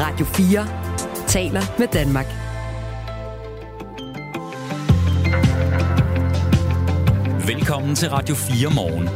Radio 0.00 0.26
4 0.26 0.66
taler 1.26 1.60
med 1.78 1.86
Danmark. 1.86 2.26
Velkommen 7.46 7.94
til 7.94 8.10
Radio 8.10 8.34
4 8.34 8.74
morgen. 8.74 9.08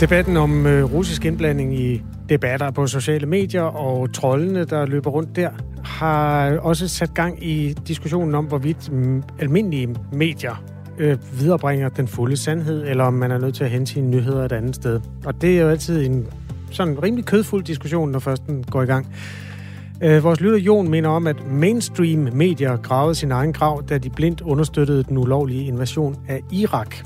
Debatten 0.00 0.36
om 0.36 0.66
øh, 0.66 0.92
russisk 0.94 1.24
indblanding 1.24 1.80
i 1.80 2.02
debatter 2.28 2.70
på 2.70 2.86
sociale 2.86 3.26
medier 3.26 3.62
og 3.62 4.12
trollene, 4.12 4.64
der 4.64 4.86
løber 4.86 5.10
rundt 5.10 5.36
der, 5.36 5.50
har 5.84 6.58
også 6.58 6.88
sat 6.88 7.14
gang 7.14 7.44
i 7.44 7.72
diskussionen 7.72 8.34
om, 8.34 8.44
hvorvidt 8.44 8.92
mm, 8.92 9.22
almindelige 9.38 9.96
medier 10.12 10.64
øh, 10.98 11.18
viderebringer 11.40 11.88
den 11.88 12.08
fulde 12.08 12.36
sandhed, 12.36 12.86
eller 12.86 13.04
om 13.04 13.14
man 13.14 13.30
er 13.30 13.38
nødt 13.38 13.54
til 13.54 13.64
at 13.64 13.70
hente 13.70 13.92
sine 13.92 14.10
nyheder 14.10 14.44
et 14.44 14.52
andet 14.52 14.74
sted. 14.74 15.00
Og 15.24 15.42
det 15.42 15.56
er 15.56 15.62
jo 15.62 15.68
altid 15.68 16.06
en 16.06 16.26
sådan 16.70 17.02
rimelig 17.02 17.24
kødfuld 17.24 17.64
diskussion, 17.64 18.10
når 18.10 18.18
først 18.18 18.46
den 18.46 18.64
går 18.70 18.82
i 18.82 18.86
gang. 18.86 19.06
Øh, 20.00 20.24
vores 20.24 20.40
lytter 20.40 20.58
Jon 20.58 20.90
mener 20.90 21.08
om, 21.08 21.26
at 21.26 21.46
mainstream 21.46 22.28
medier 22.32 22.76
gravede 22.76 23.14
sin 23.14 23.32
egen 23.32 23.52
grav, 23.52 23.82
da 23.88 23.98
de 23.98 24.10
blindt 24.10 24.40
understøttede 24.40 25.02
den 25.02 25.18
ulovlige 25.18 25.64
invasion 25.64 26.16
af 26.28 26.40
Irak. 26.52 26.96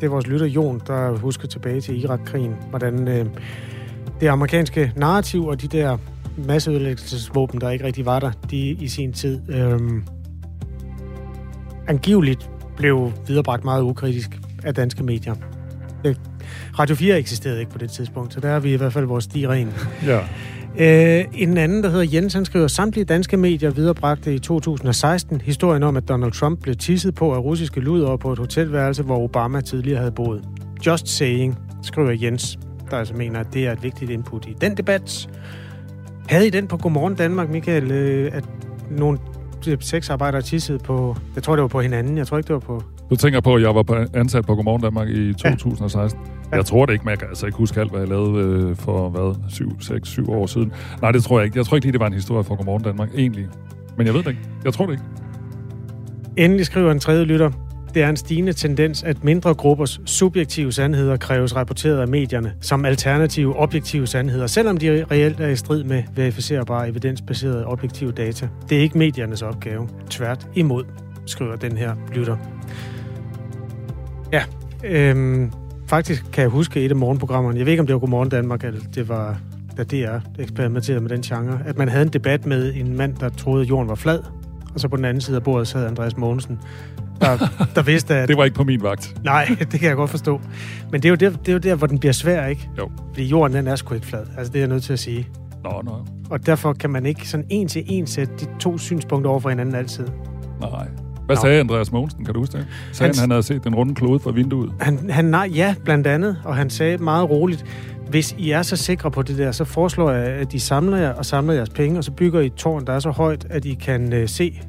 Det 0.00 0.06
er 0.06 0.10
vores 0.10 0.26
lytter 0.26 0.46
Jon, 0.46 0.82
der 0.86 1.16
husker 1.16 1.48
tilbage 1.48 1.80
til 1.80 2.04
Irak-krigen, 2.04 2.54
hvordan 2.70 3.08
øh, 3.08 3.26
det 4.20 4.28
amerikanske 4.28 4.92
narrativ 4.96 5.46
og 5.46 5.62
de 5.62 5.68
der 5.68 5.98
masseødelæggelsesvåben, 6.46 7.60
der 7.60 7.70
ikke 7.70 7.84
rigtig 7.84 8.06
var 8.06 8.20
der, 8.20 8.30
de 8.50 8.58
i 8.58 8.88
sin 8.88 9.12
tid 9.12 9.40
øh, 9.48 9.80
angiveligt 11.88 12.50
blev 12.76 13.12
viderebragt 13.26 13.64
meget 13.64 13.82
ukritisk 13.82 14.40
af 14.64 14.74
danske 14.74 15.04
medier. 15.04 15.34
Radio 16.78 16.96
4 16.96 17.18
eksisterede 17.18 17.60
ikke 17.60 17.72
på 17.72 17.78
det 17.78 17.90
tidspunkt, 17.90 18.34
så 18.34 18.40
der 18.40 18.48
er 18.48 18.60
vi 18.60 18.72
i 18.72 18.76
hvert 18.76 18.92
fald 18.92 19.04
vores 19.04 19.24
sti 19.24 19.46
ren. 19.48 19.74
Ja. 20.06 20.20
Øh, 20.78 21.24
en 21.34 21.58
anden, 21.58 21.82
der 21.82 21.90
hedder 21.90 22.06
Jens, 22.12 22.34
han 22.34 22.44
skriver, 22.44 22.66
samtlige 22.66 23.04
danske 23.04 23.36
medier 23.36 23.70
viderebragte 23.70 24.34
i 24.34 24.38
2016 24.38 25.40
historien 25.40 25.82
om, 25.82 25.96
at 25.96 26.08
Donald 26.08 26.32
Trump 26.32 26.60
blev 26.60 26.76
tisset 26.76 27.14
på 27.14 27.34
af 27.34 27.38
russiske 27.38 27.80
luder 27.80 28.16
på 28.16 28.32
et 28.32 28.38
hotelværelse, 28.38 29.02
hvor 29.02 29.18
Obama 29.18 29.60
tidligere 29.60 29.98
havde 29.98 30.12
boet. 30.12 30.44
Just 30.86 31.08
saying, 31.08 31.58
skriver 31.82 32.10
Jens, 32.10 32.58
der 32.90 32.96
altså 32.96 33.14
mener, 33.14 33.40
at 33.40 33.46
det 33.52 33.66
er 33.66 33.72
et 33.72 33.82
vigtigt 33.82 34.10
input 34.10 34.46
i 34.46 34.54
den 34.60 34.76
debat. 34.76 35.28
Havde 36.28 36.46
I 36.46 36.50
den 36.50 36.66
på 36.66 36.76
Godmorgen 36.76 37.14
Danmark, 37.14 37.50
Michael, 37.50 37.90
øh, 37.90 38.30
at 38.32 38.44
nogle 38.90 39.18
sexarbejdere 39.80 40.42
tissede 40.42 40.78
på, 40.78 41.16
jeg 41.34 41.42
tror 41.42 41.56
det 41.56 41.62
var 41.62 41.68
på 41.68 41.80
hinanden, 41.80 42.18
jeg 42.18 42.26
tror 42.26 42.36
ikke 42.36 42.48
det 42.48 42.54
var 42.54 42.60
på... 42.60 42.82
Du 43.10 43.16
tænker 43.16 43.40
på, 43.40 43.54
at 43.54 43.62
jeg 43.62 43.74
var 43.74 44.06
ansat 44.14 44.46
på 44.46 44.54
Godmorgen 44.54 44.82
Danmark 44.82 45.08
i 45.08 45.32
2016. 45.32 46.20
Ja. 46.52 46.56
Jeg 46.56 46.64
tror 46.64 46.86
det 46.86 46.92
ikke, 46.92 47.04
men 47.04 47.10
jeg 47.10 47.18
kan 47.18 47.28
altså 47.28 47.46
ikke 47.46 47.58
huske 47.58 47.80
alt, 47.80 47.90
hvad 47.90 48.00
jeg 48.00 48.08
lavede 48.08 48.68
øh, 48.70 48.76
for, 48.76 49.08
hvad, 49.08 49.34
7, 49.48 49.80
6, 49.80 50.08
7 50.08 50.30
år 50.32 50.46
siden. 50.46 50.72
Nej, 51.02 51.12
det 51.12 51.24
tror 51.24 51.38
jeg 51.38 51.44
ikke. 51.44 51.58
Jeg 51.58 51.66
tror 51.66 51.76
ikke 51.76 51.86
lige, 51.86 51.92
det 51.92 52.00
var 52.00 52.06
en 52.06 52.12
historie 52.12 52.44
fra 52.44 52.54
Godmorgen 52.54 52.82
Danmark, 52.82 53.08
egentlig. 53.16 53.46
Men 53.96 54.06
jeg 54.06 54.14
ved 54.14 54.22
det 54.22 54.30
ikke. 54.30 54.42
Jeg 54.64 54.72
tror 54.72 54.86
det 54.86 54.92
ikke. 54.92 55.04
Endelig 56.36 56.66
skriver 56.66 56.92
en 56.92 57.00
tredje 57.00 57.24
lytter, 57.24 57.50
det 57.96 58.02
er 58.02 58.08
en 58.08 58.16
stigende 58.16 58.52
tendens, 58.52 59.02
at 59.02 59.24
mindre 59.24 59.54
gruppers 59.54 60.00
subjektive 60.06 60.72
sandheder 60.72 61.16
kræves 61.16 61.56
rapporteret 61.56 62.00
af 62.00 62.08
medierne 62.08 62.54
som 62.60 62.84
alternative 62.84 63.56
objektive 63.56 64.06
sandheder, 64.06 64.46
selvom 64.46 64.76
de 64.76 65.04
reelt 65.10 65.40
er 65.40 65.48
i 65.48 65.56
strid 65.56 65.84
med 65.84 66.02
verificerbare 66.14 66.88
evidensbaserede 66.88 67.66
objektive 67.66 68.12
data. 68.12 68.48
Det 68.68 68.78
er 68.78 68.82
ikke 68.82 68.98
mediernes 68.98 69.42
opgave. 69.42 69.88
Tvært 70.10 70.48
imod, 70.54 70.84
skriver 71.26 71.56
den 71.56 71.76
her 71.76 71.94
lytter. 72.14 72.36
Ja, 74.36 74.42
øhm, 74.84 75.52
faktisk 75.86 76.24
kan 76.32 76.42
jeg 76.42 76.50
huske 76.50 76.80
et 76.80 76.90
af 76.90 76.96
morgenprogrammerne, 76.96 77.58
jeg 77.58 77.66
ved 77.66 77.72
ikke 77.72 77.80
om 77.80 77.86
det 77.86 77.94
var 77.94 78.00
Godmorgen 78.00 78.28
Danmark, 78.28 78.64
eller 78.64 78.80
det 78.94 79.08
var 79.08 79.38
da 79.76 79.82
DR 79.84 80.18
eksperimenterede 80.38 81.00
med 81.00 81.10
den 81.10 81.22
genre, 81.22 81.60
at 81.66 81.78
man 81.78 81.88
havde 81.88 82.02
en 82.02 82.08
debat 82.08 82.46
med 82.46 82.74
en 82.74 82.96
mand, 82.96 83.14
der 83.14 83.28
troede, 83.28 83.62
at 83.62 83.68
jorden 83.68 83.88
var 83.88 83.94
flad, 83.94 84.20
og 84.74 84.80
så 84.80 84.88
på 84.88 84.96
den 84.96 85.04
anden 85.04 85.20
side 85.20 85.36
af 85.36 85.42
bordet 85.42 85.68
sad 85.68 85.86
Andreas 85.86 86.16
Mogensen, 86.16 86.58
der, 87.20 87.36
der 87.74 87.82
vidste, 87.82 88.14
at... 88.14 88.28
Det 88.28 88.36
var 88.36 88.44
ikke 88.44 88.56
på 88.56 88.64
min 88.64 88.82
vagt. 88.82 89.14
Nej, 89.24 89.46
det 89.72 89.80
kan 89.80 89.88
jeg 89.88 89.96
godt 89.96 90.10
forstå. 90.10 90.40
Men 90.92 91.02
det 91.02 91.08
er 91.08 91.10
jo 91.10 91.16
der, 91.16 91.30
det 91.30 91.48
er 91.48 91.52
jo 91.52 91.58
der 91.58 91.74
hvor 91.74 91.86
den 91.86 91.98
bliver 91.98 92.12
svær, 92.12 92.46
ikke? 92.46 92.70
Jo. 92.78 92.90
Fordi 93.08 93.26
jorden, 93.26 93.56
den 93.56 93.66
er 93.66 93.76
sgu 93.76 93.94
ikke 93.94 94.06
flad. 94.06 94.26
Altså, 94.38 94.52
det 94.52 94.58
er 94.58 94.62
jeg 94.62 94.68
nødt 94.68 94.82
til 94.82 94.92
at 94.92 94.98
sige. 94.98 95.28
Nå, 95.64 95.82
nå. 95.84 96.06
Og 96.30 96.46
derfor 96.46 96.72
kan 96.72 96.90
man 96.90 97.06
ikke 97.06 97.28
sådan 97.28 97.46
en 97.50 97.68
til 97.68 97.84
en 97.86 98.06
sætte 98.06 98.32
de 98.40 98.46
to 98.60 98.78
synspunkter 98.78 99.30
over 99.30 99.40
for 99.40 99.48
hinanden 99.48 99.74
altid. 99.74 100.06
Nej. 100.60 101.05
Hvad 101.26 101.36
sagde 101.36 101.60
Andreas 101.60 101.92
Mogensen? 101.92 102.24
Kan 102.24 102.34
du 102.34 102.40
huske 102.40 102.58
det? 102.58 102.66
Sagde 102.92 103.12
han, 103.12 103.20
han 103.20 103.30
havde 103.30 103.42
set 103.42 103.64
den 103.64 103.74
runde 103.74 103.94
klode 103.94 104.18
fra 104.18 104.30
vinduet? 104.30 104.72
Han, 104.80 105.10
han 105.10 105.24
nej, 105.24 105.50
ja, 105.54 105.74
blandt 105.84 106.06
andet. 106.06 106.36
Og 106.44 106.56
han 106.56 106.70
sagde 106.70 106.98
meget 106.98 107.30
roligt, 107.30 107.64
hvis 108.10 108.34
I 108.38 108.50
er 108.50 108.62
så 108.62 108.76
sikre 108.76 109.10
på 109.10 109.22
det 109.22 109.38
der, 109.38 109.52
så 109.52 109.64
foreslår 109.64 110.10
jeg, 110.10 110.26
at 110.26 110.54
I 110.54 110.58
samler 110.58 110.96
jer 110.96 111.12
og 111.12 111.26
samler 111.26 111.54
jeres 111.54 111.70
penge, 111.70 111.98
og 111.98 112.04
så 112.04 112.10
bygger 112.10 112.40
I 112.40 112.46
et 112.46 112.54
tårn, 112.54 112.86
der 112.86 112.92
er 112.92 112.98
så 112.98 113.10
højt, 113.10 113.46
at 113.50 113.64
I 113.64 113.74
kan 113.74 114.12
øh, 114.12 114.28
se 114.28 114.60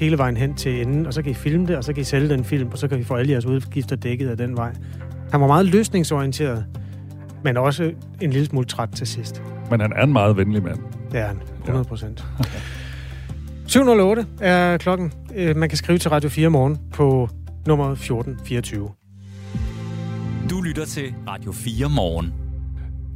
hele 0.00 0.18
vejen 0.18 0.36
hen 0.36 0.54
til 0.54 0.80
enden, 0.82 1.06
og 1.06 1.14
så 1.14 1.22
kan 1.22 1.30
I 1.30 1.34
filme 1.34 1.66
det, 1.66 1.76
og 1.76 1.84
så 1.84 1.92
kan 1.92 2.00
I 2.00 2.04
sælge 2.04 2.28
den 2.28 2.44
film, 2.44 2.68
og 2.72 2.78
så 2.78 2.88
kan 2.88 2.98
I 3.00 3.04
få 3.04 3.14
alle 3.14 3.32
jeres 3.32 3.46
udgifter 3.46 3.96
dækket 3.96 4.28
af 4.28 4.36
den 4.36 4.56
vej. 4.56 4.72
Han 5.30 5.40
var 5.40 5.46
meget 5.46 5.66
løsningsorienteret, 5.66 6.64
men 7.44 7.56
også 7.56 7.92
en 8.20 8.30
lille 8.30 8.46
smule 8.46 8.66
træt 8.66 8.88
til 8.88 9.06
sidst. 9.06 9.42
Men 9.70 9.80
han 9.80 9.92
er 9.96 10.02
en 10.02 10.12
meget 10.12 10.36
venlig 10.36 10.62
mand. 10.62 10.78
Det 11.12 11.20
er 11.20 11.26
han. 11.26 11.42
100 11.60 11.84
procent. 11.84 12.24
708 13.66 14.26
er 14.40 14.76
klokken. 14.76 15.12
Øh, 15.34 15.56
Man 15.56 15.68
kan 15.68 15.78
skrive 15.78 15.98
til 15.98 16.10
Radio 16.10 16.28
4 16.30 16.48
morgen 16.48 16.78
på 16.92 17.28
nummer 17.66 17.90
1424. 17.92 18.90
Du 20.50 20.60
lytter 20.60 20.84
til 20.84 21.14
Radio 21.28 21.52
4 21.52 21.88
morgen. 21.88 22.32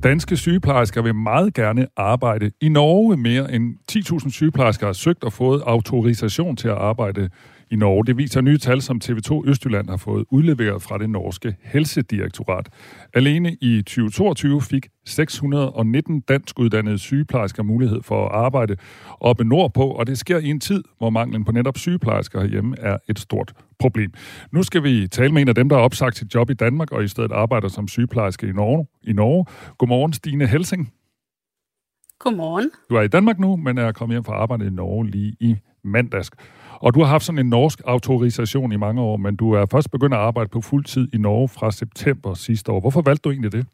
Danske 0.03 0.37
sygeplejersker 0.37 1.03
vil 1.03 1.15
meget 1.15 1.55
gerne 1.55 1.87
arbejde 1.97 2.51
i 2.61 2.69
Norge. 2.69 3.17
Mere 3.17 3.53
end 3.55 3.75
10.000 3.93 4.31
sygeplejersker 4.31 4.87
har 4.87 4.93
søgt 4.93 5.25
og 5.25 5.33
fået 5.33 5.63
autorisation 5.67 6.57
til 6.57 6.69
at 6.69 6.75
arbejde 6.75 7.29
i 7.71 7.77
Norge. 7.77 8.05
Det 8.05 8.17
viser 8.17 8.41
nye 8.41 8.59
tal, 8.59 8.83
som 8.83 9.01
TV2 9.05 9.49
Østjylland 9.49 9.89
har 9.89 9.97
fået 9.97 10.25
udleveret 10.31 10.83
fra 10.83 10.99
det 10.99 11.11
norske 11.11 11.57
helsedirektorat. 11.63 12.69
Alene 13.15 13.57
i 13.61 13.83
2022 13.83 14.63
fik 14.63 14.87
619 15.05 16.21
danskuddannede 16.21 16.99
sygeplejersker 16.99 17.63
mulighed 17.63 18.03
for 18.03 18.29
at 18.29 18.35
arbejde 18.35 18.77
oppe 19.21 19.45
nordpå, 19.45 19.83
og 19.83 20.07
det 20.07 20.19
sker 20.19 20.39
i 20.39 20.47
en 20.47 20.61
tid, 20.61 20.85
hvor 20.99 21.11
manglen 21.11 21.45
på 21.45 21.53
netop 21.53 21.79
sygeplejersker 21.79 22.41
herhjemme 22.41 22.77
er 22.79 22.99
et 23.09 23.19
stort 23.19 23.53
problem. 23.79 24.13
Nu 24.53 24.63
skal 24.63 24.83
vi 24.83 25.09
tale 25.09 25.33
med 25.33 25.43
en 25.43 25.49
af 25.49 25.55
dem, 25.55 25.69
der 25.69 25.77
har 25.77 25.83
opsagt 25.83 26.17
sit 26.17 26.35
job 26.35 26.51
i 26.51 26.55
Danmark 26.55 26.93
og 26.93 27.05
i 27.05 27.09
stedet 27.09 27.33
arbejder 27.33 27.69
som 27.69 27.89
sygeplejerske 27.89 28.47
i 28.49 28.53
Norge. 28.53 28.87
I 29.03 29.13
Norge. 29.13 29.47
Godmorgen, 29.79 30.13
Stine 30.13 30.47
Helsing. 30.47 30.93
Godmorgen. 32.19 32.71
Du 32.91 32.95
er 32.95 33.03
i 33.03 33.09
Danmark 33.09 33.39
nu, 33.39 33.57
men 33.57 33.79
er 33.79 33.93
kommet 33.93 34.15
hjem 34.15 34.25
fra 34.25 34.33
arbejde 34.33 34.67
i 34.67 34.71
Norge 34.71 35.11
lige 35.11 35.37
i 35.41 35.57
mandags. 35.85 36.31
Og 36.81 36.95
du 36.95 37.01
har 37.01 37.07
haft 37.07 37.25
sådan 37.25 37.39
en 37.39 37.49
norsk 37.49 37.81
autorisation 37.85 38.73
i 38.73 38.77
mange 38.77 39.03
år, 39.03 39.17
men 39.17 39.37
du 39.37 39.53
er 39.53 39.67
først 39.67 39.91
begyndt 39.91 40.15
at 40.15 40.21
arbejde 40.21 40.49
på 40.49 40.61
fuld 40.61 40.85
tid 40.85 41.09
i 41.15 41.19
Norge 41.19 41.49
fra 41.49 41.71
september 41.71 42.35
sidste 42.35 42.73
år. 42.73 42.81
Hvorfor 42.81 43.03
valgte 43.03 43.23
du 43.23 43.31
egentlig 43.31 43.53
det? 43.53 43.67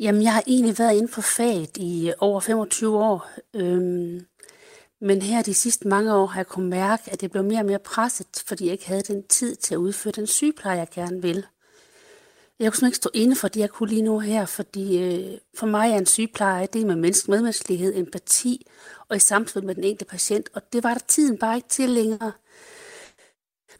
Jamen, 0.00 0.22
jeg 0.22 0.32
har 0.32 0.42
egentlig 0.46 0.78
været 0.78 0.92
inden 0.92 1.08
for 1.08 1.20
faget 1.20 1.76
i 1.76 2.12
over 2.20 2.40
25 2.40 2.98
år. 2.98 3.30
Øhm, 3.56 4.20
men 5.00 5.22
her 5.22 5.42
de 5.42 5.54
sidste 5.54 5.88
mange 5.88 6.14
år 6.14 6.26
har 6.26 6.40
jeg 6.40 6.46
kunnet 6.46 6.70
mærke, 6.70 7.02
at 7.12 7.20
det 7.20 7.30
blev 7.30 7.44
mere 7.44 7.58
og 7.58 7.66
mere 7.66 7.78
presset, 7.78 8.44
fordi 8.46 8.64
jeg 8.64 8.72
ikke 8.72 8.88
havde 8.88 9.02
den 9.02 9.22
tid 9.28 9.56
til 9.56 9.74
at 9.74 9.78
udføre 9.78 10.12
den 10.16 10.26
sygepleje, 10.26 10.78
jeg 10.78 10.88
gerne 10.94 11.22
vil. 11.22 11.44
Jeg 12.60 12.72
kunne 12.72 12.88
ikke 12.88 12.96
stå 12.96 13.10
inde 13.14 13.36
for 13.36 13.48
det, 13.48 13.60
jeg 13.60 13.70
kunne 13.70 13.88
lige 13.88 14.02
nu 14.02 14.18
her, 14.18 14.46
fordi 14.46 14.98
øh, 15.02 15.38
for 15.58 15.66
mig 15.66 15.90
er 15.90 15.98
en 15.98 16.06
sygepleje, 16.06 16.68
det 16.72 16.86
med 16.86 16.96
menneske, 16.96 17.30
medmenneskelighed, 17.30 17.96
empati 17.96 18.66
og 19.08 19.16
i 19.16 19.18
samspil 19.18 19.64
med 19.64 19.74
den 19.74 19.84
enkelte 19.84 20.04
patient, 20.04 20.48
og 20.54 20.72
det 20.72 20.84
var 20.84 20.94
der 20.94 21.00
tiden 21.08 21.38
bare 21.38 21.56
ikke 21.56 21.68
til 21.68 21.90
længere. 21.90 22.32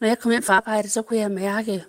Når 0.00 0.08
jeg 0.08 0.18
kom 0.18 0.30
hjem 0.30 0.42
fra 0.42 0.54
arbejde, 0.54 0.88
så 0.88 1.02
kunne 1.02 1.18
jeg 1.18 1.30
mærke, 1.30 1.84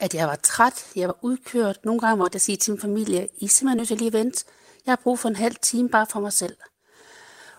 at 0.00 0.14
jeg 0.14 0.28
var 0.28 0.36
træt, 0.36 0.86
jeg 0.96 1.08
var 1.08 1.18
udkørt. 1.22 1.84
Nogle 1.84 2.00
gange 2.00 2.16
måtte 2.16 2.36
jeg 2.36 2.40
sige 2.40 2.56
til 2.56 2.72
min 2.72 2.80
familie, 2.80 3.28
I 3.38 3.44
er 3.44 3.48
simpelthen 3.48 3.76
nødt 3.76 3.88
til 3.88 3.96
lige 3.96 4.06
at 4.06 4.12
vente. 4.12 4.44
Jeg 4.86 4.92
har 4.92 5.00
brug 5.02 5.18
for 5.18 5.28
en 5.28 5.36
halv 5.36 5.56
time 5.62 5.88
bare 5.88 6.06
for 6.10 6.20
mig 6.20 6.32
selv. 6.32 6.56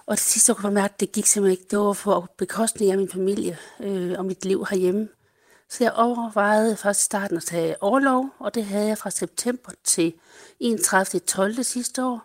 Og 0.06 0.18
til 0.18 0.25
sidst 0.25 0.45
så 0.45 0.53
kunne 0.53 0.65
jeg 0.65 0.74
mærke, 0.74 0.94
at 0.94 1.00
det 1.00 1.12
gik 1.12 1.25
simpelthen 1.25 1.59
ikke. 1.59 1.71
Det 1.71 1.79
var 1.79 1.94
for 1.94 2.33
bekostning 2.38 2.91
af 2.91 2.97
min 2.97 3.09
familie 3.09 3.57
øh, 3.79 4.15
og 4.18 4.25
mit 4.25 4.45
liv 4.45 4.65
herhjemme. 4.69 5.09
Så 5.74 5.84
jeg 5.84 5.94
overvejede 5.94 6.78
først 6.78 7.02
i 7.02 7.06
starten 7.06 7.38
at 7.38 7.44
tage 7.44 7.84
overlov, 7.84 8.30
og 8.40 8.56
det 8.56 8.66
havde 8.66 8.88
jeg 8.88 8.98
fra 8.98 9.10
september 9.10 9.72
til 9.84 10.14
31. 10.60 11.20
12. 11.20 11.64
sidste 11.64 12.06
år, 12.06 12.22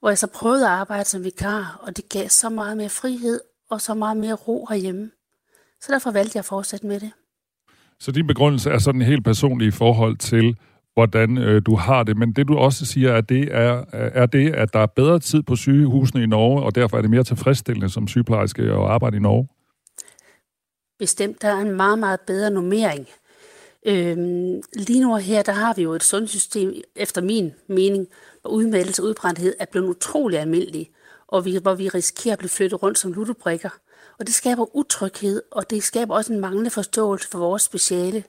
hvor 0.00 0.08
jeg 0.08 0.18
så 0.18 0.26
prøvede 0.34 0.66
at 0.66 0.72
arbejde 0.72 1.04
som 1.04 1.24
vikar, 1.24 1.80
og 1.82 1.96
det 1.96 2.08
gav 2.08 2.28
så 2.28 2.48
meget 2.48 2.76
mere 2.76 2.88
frihed 2.88 3.40
og 3.70 3.80
så 3.80 3.94
meget 3.94 4.16
mere 4.16 4.34
ro 4.34 4.66
herhjemme. 4.70 5.10
Så 5.80 5.92
derfor 5.92 6.10
valgte 6.10 6.32
jeg 6.34 6.40
at 6.40 6.44
fortsætte 6.44 6.86
med 6.86 7.00
det. 7.00 7.10
Så 8.00 8.12
din 8.12 8.26
begrundelse 8.26 8.70
er 8.70 8.78
sådan 8.78 9.02
helt 9.02 9.24
personlig 9.24 9.68
i 9.68 9.70
forhold 9.70 10.16
til, 10.16 10.56
hvordan 10.94 11.38
øh, 11.38 11.62
du 11.66 11.76
har 11.76 12.02
det. 12.02 12.16
Men 12.16 12.32
det 12.32 12.48
du 12.48 12.56
også 12.56 12.86
siger, 12.86 13.12
er 13.12 13.20
det 13.20 13.48
er, 13.50 13.84
er 13.92 14.26
det, 14.26 14.54
at 14.54 14.72
der 14.72 14.80
er 14.80 14.86
bedre 14.86 15.18
tid 15.18 15.42
på 15.42 15.56
sygehusene 15.56 16.22
i 16.22 16.26
Norge, 16.26 16.62
og 16.62 16.74
derfor 16.74 16.96
er 16.96 17.00
det 17.00 17.10
mere 17.10 17.24
tilfredsstillende 17.24 17.88
som 17.88 18.08
sygeplejerske 18.08 18.62
at 18.62 18.86
arbejde 18.86 19.16
i 19.16 19.20
Norge. 19.20 19.48
Bestemt, 20.98 21.42
der 21.42 21.48
er 21.48 21.60
en 21.60 21.76
meget, 21.76 21.98
meget 21.98 22.20
bedre 22.20 22.50
normering. 22.50 23.08
Øhm, 23.86 24.62
lige 24.72 25.00
nu 25.00 25.16
her, 25.16 25.42
der 25.42 25.52
har 25.52 25.74
vi 25.74 25.82
jo 25.82 25.92
et 25.92 26.04
sundhedssystem, 26.04 26.82
efter 26.96 27.20
min 27.20 27.52
mening, 27.66 28.08
hvor 28.42 28.50
udmeldelse 28.50 29.02
og 29.02 29.06
udbrændthed 29.06 29.54
er 29.58 29.64
blevet 29.64 29.88
utrolig 29.88 30.38
almindelig, 30.38 30.90
og 31.26 31.44
vi, 31.44 31.56
hvor 31.56 31.74
vi 31.74 31.88
risikerer 31.88 32.32
at 32.32 32.38
blive 32.38 32.48
flyttet 32.48 32.82
rundt 32.82 32.98
som 32.98 33.12
ludobrikker. 33.12 33.70
Og 34.18 34.26
det 34.26 34.34
skaber 34.34 34.76
utryghed, 34.76 35.42
og 35.50 35.70
det 35.70 35.82
skaber 35.82 36.14
også 36.14 36.32
en 36.32 36.40
manglende 36.40 36.70
forståelse 36.70 37.28
for 37.28 37.38
vores 37.38 37.62
speciale. 37.62 38.24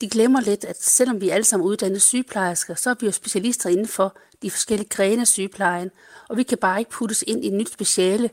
De 0.00 0.08
glemmer 0.08 0.40
lidt, 0.40 0.64
at 0.64 0.82
selvom 0.82 1.20
vi 1.20 1.28
alle 1.28 1.44
sammen 1.44 1.68
uddannede 1.68 2.00
sygeplejersker, 2.00 2.74
så 2.74 2.90
er 2.90 2.94
vi 3.00 3.06
jo 3.06 3.12
specialister 3.12 3.70
inden 3.70 3.88
for 3.88 4.16
de 4.42 4.50
forskellige 4.50 4.88
grene 4.88 5.20
af 5.20 5.26
sygeplejen, 5.26 5.90
og 6.28 6.36
vi 6.36 6.42
kan 6.42 6.58
bare 6.58 6.78
ikke 6.78 6.90
puttes 6.90 7.24
ind 7.26 7.44
i 7.44 7.48
et 7.48 7.52
nyt 7.52 7.72
speciale 7.72 8.30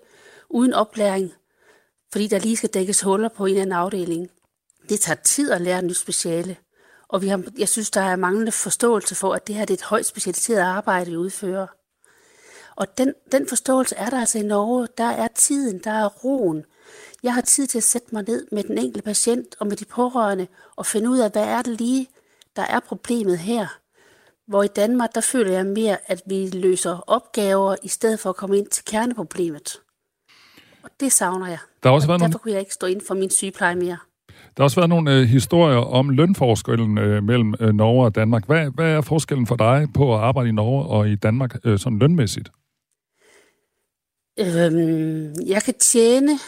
uden 0.50 0.74
oplæring, 0.74 1.34
fordi 2.14 2.28
der 2.28 2.40
lige 2.40 2.58
skal 2.58 2.70
dækkes 2.70 3.02
huller 3.02 3.30
på 3.30 3.46
en 3.46 3.50
eller 3.50 3.62
anden 3.62 3.76
afdeling. 3.76 4.30
Det 4.90 5.00
tager 5.00 5.22
tid 5.24 5.52
at 5.52 5.62
lære 5.62 5.80
et 5.80 5.86
nyt 5.86 5.98
speciale, 5.98 6.58
og 7.08 7.22
vi 7.22 7.28
har, 7.28 7.44
jeg 7.58 7.70
synes, 7.70 7.92
der 7.92 8.02
er 8.02 8.16
manglende 8.16 8.52
forståelse 8.52 9.16
for, 9.16 9.34
at 9.34 9.48
det 9.48 9.56
her 9.56 9.66
det 9.66 9.74
er 9.74 9.78
et 9.78 9.84
højt 9.84 10.06
specialiseret 10.06 10.60
arbejde, 10.60 11.12
vi 11.12 11.18
udfører. 11.18 11.68
Og 12.76 12.98
den, 12.98 13.14
den 13.32 13.48
forståelse 13.48 13.96
er 13.96 14.10
der 14.10 14.20
altså 14.20 14.40
i 14.40 14.42
Norge. 14.42 14.88
Der 14.98 15.10
er 15.10 15.28
tiden, 15.36 15.80
der 15.84 15.92
er 15.92 16.08
roen. 16.08 16.66
Jeg 17.24 17.34
har 17.34 17.42
tid 17.42 17.68
til 17.68 17.78
at 17.78 17.84
sætte 17.84 18.08
mig 18.12 18.24
ned 18.28 18.48
med 18.52 18.64
den 18.64 18.78
enkelte 18.78 19.02
patient 19.02 19.56
og 19.60 19.68
med 19.68 19.78
de 19.78 19.86
pårørende 19.86 20.48
og 20.76 20.86
finde 20.86 21.10
ud 21.10 21.20
af, 21.20 21.32
hvad 21.32 21.46
er 21.46 21.62
det 21.62 21.78
lige, 21.82 22.08
der 22.56 22.62
er 22.62 22.80
problemet 22.80 23.40
her. 23.40 23.68
Hvor 24.48 24.64
i 24.64 24.68
Danmark, 24.68 25.16
der 25.16 25.22
føler 25.22 25.52
jeg 25.52 25.66
mere, 25.66 25.98
at 26.06 26.22
vi 26.26 26.50
løser 26.50 27.04
opgaver, 27.08 27.76
i 27.84 27.88
stedet 27.88 28.20
for 28.20 28.30
at 28.30 28.36
komme 28.36 28.58
ind 28.58 28.68
til 28.68 28.86
kerneproblemet. 28.86 29.80
Og 30.84 30.90
det 31.00 31.12
savner 31.12 31.48
jeg. 31.48 31.58
Der 31.84 31.90
har 31.90 31.94
også 31.94 32.08
været 32.08 32.20
derfor 32.20 32.28
nogle... 32.28 32.40
kunne 32.40 32.52
jeg 32.52 32.60
ikke 32.60 32.74
stå 32.74 32.88
ind 32.88 33.02
for 33.08 33.14
min 33.14 33.30
sygepleje 33.30 33.76
mere. 33.76 33.98
Der 34.28 34.58
har 34.58 34.64
også 34.64 34.76
været 34.76 34.90
nogle 34.90 35.16
øh, 35.16 35.24
historier 35.24 35.78
om 35.78 36.10
lønforskellen 36.10 36.98
øh, 36.98 37.24
mellem 37.24 37.56
øh, 37.60 37.74
Norge 37.74 38.06
og 38.06 38.16
Danmark. 38.16 38.46
Hvad, 38.46 38.70
hvad 38.76 38.92
er 38.92 39.02
forskellen 39.02 39.48
for 39.48 39.56
dig 39.56 39.88
på 39.94 40.16
at 40.16 40.22
arbejde 40.22 40.50
i 40.50 40.52
Norge 40.52 40.86
og 40.86 41.10
i 41.10 41.16
Danmark 41.16 41.56
øh, 41.64 41.80
sådan 41.80 42.00
lønmæssigt? 42.00 42.52
Øhm, 44.40 45.34
jeg 45.48 45.64
kan 45.64 45.74
tjene 45.74 46.40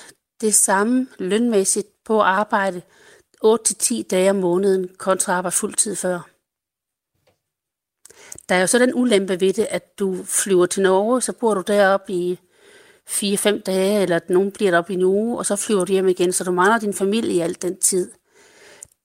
det 0.42 0.54
samme 0.54 1.08
lønmæssigt 1.20 1.88
på 2.06 2.22
at 2.22 2.28
arbejde 2.28 2.82
8-10 3.46 4.04
dage 4.12 4.30
om 4.30 4.36
måneden 4.36 4.90
kontra 4.98 5.34
at 5.34 5.38
arbejde 5.38 5.56
fuldtid 5.56 5.96
før. 5.96 6.30
Der 8.50 8.56
er 8.56 8.60
jo 8.60 8.68
så 8.68 8.80
den 8.80 8.92
ulempe 8.96 9.42
ved 9.42 9.54
det, 9.54 9.68
at 9.70 10.00
du 10.00 10.24
flyver 10.24 10.66
til 10.66 10.84
Norge, 10.84 11.22
så 11.22 11.34
bor 11.34 11.54
du 11.54 11.64
deroppe 11.68 12.14
i 12.14 12.40
4-5 13.10 13.62
dage, 13.62 14.02
eller 14.02 14.16
at 14.16 14.30
nogen 14.30 14.52
bliver 14.52 14.72
deroppe 14.72 14.94
i 14.94 14.96
en 14.96 15.04
uge, 15.04 15.38
og 15.38 15.46
så 15.46 15.56
flyver 15.56 15.86
du 15.86 15.92
hjem 15.92 16.08
igen, 16.08 16.32
så 16.32 16.44
du 16.44 16.52
mangler 16.52 16.80
din 16.80 16.94
familie 16.94 17.34
i 17.34 17.40
al 17.40 17.58
den 17.62 17.78
tid. 17.78 18.12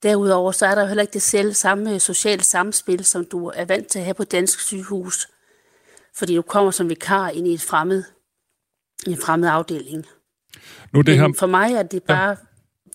Derudover 0.02 0.52
så 0.52 0.66
er 0.66 0.74
der 0.74 0.82
jo 0.82 0.86
heller 0.88 1.02
ikke 1.02 1.12
det 1.12 1.22
selv 1.22 1.52
samme 1.52 2.00
sociale 2.00 2.42
samspil, 2.42 3.04
som 3.04 3.24
du 3.24 3.46
er 3.54 3.64
vant 3.64 3.86
til 3.86 3.98
at 3.98 4.04
have 4.04 4.14
på 4.14 4.24
dansk 4.24 4.60
sygehus, 4.60 5.28
fordi 6.16 6.34
du 6.34 6.42
kommer 6.42 6.70
som 6.70 6.88
vikar 6.88 7.28
ind 7.28 7.46
i 7.46 7.54
et 7.54 7.62
fremmed, 7.62 8.04
en 9.06 9.16
fremmed 9.16 9.48
afdeling. 9.48 10.06
Nu 10.92 11.00
det 11.00 11.18
her... 11.18 11.32
for 11.38 11.46
mig 11.46 11.72
er 11.72 11.82
det 11.82 12.02
bare 12.02 12.28
ja. 12.28 12.36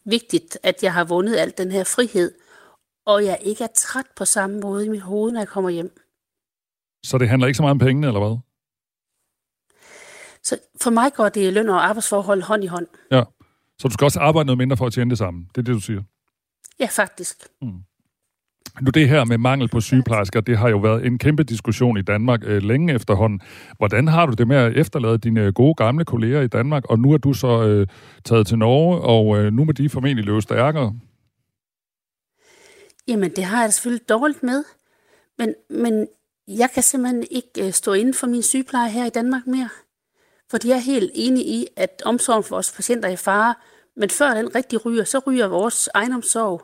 vigtigt, 0.06 0.58
at 0.64 0.84
jeg 0.84 0.94
har 0.94 1.04
vundet 1.04 1.36
al 1.36 1.54
den 1.58 1.72
her 1.72 1.84
frihed, 1.84 2.32
og 3.06 3.26
jeg 3.26 3.40
ikke 3.42 3.64
er 3.64 3.74
træt 3.76 4.06
på 4.16 4.26
samme 4.26 4.60
måde 4.60 4.86
i 4.86 4.90
mit 4.90 5.02
hoved, 5.02 5.32
når 5.32 5.40
jeg 5.40 5.48
kommer 5.48 5.70
hjem. 5.70 5.98
Så 7.06 7.18
det 7.18 7.30
handler 7.30 7.48
ikke 7.48 7.58
så 7.58 7.64
meget 7.64 7.72
om 7.72 7.80
pengene, 7.80 8.08
eller 8.08 8.20
hvad? 8.20 8.38
Så 10.46 10.58
for 10.82 10.92
mig 10.92 11.14
går 11.14 11.30
det 11.30 11.54
løn 11.54 11.70
og 11.70 11.86
arbejdsforhold 11.86 12.42
hånd 12.42 12.64
i 12.64 12.68
hånd. 12.68 12.88
Ja, 13.12 13.24
så 13.80 13.88
du 13.88 13.94
skal 13.94 14.06
også 14.06 14.20
arbejde 14.20 14.46
noget 14.46 14.58
mindre 14.58 14.78
for 14.78 14.86
at 14.86 14.94
tjene 14.94 15.10
det 15.10 15.18
samme. 15.18 15.46
Det 15.56 15.58
er 15.58 15.62
det, 15.62 15.76
du 15.76 15.80
siger? 15.80 16.02
Ja, 16.80 16.88
faktisk. 16.92 17.38
Mm. 17.62 17.80
Nu 18.82 18.92
det 18.94 19.10
her 19.10 19.26
med 19.26 19.38
mangel 19.38 19.70
på 19.70 19.82
sygeplejersker, 19.82 20.42
det 20.42 20.58
har 20.58 20.70
jo 20.70 20.78
været 20.78 21.06
en 21.06 21.18
kæmpe 21.18 21.44
diskussion 21.44 21.98
i 21.98 22.02
Danmark 22.02 22.40
øh, 22.44 22.64
længe 22.64 22.94
efterhånden. 22.94 23.42
Hvordan 23.78 24.08
har 24.08 24.26
du 24.26 24.34
det 24.34 24.48
med 24.48 24.58
at 24.58 24.78
efterlade 24.78 25.18
dine 25.18 25.52
gode 25.52 25.76
gamle 25.76 26.06
kolleger 26.06 26.42
i 26.42 26.48
Danmark, 26.48 26.84
og 26.90 27.00
nu 27.00 27.12
er 27.14 27.18
du 27.18 27.34
så 27.34 27.64
øh, 27.64 27.88
taget 28.26 28.48
til 28.48 28.58
Norge, 28.58 29.02
og 29.02 29.38
øh, 29.38 29.54
nu 29.54 29.64
må 29.64 29.72
de 29.72 29.90
formentlig 29.90 30.26
løbe 30.26 30.42
stærkere? 30.42 30.94
Jamen, 33.08 33.32
det 33.36 33.44
har 33.44 33.62
jeg 33.62 33.74
selvfølgelig 33.74 34.10
dårligt 34.10 34.44
med, 34.44 34.64
men, 35.38 35.54
men 35.70 36.08
jeg 36.48 36.70
kan 36.74 36.84
simpelthen 36.84 37.24
ikke 37.32 37.68
øh, 37.68 37.72
stå 37.72 37.94
inden 37.94 38.14
for 38.14 38.28
min 38.28 38.42
sygepleje 38.42 38.90
her 38.90 39.06
i 39.06 39.10
Danmark 39.10 39.48
mere. 39.48 39.70
Fordi 40.56 40.68
jeg 40.68 40.76
er 40.76 40.82
helt 40.82 41.12
enig 41.14 41.48
i, 41.48 41.68
at 41.76 42.02
omsorgen 42.06 42.44
for 42.44 42.56
vores 42.56 42.72
patienter 42.72 43.10
er 43.10 43.14
i 43.14 43.16
fare, 43.16 43.56
men 43.98 44.10
før 44.10 44.34
den 44.34 44.56
rigtig 44.56 44.86
ryger, 44.86 45.04
så 45.04 45.20
ryger 45.28 45.48
vores 45.48 45.90
egenomsorg. 45.94 46.62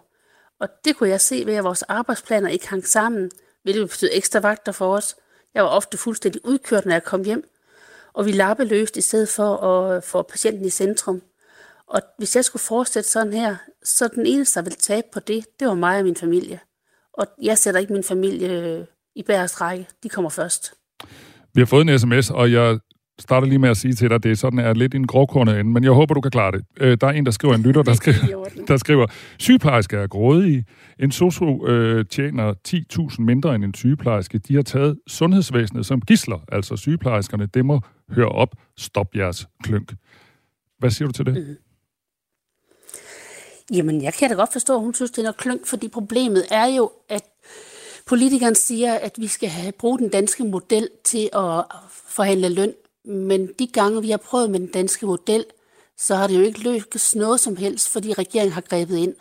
Og 0.59 0.69
det 0.85 0.95
kunne 0.95 1.09
jeg 1.09 1.21
se 1.21 1.45
ved, 1.45 1.53
at 1.53 1.63
vores 1.63 1.81
arbejdsplaner 1.81 2.49
ikke 2.49 2.69
hang 2.69 2.87
sammen, 2.87 3.31
hvilket 3.63 3.89
betød 3.89 4.09
ekstra 4.13 4.39
vagter 4.39 4.71
for 4.71 4.95
os. 4.95 5.15
Jeg 5.53 5.63
var 5.63 5.69
ofte 5.69 5.97
fuldstændig 5.97 6.45
udkørt, 6.45 6.85
når 6.85 6.91
jeg 6.91 7.03
kom 7.03 7.23
hjem, 7.23 7.49
og 8.13 8.25
vi 8.25 8.31
løst 8.59 8.97
i 8.97 9.01
stedet 9.01 9.29
for 9.29 9.57
at 9.57 10.03
få 10.03 10.21
patienten 10.21 10.65
i 10.65 10.69
centrum. 10.69 11.21
Og 11.87 12.01
hvis 12.17 12.35
jeg 12.35 12.45
skulle 12.45 12.61
fortsætte 12.61 13.09
sådan 13.09 13.33
her, 13.33 13.55
så 13.83 14.07
den 14.07 14.25
eneste, 14.25 14.59
der 14.59 14.63
ville 14.63 14.77
tabe 14.77 15.07
på 15.13 15.19
det, 15.19 15.45
det 15.59 15.67
var 15.67 15.73
mig 15.73 15.97
og 15.97 16.03
min 16.03 16.15
familie. 16.15 16.59
Og 17.13 17.27
jeg 17.41 17.57
sætter 17.57 17.79
ikke 17.79 17.93
min 17.93 18.03
familie 18.03 18.49
øh, 18.49 18.85
i 19.15 19.23
bærets 19.23 19.61
række. 19.61 19.87
De 20.03 20.09
kommer 20.09 20.29
først. 20.29 20.73
Vi 21.53 21.61
har 21.61 21.65
fået 21.65 21.89
en 21.89 21.99
sms, 21.99 22.29
og 22.29 22.51
jeg 22.51 22.79
starter 23.21 23.47
lige 23.47 23.59
med 23.59 23.69
at 23.69 23.77
sige 23.77 23.93
til 23.93 24.09
dig, 24.09 24.15
at 24.15 24.23
det 24.23 24.31
er 24.31 24.35
sådan 24.35 24.59
er 24.59 24.73
lidt 24.73 24.93
i 24.93 24.97
en 24.97 25.07
grovkornet 25.07 25.59
ende, 25.59 25.71
men 25.71 25.83
jeg 25.83 25.91
håber, 25.91 26.13
du 26.13 26.21
kan 26.21 26.31
klare 26.31 26.51
det. 26.51 26.65
Øh, 26.79 26.97
der 27.01 27.07
er 27.07 27.11
en, 27.11 27.25
der 27.25 27.31
skriver, 27.31 27.53
en 27.53 27.61
lytter, 27.61 27.83
der 27.83 27.93
skriver, 27.93 28.45
der 28.67 28.77
skriver 28.77 29.05
sygeplejersker 29.37 29.99
er 29.99 30.07
grådige. 30.07 30.65
En 30.99 31.11
sosu 31.11 31.67
øh, 31.67 32.05
tjener 32.05 32.53
10.000 33.13 33.21
mindre 33.21 33.55
end 33.55 33.63
en 33.63 33.73
sygeplejerske. 33.73 34.37
De 34.37 34.55
har 34.55 34.61
taget 34.61 34.99
sundhedsvæsenet 35.07 35.85
som 35.85 36.01
gisler, 36.01 36.39
altså 36.51 36.75
sygeplejerskerne. 36.75 37.45
Det 37.45 37.65
må 37.65 37.81
høre 38.09 38.29
op. 38.29 38.55
Stop 38.77 39.15
jeres 39.15 39.47
klønk. 39.63 39.93
Hvad 40.79 40.89
siger 40.89 41.07
du 41.07 41.11
til 41.11 41.25
det? 41.25 41.33
Mm. 41.33 41.55
Jamen, 43.73 44.01
jeg 44.03 44.13
kan 44.13 44.29
da 44.29 44.35
godt 44.35 44.51
forstå, 44.51 44.75
at 44.75 44.81
hun 44.81 44.93
synes, 44.93 45.11
det 45.11 45.17
er 45.17 45.23
noget 45.23 45.37
klønk, 45.37 45.67
fordi 45.67 45.87
problemet 45.87 46.45
er 46.51 46.65
jo, 46.65 46.91
at 47.09 47.23
politikeren 48.05 48.55
siger, 48.55 48.93
at 48.93 49.11
vi 49.17 49.27
skal 49.27 49.49
have 49.49 49.71
bruge 49.71 49.99
den 49.99 50.09
danske 50.09 50.43
model 50.43 50.89
til 51.03 51.29
at 51.33 51.63
forhandle 52.07 52.49
løn 52.49 52.73
men 53.05 53.53
de 53.59 53.67
gange, 53.67 54.01
vi 54.01 54.09
har 54.09 54.17
prøvet 54.17 54.49
med 54.49 54.59
den 54.59 54.71
danske 54.71 55.05
model, 55.05 55.45
så 55.97 56.15
har 56.15 56.27
det 56.27 56.35
jo 56.35 56.41
ikke 56.41 56.59
lykkes 56.59 57.15
noget 57.15 57.39
som 57.39 57.55
helst, 57.55 57.89
fordi 57.89 58.13
regeringen 58.13 58.53
har 58.53 58.61
grebet 58.61 58.97
ind. 58.97 59.15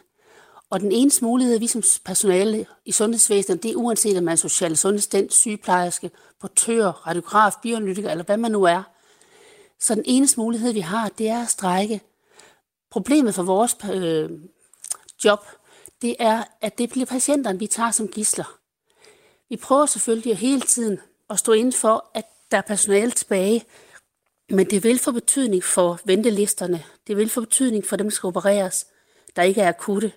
Og 0.71 0.81
den 0.81 0.93
eneste 0.93 1.25
mulighed, 1.25 1.59
vi 1.59 1.67
som 1.67 1.83
personale 2.05 2.67
i 2.85 2.93
sundhedsvæsenet, 2.93 3.63
det 3.63 3.71
er 3.71 3.77
uanset 3.77 4.19
om 4.19 4.25
man 4.25 4.33
er 4.33 4.37
social 4.37 4.77
sundhedsdent, 4.77 5.33
sygeplejerske, 5.33 6.11
portør, 6.41 6.87
radiograf, 6.87 7.53
bioanalytiker 7.63 8.11
eller 8.11 8.25
hvad 8.25 8.37
man 8.37 8.51
nu 8.51 8.65
er. 8.65 8.83
Så 9.81 9.95
den 9.95 10.03
eneste 10.07 10.41
mulighed, 10.41 10.73
vi 10.73 10.81
har, 10.81 11.09
det 11.09 11.29
er 11.29 11.43
at 11.43 11.49
strække. 11.49 12.01
Problemet 12.91 13.35
for 13.35 13.43
vores 13.43 13.77
øh, 13.93 14.31
job, 15.25 15.47
det 16.03 16.17
er, 16.19 16.45
at 16.61 16.79
det 16.79 16.91
bliver 16.91 17.07
patienterne, 17.07 17.59
vi 17.59 17.67
tager 17.67 17.91
som 17.91 18.09
gisler. 18.09 18.57
Vi 19.49 19.57
prøver 19.57 19.87
selvfølgelig 19.87 20.37
hele 20.37 20.61
tiden 20.61 21.01
at 21.31 21.39
stå 21.39 21.53
inden 21.53 21.73
for, 21.73 22.11
at 22.15 22.25
der 22.51 22.57
er 22.57 22.63
personale 22.63 23.11
tilbage, 23.11 23.65
men 24.51 24.67
det 24.67 24.85
vil 24.85 24.99
få 24.99 25.13
betydning 25.13 25.65
for 25.65 26.01
ventelisterne. 26.05 26.83
Det 27.07 27.17
vil 27.17 27.29
få 27.29 27.41
betydning 27.41 27.85
for 27.85 27.97
dem, 27.97 28.07
der 28.07 28.11
skal 28.11 28.27
opereres, 28.27 28.87
der 29.37 29.43
ikke 29.43 29.61
er 29.61 29.69
akutte. 29.69 30.13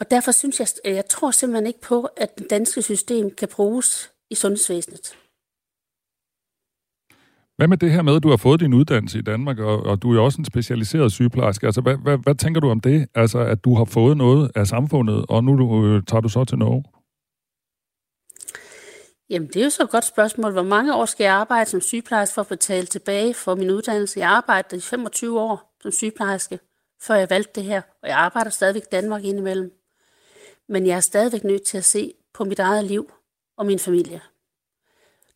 Og 0.00 0.10
derfor 0.10 0.32
synes 0.32 0.60
jeg, 0.60 0.68
jeg 0.84 1.06
tror 1.08 1.30
simpelthen 1.30 1.66
ikke 1.66 1.80
på, 1.80 2.08
at 2.16 2.38
det 2.38 2.46
danske 2.50 2.82
system 2.82 3.30
kan 3.30 3.48
bruges 3.48 4.10
i 4.30 4.34
sundhedsvæsenet. 4.34 5.16
Hvad 7.56 7.68
med 7.68 7.76
det 7.76 7.92
her 7.92 8.02
med, 8.02 8.16
at 8.16 8.22
du 8.22 8.28
har 8.30 8.36
fået 8.36 8.60
din 8.60 8.74
uddannelse 8.74 9.18
i 9.18 9.22
Danmark, 9.22 9.58
og, 9.58 9.82
og 9.82 10.02
du 10.02 10.16
er 10.16 10.20
også 10.20 10.38
en 10.38 10.44
specialiseret 10.44 11.12
sygeplejerske? 11.12 11.66
Altså, 11.66 11.80
hvad, 11.80 11.96
hvad, 11.96 12.18
hvad 12.18 12.34
tænker 12.34 12.60
du 12.60 12.70
om 12.70 12.80
det? 12.80 13.06
Altså, 13.14 13.38
at 13.38 13.64
du 13.64 13.74
har 13.74 13.84
fået 13.84 14.16
noget 14.16 14.50
af 14.54 14.66
samfundet, 14.66 15.24
og 15.28 15.44
nu 15.44 15.86
øh, 15.86 16.02
tager 16.02 16.20
du 16.20 16.28
så 16.28 16.44
til 16.44 16.58
Norge? 16.58 16.84
Jamen, 19.30 19.48
det 19.48 19.56
er 19.56 19.64
jo 19.64 19.70
så 19.70 19.82
et 19.82 19.90
godt 19.90 20.04
spørgsmål. 20.04 20.52
Hvor 20.52 20.62
mange 20.62 20.94
år 20.94 21.06
skal 21.06 21.24
jeg 21.24 21.32
arbejde 21.32 21.70
som 21.70 21.80
sygeplejerske 21.80 22.34
for 22.34 22.40
at 22.40 22.48
betale 22.48 22.86
tilbage 22.86 23.34
for 23.34 23.54
min 23.54 23.70
uddannelse? 23.70 24.20
Jeg 24.20 24.28
arbejdede 24.28 24.76
i 24.76 24.80
25 24.80 25.40
år 25.40 25.76
som 25.82 25.92
sygeplejerske, 25.92 26.60
før 27.00 27.14
jeg 27.14 27.30
valgte 27.30 27.52
det 27.54 27.64
her, 27.64 27.82
og 28.02 28.08
jeg 28.08 28.16
arbejder 28.16 28.50
stadigvæk 28.50 28.82
i 28.82 28.92
Danmark 28.92 29.24
indimellem. 29.24 29.72
Men 30.68 30.86
jeg 30.86 30.96
er 30.96 31.00
stadigvæk 31.00 31.44
nødt 31.44 31.62
til 31.62 31.78
at 31.78 31.84
se 31.84 32.14
på 32.34 32.44
mit 32.44 32.58
eget 32.58 32.84
liv 32.84 33.12
og 33.56 33.66
min 33.66 33.78
familie. 33.78 34.20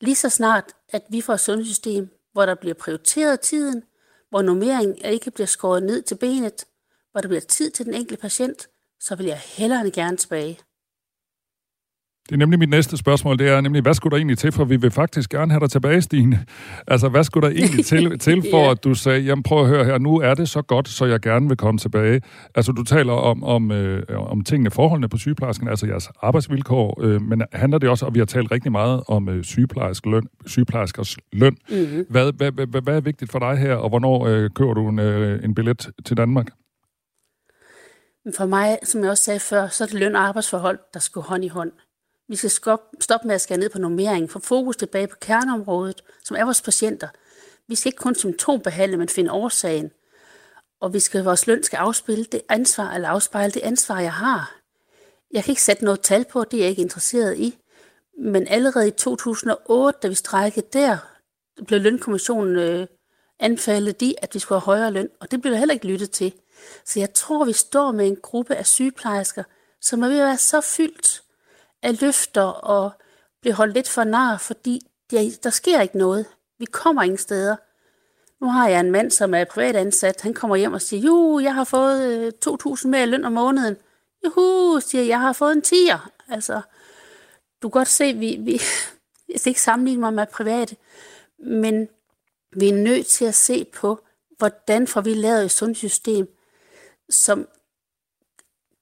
Lige 0.00 0.14
så 0.14 0.28
snart, 0.28 0.64
at 0.88 1.02
vi 1.08 1.20
får 1.20 1.34
et 1.34 1.40
sundhedssystem, 1.40 2.08
hvor 2.32 2.46
der 2.46 2.54
bliver 2.54 2.74
prioriteret 2.74 3.40
tiden, 3.40 3.84
hvor 4.30 4.42
normeringen 4.42 4.96
ikke 5.04 5.30
bliver 5.30 5.46
skåret 5.46 5.82
ned 5.82 6.02
til 6.02 6.14
benet, 6.14 6.64
hvor 7.12 7.20
der 7.20 7.28
bliver 7.28 7.40
tid 7.40 7.70
til 7.70 7.86
den 7.86 7.94
enkelte 7.94 8.20
patient, 8.20 8.68
så 9.00 9.14
vil 9.16 9.26
jeg 9.26 9.38
hellere 9.38 9.80
end 9.80 9.92
gerne 9.92 10.16
tilbage. 10.16 10.58
Det 12.30 12.36
er 12.36 12.38
nemlig 12.38 12.58
mit 12.58 12.68
næste 12.68 12.96
spørgsmål, 12.96 13.38
det 13.38 13.48
er 13.48 13.60
nemlig, 13.60 13.82
hvad 13.82 13.94
skulle 13.94 14.10
der 14.10 14.16
egentlig 14.16 14.38
til, 14.38 14.52
for 14.52 14.64
vi 14.64 14.76
vil 14.76 14.90
faktisk 14.90 15.30
gerne 15.30 15.52
have 15.52 15.60
dig 15.60 15.70
tilbage, 15.70 16.02
Stine. 16.02 16.44
Altså, 16.86 17.08
hvad 17.08 17.24
skulle 17.24 17.48
der 17.48 17.54
egentlig 17.54 17.86
til, 17.86 18.18
til 18.26 18.42
for, 18.50 18.62
yeah. 18.62 18.70
at 18.70 18.84
du 18.84 18.94
sagde, 18.94 19.20
jamen 19.20 19.42
prøv 19.42 19.60
at 19.60 19.66
høre 19.66 19.84
her, 19.84 19.98
nu 19.98 20.16
er 20.16 20.34
det 20.34 20.48
så 20.48 20.62
godt, 20.62 20.88
så 20.88 21.04
jeg 21.06 21.20
gerne 21.20 21.48
vil 21.48 21.56
komme 21.56 21.78
tilbage. 21.78 22.20
Altså, 22.54 22.72
du 22.72 22.82
taler 22.82 23.12
om, 23.12 23.44
om, 23.44 23.72
øh, 23.72 24.02
om 24.16 24.44
tingene, 24.44 24.70
forholdene 24.70 25.08
på 25.08 25.16
sygeplejersken, 25.16 25.68
altså 25.68 25.86
jeres 25.86 26.08
arbejdsvilkår, 26.22 27.04
øh, 27.04 27.22
men 27.22 27.42
handler 27.52 27.78
det 27.78 27.88
også, 27.88 28.06
og 28.06 28.14
vi 28.14 28.18
har 28.18 28.26
talt 28.26 28.50
rigtig 28.50 28.72
meget 28.72 29.02
om 29.08 29.28
øh, 29.28 29.44
sygeplejersk 29.44 30.06
løn, 30.06 30.26
sygeplejerskers 30.46 31.16
løn. 31.32 31.56
Mm-hmm. 31.70 32.04
Hvad, 32.10 32.32
hvad, 32.32 32.52
hvad, 32.52 32.82
hvad 32.82 32.96
er 32.96 33.00
vigtigt 33.00 33.32
for 33.32 33.38
dig 33.38 33.56
her, 33.56 33.74
og 33.74 33.88
hvornår 33.88 34.26
øh, 34.26 34.50
kører 34.54 34.74
du 34.74 34.88
en, 34.88 34.98
øh, 34.98 35.44
en 35.44 35.54
billet 35.54 35.90
til 36.04 36.16
Danmark? 36.16 36.46
For 38.36 38.46
mig, 38.46 38.78
som 38.84 39.02
jeg 39.02 39.10
også 39.10 39.24
sagde 39.24 39.40
før, 39.40 39.68
så 39.68 39.84
er 39.84 39.88
det 39.88 40.00
løn 40.00 40.14
og 40.14 40.22
arbejdsforhold, 40.22 40.78
der 40.94 41.00
skal 41.00 41.22
hånd 41.22 41.44
i 41.44 41.48
hånd. 41.48 41.72
Vi 42.30 42.36
skal 42.36 42.50
stoppe 43.00 43.26
med 43.26 43.34
at 43.34 43.40
skære 43.40 43.58
ned 43.58 43.68
på 43.68 43.78
normering, 43.78 44.30
få 44.30 44.38
fokus 44.38 44.76
tilbage 44.76 45.06
på 45.06 45.16
kerneområdet, 45.20 46.04
som 46.24 46.36
er 46.36 46.44
vores 46.44 46.62
patienter. 46.62 47.08
Vi 47.68 47.74
skal 47.74 47.88
ikke 47.88 47.98
kun 47.98 48.14
symptombehandle, 48.14 48.96
men 48.96 49.08
finde 49.08 49.32
årsagen. 49.32 49.90
Og 50.80 50.92
vi 50.94 51.00
skal, 51.00 51.24
vores 51.24 51.46
løn 51.46 51.62
skal 51.62 51.76
afspille 51.76 52.24
det 52.24 52.42
ansvar, 52.48 52.92
eller 52.92 53.08
afspejle 53.08 53.52
det 53.52 53.62
ansvar, 53.62 54.00
jeg 54.00 54.12
har. 54.12 54.56
Jeg 55.30 55.44
kan 55.44 55.52
ikke 55.52 55.62
sætte 55.62 55.84
noget 55.84 56.00
tal 56.00 56.24
på, 56.24 56.44
det 56.44 56.56
er 56.56 56.60
jeg 56.60 56.70
ikke 56.70 56.82
interesseret 56.82 57.38
i. 57.38 57.58
Men 58.18 58.48
allerede 58.48 58.88
i 58.88 58.90
2008, 58.90 59.98
da 60.02 60.08
vi 60.08 60.14
strækkede 60.14 60.66
der, 60.72 60.96
blev 61.66 61.80
lønkommissionen 61.80 62.56
øh, 62.56 62.86
anfaldet 63.40 64.00
de, 64.00 64.14
at 64.22 64.34
vi 64.34 64.38
skulle 64.38 64.60
have 64.60 64.64
højere 64.64 64.90
løn, 64.90 65.08
og 65.20 65.30
det 65.30 65.42
blev 65.42 65.52
der 65.52 65.58
heller 65.58 65.74
ikke 65.74 65.86
lyttet 65.86 66.10
til. 66.10 66.32
Så 66.84 67.00
jeg 67.00 67.14
tror, 67.14 67.44
vi 67.44 67.52
står 67.52 67.92
med 67.92 68.06
en 68.06 68.16
gruppe 68.16 68.54
af 68.54 68.66
sygeplejersker, 68.66 69.42
som 69.80 70.02
er 70.02 70.08
ved 70.08 70.18
at 70.18 70.26
være 70.26 70.36
så 70.36 70.60
fyldt 70.60 71.22
af 71.82 72.00
løfter 72.00 72.42
og 72.42 72.92
bliver 73.40 73.54
holdt 73.54 73.74
lidt 73.74 73.88
for 73.88 74.04
nar, 74.04 74.38
fordi 74.38 74.80
der, 75.10 75.38
der 75.42 75.50
sker 75.50 75.80
ikke 75.80 75.98
noget. 75.98 76.26
Vi 76.58 76.64
kommer 76.64 77.02
ingen 77.02 77.18
steder. 77.18 77.56
Nu 78.40 78.50
har 78.50 78.68
jeg 78.68 78.80
en 78.80 78.90
mand, 78.90 79.10
som 79.10 79.34
er 79.34 79.44
privatansat. 79.44 80.20
Han 80.20 80.34
kommer 80.34 80.56
hjem 80.56 80.72
og 80.72 80.82
siger, 80.82 81.02
jo, 81.02 81.38
jeg 81.38 81.54
har 81.54 81.64
fået 81.64 82.02
øh, 82.02 82.32
2.000 82.46 82.88
mere 82.88 83.06
løn 83.06 83.24
om 83.24 83.32
måneden. 83.32 83.76
Juhu, 84.24 84.80
siger 84.80 85.02
jeg, 85.02 85.08
jeg 85.08 85.20
har 85.20 85.32
fået 85.32 85.52
en 85.52 85.62
tiger. 85.62 86.10
Altså, 86.28 86.60
du 87.62 87.68
kan 87.68 87.78
godt 87.78 87.88
se, 87.88 88.12
vi, 88.12 88.36
vi, 88.40 88.52
jeg 89.32 89.40
skal 89.40 89.50
ikke 89.50 89.62
sammenligne 89.62 90.00
mig 90.00 90.14
med 90.14 90.26
private, 90.26 90.76
men 91.38 91.88
vi 92.56 92.68
er 92.68 92.74
nødt 92.74 93.06
til 93.06 93.24
at 93.24 93.34
se 93.34 93.64
på, 93.64 94.00
hvordan 94.38 94.86
får 94.86 95.00
vi 95.00 95.14
lavet 95.14 95.44
et 95.44 95.50
sundhedssystem, 95.50 96.36
som 97.10 97.48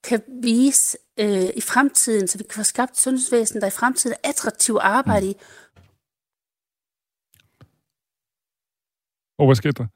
kan 0.05 0.23
vise 0.43 0.99
øh, 1.19 1.51
i 1.57 1.61
fremtiden, 1.61 2.29
så 2.29 2.39
vi 2.39 2.45
kan 2.45 2.57
få 2.57 2.63
skabt 2.63 2.91
et 2.91 2.99
sundhedsvæsen, 2.99 3.61
der 3.61 3.67
i 3.67 3.71
fremtiden 3.71 4.17
er 4.25 4.29
attraktivt 4.29 4.79
at 4.79 4.85
arbejde 4.85 5.27
i. 5.27 5.35
Og 9.39 9.47
hvad 9.47 9.57
skete 9.57 9.73
der? 9.73 9.87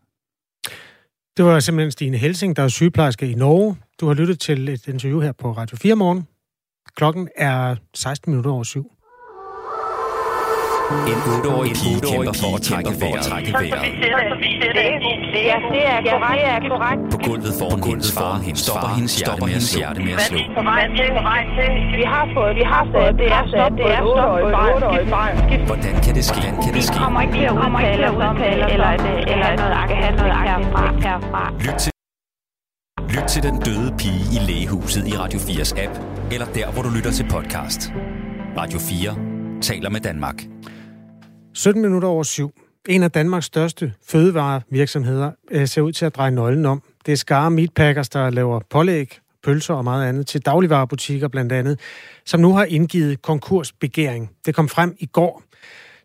Det 1.37 1.45
var 1.45 1.61
simpelthen 1.61 1.91
Stine 1.91 2.17
Helsing, 2.17 2.57
der 2.57 2.62
er 2.62 2.69
sygeplejerske 2.69 3.31
i 3.31 3.35
Norge. 3.35 3.76
Du 4.00 4.07
har 4.07 4.14
lyttet 4.14 4.41
til 4.41 4.69
et 4.69 4.88
interview 4.88 5.21
her 5.21 5.33
på 5.33 5.52
Radio 5.52 5.76
4 5.76 5.95
morgen. 5.95 6.29
Klokken 6.97 7.29
er 7.37 7.76
16 7.95 8.31
minutter 8.31 8.50
over 8.50 8.64
syv. 8.64 8.93
En 11.13 11.19
8-årig 11.35 11.73
pige 11.83 11.99
kæmper 12.11 12.35
for 12.43 12.51
at 12.59 12.63
trække 12.69 12.93
vejret. 13.03 13.25
Det 15.75 15.83
er 16.55 16.61
korrekt. 16.73 17.01
På 17.15 17.19
gulvet 17.29 17.55
foran 17.61 17.81
hendes 17.89 18.11
far 18.19 18.35
stopper 19.15 19.47
hendes 19.53 19.75
hjerte 19.75 20.01
med 20.07 20.13
at 20.13 20.21
slå. 20.21 20.39
På 20.59 20.63
vej 20.71 20.83
til, 20.97 21.09
på 21.19 21.23
vej 21.31 21.43
til. 21.57 21.71
Vi 22.01 22.05
har 22.15 22.25
fået, 22.35 22.53
vi 22.61 22.65
har 22.73 22.85
fået, 22.95 23.13
det 23.21 23.29
er 23.39 23.45
stop 23.53 23.73
det 23.81 23.87
er 23.97 24.03
stop 24.15 24.33
på 24.43 24.49
et 24.49 24.55
8-årig 24.77 25.09
barn. 25.17 25.33
Hvordan 25.71 25.95
kan 26.05 26.13
det 26.19 26.25
ske? 26.25 26.41
Hvordan 26.41 26.57
kan 26.65 26.75
det 26.75 26.85
ske? 26.85 26.97
kommer 27.05 27.21
ikke 27.25 27.35
til 27.35 27.45
at 27.51 27.55
udtale 27.63 28.05
os 28.11 28.25
om 28.31 28.37
det, 28.37 28.53
eller, 28.75 28.91
eller 29.33 29.49
noget 29.61 29.75
akademik 29.85 31.05
herfra. 31.07 31.45
Lyt 31.67 31.77
til 31.83 31.93
Lyt 33.15 33.27
til 33.29 33.43
den 33.43 33.57
døde 33.61 33.95
pige 33.99 34.25
i 34.37 34.39
lægehuset 34.49 35.09
i 35.09 35.13
Radio 35.23 35.39
4's 35.39 35.73
app, 35.85 35.95
eller 36.33 36.47
der, 36.47 36.67
hvor 36.73 36.83
du 36.83 36.91
lytter 36.97 37.11
til 37.11 37.27
podcast. 37.31 37.93
Radio 38.59 38.79
4 38.79 39.17
taler 39.63 39.91
med 39.91 40.01
Danmark. 40.01 40.43
17 41.54 41.82
minutter 41.82 42.09
over 42.09 42.23
syv. 42.23 42.54
En 42.88 43.02
af 43.02 43.11
Danmarks 43.11 43.47
største 43.47 43.94
fødevarevirksomheder 44.06 45.30
øh, 45.50 45.68
ser 45.68 45.82
ud 45.82 45.92
til 45.92 46.04
at 46.04 46.16
dreje 46.16 46.30
nøglen 46.30 46.66
om. 46.66 46.82
Det 47.06 47.12
er 47.12 47.16
Skare 47.16 47.50
Meatpackers, 47.50 48.09
der 48.09 48.30
laver 48.30 48.61
pålæg, 48.71 49.18
pølser 49.44 49.75
og 49.75 49.85
meget 49.85 50.09
andet 50.09 50.26
til 50.26 50.40
dagligvarerbutikker 50.47 51.28
blandt 51.28 51.52
andet, 51.52 51.80
som 52.25 52.40
nu 52.40 52.54
har 52.54 52.64
indgivet 52.64 53.23
konkursbegæring. 53.23 54.30
Det 54.47 54.54
kom 54.54 54.68
frem 54.68 54.97
i 54.99 55.06
går. 55.06 55.42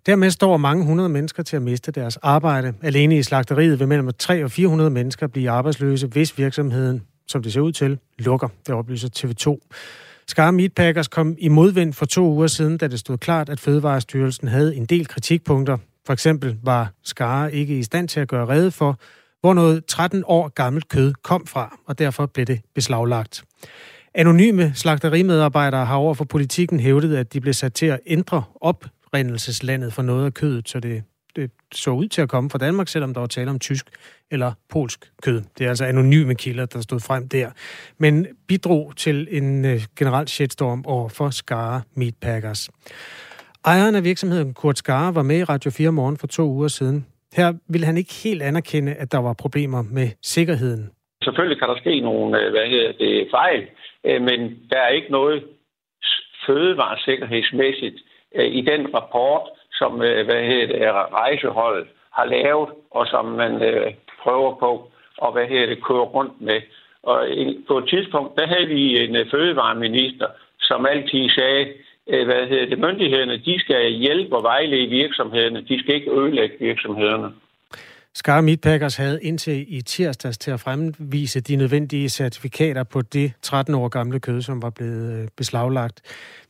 Dermed 0.06 0.32
står 0.32 0.58
mange 0.58 0.86
hundrede 0.86 1.10
mennesker 1.10 1.44
til 1.44 1.56
at 1.56 1.62
miste 1.62 1.92
deres 1.92 2.18
arbejde. 2.18 2.74
Alene 2.82 3.18
i 3.18 3.24
slagteriet 3.24 3.80
vil 3.80 3.88
mellem 3.88 4.12
300 4.20 4.46
og 4.46 4.52
400 4.52 4.90
mennesker 4.90 5.28
blive 5.28 5.50
arbejdsløse, 5.50 6.08
hvis 6.08 6.38
virksomheden, 6.38 7.04
som 7.28 7.44
det 7.44 7.54
ser 7.54 7.62
ud 7.62 7.72
til, 7.72 8.00
lukker. 8.18 8.48
Det 8.68 8.76
oplyser 8.76 9.10
TV2. 9.18 9.68
Skar 10.30 10.52
Meatpackers 10.52 11.08
kom 11.08 11.36
i 11.40 11.48
modvind 11.48 11.94
for 11.94 12.06
to 12.06 12.22
uger 12.22 12.48
siden, 12.48 12.78
da 12.78 12.88
det 12.88 13.00
stod 13.00 13.18
klart, 13.18 13.50
at 13.50 13.60
Fødevarestyrelsen 13.60 14.48
havde 14.48 14.76
en 14.76 14.86
del 14.86 15.08
kritikpunkter. 15.08 15.78
For 16.06 16.14
eksempel 16.14 16.58
var 16.64 16.92
Skare 17.04 17.54
ikke 17.54 17.80
i 17.80 17.84
stand 17.84 18.08
til 18.08 18.20
at 18.20 18.28
gøre 18.28 18.46
rede 18.46 18.72
for, 18.72 19.00
hvor 19.42 19.54
noget 19.54 19.86
13 19.86 20.24
år 20.26 20.48
gammelt 20.48 20.90
kød 20.90 21.14
kom 21.24 21.46
fra, 21.46 21.80
og 21.86 22.00
derfor 22.00 22.26
blev 22.26 22.46
det 22.46 22.62
beslaglagt. 22.76 23.44
Anonyme 24.14 24.72
slagterimedarbejdere 24.76 25.86
har 25.86 25.96
over 25.96 26.14
for 26.14 26.26
politikken 26.26 26.80
hævdet, 26.80 27.16
at 27.16 27.34
de 27.34 27.42
blev 27.42 27.54
sat 27.54 27.74
til 27.74 27.86
at 27.86 28.00
ændre 28.06 28.44
oprindelseslandet 28.62 29.94
for 29.94 30.02
noget 30.02 30.26
af 30.26 30.34
kødet, 30.34 30.70
så 30.70 30.80
det 30.80 31.04
det 31.38 31.52
så 31.74 31.92
ud 31.92 32.08
til 32.08 32.22
at 32.22 32.30
komme 32.30 32.50
fra 32.50 32.58
Danmark, 32.58 32.88
selvom 32.88 33.14
der 33.14 33.20
var 33.20 33.28
tale 33.28 33.50
om 33.50 33.60
tysk 33.60 33.86
eller 34.32 34.52
polsk 34.70 35.00
kød. 35.24 35.42
Det 35.58 35.66
er 35.66 35.70
altså 35.70 35.86
anonyme 35.86 36.36
kilder, 36.36 36.66
der 36.66 36.82
stod 36.82 37.00
frem 37.00 37.30
der. 37.30 37.50
Men 37.98 38.28
bidrog 38.48 38.94
til 38.96 39.28
en 39.32 39.66
øh, 39.66 39.80
generel 40.00 40.28
shitstorm 40.28 40.84
over 40.88 41.10
for 41.10 41.30
Skara 41.30 41.82
Meatpackers. 41.96 42.70
Ejeren 43.66 43.96
af 43.96 44.04
virksomheden 44.04 44.54
Kurt 44.54 44.78
Skara 44.78 45.12
var 45.12 45.24
med 45.24 45.40
i 45.40 45.44
Radio 45.44 45.72
4 45.72 45.92
morgen 45.92 46.18
for 46.18 46.28
to 46.28 46.44
uger 46.44 46.68
siden. 46.68 47.06
Her 47.34 47.54
ville 47.70 47.86
han 47.86 47.98
ikke 47.98 48.14
helt 48.24 48.42
anerkende, 48.42 48.94
at 48.94 49.12
der 49.12 49.18
var 49.18 49.34
problemer 49.34 49.82
med 49.82 50.10
sikkerheden. 50.22 50.90
Selvfølgelig 51.24 51.60
kan 51.60 51.70
der 51.70 51.78
ske 51.78 52.00
nogle 52.00 52.40
øh, 52.40 52.52
hvad 52.52 52.68
hedder 52.70 52.92
det, 52.92 53.28
fejl, 53.32 53.62
øh, 54.08 54.22
men 54.22 54.40
der 54.70 54.80
er 54.80 54.90
ikke 54.90 55.12
noget 55.12 55.44
fødevaresikkerhedsmæssigt 56.46 57.98
øh, 58.36 58.50
i 58.60 58.62
den 58.62 58.82
rapport, 58.94 59.42
som 59.80 60.02
øh, 60.02 60.26
hvad 60.26 60.42
hedder 60.50 60.68
det, 60.68 60.94
rejseholdet 61.14 61.88
har 62.14 62.26
lavet, 62.26 62.70
og 62.92 63.08
som 63.08 63.26
man 63.26 63.54
øh, 63.64 63.94
prøver 64.24 64.56
på 64.56 64.92
at 65.26 65.34
hvad 65.34 65.48
hedder 65.48 65.66
det, 65.66 65.84
køre 65.84 66.08
rundt 66.18 66.42
med. 66.42 66.62
Og 67.04 67.28
på 67.68 67.78
et 67.78 67.90
tidspunkt, 67.90 68.38
der 68.38 68.48
havde 68.48 68.68
vi 68.68 69.04
en 69.04 69.16
øh, 69.16 69.32
fødevareminister, 69.32 70.28
som 70.60 70.86
altid 70.86 71.30
sagde, 71.30 71.74
øh, 72.08 72.26
hvad 72.26 72.48
hedder 72.48 72.66
det, 72.66 72.80
myndighederne, 72.80 73.38
de 73.38 73.60
skal 73.60 73.92
hjælpe 73.92 74.36
og 74.36 74.44
vejlede 74.44 74.90
virksomhederne, 74.90 75.62
de 75.62 75.80
skal 75.80 75.96
ikke 75.96 76.12
ødelægge 76.20 76.56
virksomhederne. 76.60 77.32
Skar 78.18 78.42
Meatpackers 78.42 78.96
havde 78.96 79.24
indtil 79.24 79.66
i 79.68 79.82
tirsdags 79.82 80.38
til 80.38 80.52
at 80.52 80.60
fremvise 80.60 81.40
de 81.40 81.56
nødvendige 81.56 82.10
certifikater 82.10 82.84
på 82.84 83.02
det 83.02 83.34
13 83.42 83.76
år 83.76 83.88
gamle 83.88 84.20
kød, 84.20 84.42
som 84.42 84.62
var 84.62 84.70
blevet 84.70 85.14
øh, 85.14 85.28
beslaglagt. 85.36 86.02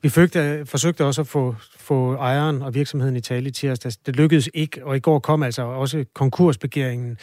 Vi 0.01 0.09
føgte, 0.09 0.39
øh, 0.39 0.65
forsøgte 0.65 1.05
også 1.05 1.21
at 1.21 1.27
få, 1.27 1.55
få 1.77 2.13
ejeren 2.13 2.61
og 2.61 2.75
virksomheden 2.75 3.15
i 3.15 3.21
tale 3.21 3.47
i 3.47 3.51
tirsdags. 3.51 3.97
Det 3.97 4.15
lykkedes 4.15 4.49
ikke, 4.53 4.85
og 4.85 4.95
i 4.95 4.99
går 4.99 5.19
kom 5.19 5.43
altså 5.43 5.61
også 5.61 6.05
konkursbegæringen, 6.13 7.17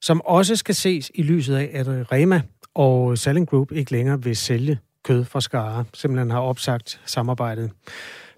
som 0.00 0.20
også 0.20 0.56
skal 0.56 0.74
ses 0.74 1.10
i 1.14 1.22
lyset 1.22 1.56
af, 1.56 1.70
at 1.72 1.88
øh, 1.88 2.00
Rema 2.12 2.42
og 2.74 3.18
Selling 3.18 3.48
Group 3.48 3.72
ikke 3.72 3.92
længere 3.92 4.22
vil 4.22 4.36
sælge 4.36 4.78
kød 5.04 5.24
fra 5.24 5.40
Skare, 5.40 5.84
simpelthen 5.94 6.30
har 6.30 6.40
opsagt 6.40 7.00
samarbejdet. 7.04 7.70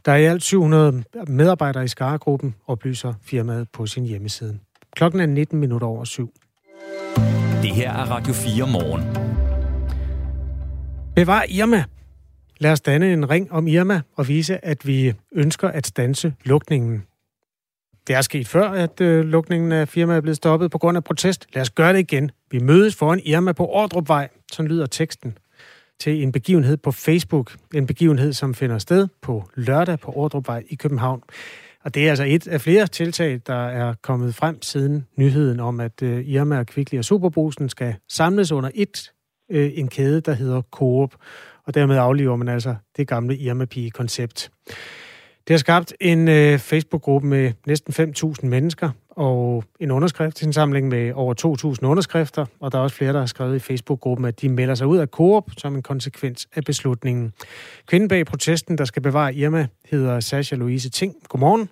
Der 0.04 0.12
er 0.12 0.16
i 0.16 0.24
alt 0.24 0.42
700 0.42 1.04
medarbejdere 1.26 1.84
i 1.84 1.88
Skare-gruppen, 1.88 2.54
oplyser 2.66 3.14
firmaet 3.22 3.68
på 3.72 3.86
sin 3.86 4.04
hjemmeside. 4.04 4.58
Klokken 4.96 5.20
er 5.20 5.26
19 5.26 5.60
minutter 5.60 5.86
over 5.86 6.04
syv. 6.04 6.32
Det 7.62 7.70
her 7.74 7.92
er 7.92 8.10
Radio 8.10 8.32
4 8.32 8.66
morgen. 8.66 9.02
Bevar 11.14 11.44
Irma. 11.48 11.84
Lad 12.58 12.72
os 12.72 12.80
danne 12.80 13.12
en 13.12 13.30
ring 13.30 13.52
om 13.52 13.68
Irma 13.68 14.00
og 14.14 14.28
vise, 14.28 14.64
at 14.64 14.86
vi 14.86 15.12
ønsker 15.32 15.68
at 15.68 15.86
stanse 15.86 16.34
lukningen. 16.44 17.04
Det 18.06 18.16
er 18.16 18.20
sket 18.20 18.48
før, 18.48 18.68
at 18.70 19.00
øh, 19.00 19.24
lukningen 19.24 19.72
af 19.72 19.88
firmaet 19.88 20.16
er 20.16 20.20
blevet 20.20 20.36
stoppet 20.36 20.70
på 20.70 20.78
grund 20.78 20.96
af 20.96 21.04
protest. 21.04 21.46
Lad 21.54 21.62
os 21.62 21.70
gøre 21.70 21.92
det 21.92 21.98
igen. 21.98 22.30
Vi 22.50 22.58
mødes 22.58 22.96
foran 22.96 23.20
Irma 23.24 23.52
på 23.52 23.66
Ordrupvej. 23.66 24.28
Sådan 24.52 24.70
lyder 24.70 24.86
teksten 24.86 25.38
til 26.00 26.22
en 26.22 26.32
begivenhed 26.32 26.76
på 26.76 26.92
Facebook. 26.92 27.56
En 27.74 27.86
begivenhed, 27.86 28.32
som 28.32 28.54
finder 28.54 28.78
sted 28.78 29.08
på 29.22 29.48
lørdag 29.54 30.00
på 30.00 30.12
Ordrupvej 30.12 30.64
i 30.68 30.74
København. 30.74 31.22
Og 31.86 31.94
det 31.94 32.04
er 32.06 32.08
altså 32.08 32.24
et 32.24 32.48
af 32.48 32.60
flere 32.60 32.86
tiltag, 32.86 33.40
der 33.46 33.66
er 33.68 33.94
kommet 34.02 34.34
frem 34.34 34.62
siden 34.62 35.06
nyheden 35.16 35.60
om, 35.60 35.80
at 35.80 36.02
øh, 36.02 36.28
Irma 36.28 36.54
Irma, 36.54 36.64
Kvickly 36.64 36.98
og 36.98 37.04
Superbrusen 37.04 37.68
skal 37.68 37.94
samles 38.08 38.52
under 38.52 38.70
et 38.74 39.12
øh, 39.50 39.70
en 39.74 39.88
kæde, 39.88 40.20
der 40.20 40.32
hedder 40.32 40.62
Coop. 40.70 41.14
og 41.66 41.74
dermed 41.74 41.96
afliver 41.96 42.36
man 42.36 42.48
altså 42.48 42.74
det 42.96 43.08
gamle 43.08 43.36
Irma-pige-koncept. 43.36 44.50
Det 45.48 45.54
har 45.54 45.58
skabt 45.58 45.94
en 46.00 46.28
øh, 46.28 46.58
Facebook-gruppe 46.58 47.28
med 47.28 47.52
næsten 47.66 48.12
5.000 48.14 48.46
mennesker 48.46 48.90
og 49.16 49.64
en 49.80 49.90
underskriftsindsamling 49.90 50.88
med 50.88 51.12
over 51.12 51.74
2.000 51.82 51.86
underskrifter, 51.86 52.46
og 52.60 52.72
der 52.72 52.78
er 52.78 52.82
også 52.82 52.96
flere, 52.96 53.12
der 53.12 53.18
har 53.18 53.26
skrevet 53.26 53.56
i 53.56 53.58
Facebook-gruppen, 53.58 54.26
at 54.26 54.40
de 54.40 54.48
melder 54.48 54.74
sig 54.74 54.86
ud 54.86 54.98
af 54.98 55.06
Coop 55.06 55.50
som 55.58 55.76
en 55.76 55.82
konsekvens 55.82 56.48
af 56.54 56.64
beslutningen. 56.64 57.32
Kvinden 57.86 58.08
bag 58.08 58.26
protesten, 58.26 58.78
der 58.78 58.84
skal 58.84 59.02
bevare 59.02 59.34
Irma, 59.34 59.66
hedder 59.90 60.20
Sasha 60.20 60.56
Louise 60.56 60.90
Ting. 60.90 61.14
Godmorgen. 61.28 61.68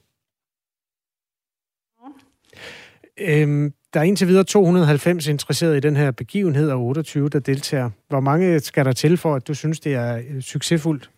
Øhm, 3.21 3.73
der 3.95 4.01
er 4.01 4.05
indtil 4.05 4.29
videre 4.29 4.45
290 4.45 5.27
interesserede 5.27 5.77
i 5.77 5.81
den 5.81 5.97
her 5.97 6.11
begivenhed, 6.11 6.71
og 6.71 6.81
28, 6.81 7.29
der 7.29 7.39
deltager. 7.39 7.91
Hvor 8.09 8.21
mange 8.21 8.61
skal 8.61 8.85
der 8.85 8.93
til 8.93 9.17
for, 9.17 9.35
at 9.35 9.49
du 9.49 9.55
synes, 9.55 9.81
det 9.81 9.95
er 9.95 10.23
øh, 10.31 10.41
succesfuldt? 10.41 11.11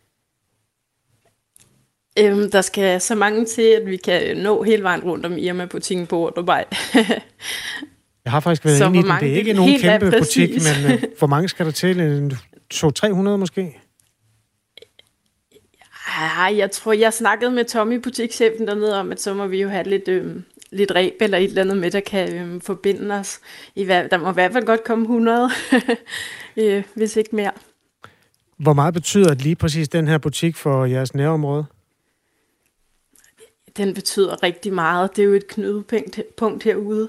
Øhm, 2.19 2.51
der 2.51 2.61
skal 2.61 3.01
så 3.01 3.15
mange 3.15 3.45
til, 3.45 3.63
at 3.63 3.87
vi 3.87 3.97
kan 3.97 4.37
nå 4.37 4.63
hele 4.63 4.83
vejen 4.83 5.01
rundt 5.01 5.27
om 5.27 5.39
Irma-butikken 5.39 6.07
på 6.07 6.27
Ordubej. 6.27 6.65
Jeg 8.25 8.33
har 8.33 8.41
faktisk 8.41 8.65
været 8.65 8.81
inde 8.81 8.99
i 8.99 9.03
den. 9.03 9.11
Det 9.21 9.33
er 9.33 9.37
ikke 9.37 9.53
nogen 9.53 9.81
kæmpe 9.81 10.11
butik, 10.19 10.51
men 10.51 10.95
uh, 10.95 11.03
hvor 11.19 11.27
mange 11.27 11.49
skal 11.49 11.67
der 11.67 11.73
til? 11.73 12.01
En 12.01 12.33
200-300 12.75 13.07
måske? 13.07 13.81
Ja, 16.19 16.43
jeg 16.43 16.71
tror, 16.71 16.93
jeg 16.93 17.13
snakkede 17.13 17.51
med 17.51 17.65
Tommy, 17.65 17.95
butikschefen 17.95 18.67
dernede, 18.67 19.01
om, 19.01 19.13
at 19.13 19.21
så 19.21 19.35
må 19.35 19.47
vi 19.47 19.63
jo 19.63 19.69
have 19.69 19.85
lidt, 19.85 20.09
øhm, 20.09 20.45
lidt 20.71 20.95
ræb 20.95 21.15
eller 21.21 21.39
et 21.39 21.45
eller 21.45 21.63
andet 21.63 21.77
med, 21.77 21.91
der 21.91 22.01
kan 22.01 22.35
øhm, 22.35 22.61
forbinde 22.61 23.15
os. 23.15 23.41
I, 23.75 23.85
der 23.85 24.19
må 24.19 24.31
i 24.31 24.35
hvert 24.35 24.53
fald 24.53 24.67
godt 24.67 24.85
komme 24.85 25.03
100, 25.03 25.51
øh, 26.57 26.83
hvis 26.95 27.17
ikke 27.17 27.37
mere. 27.37 27.53
Hvor 28.59 28.73
meget 28.73 28.95
betyder 28.95 29.35
lige 29.35 29.57
præcis 29.57 29.89
den 29.89 30.09
her 30.09 30.19
butik 30.19 30.57
for 30.57 30.85
jeres 30.85 31.15
nærområde? 31.15 31.65
Den 33.77 33.95
betyder 33.95 34.43
rigtig 34.43 34.73
meget. 34.73 35.17
Det 35.17 35.23
er 35.23 35.27
jo 35.27 35.35
et 35.35 35.47
knudepunkt 35.47 36.63
herude. 36.63 37.09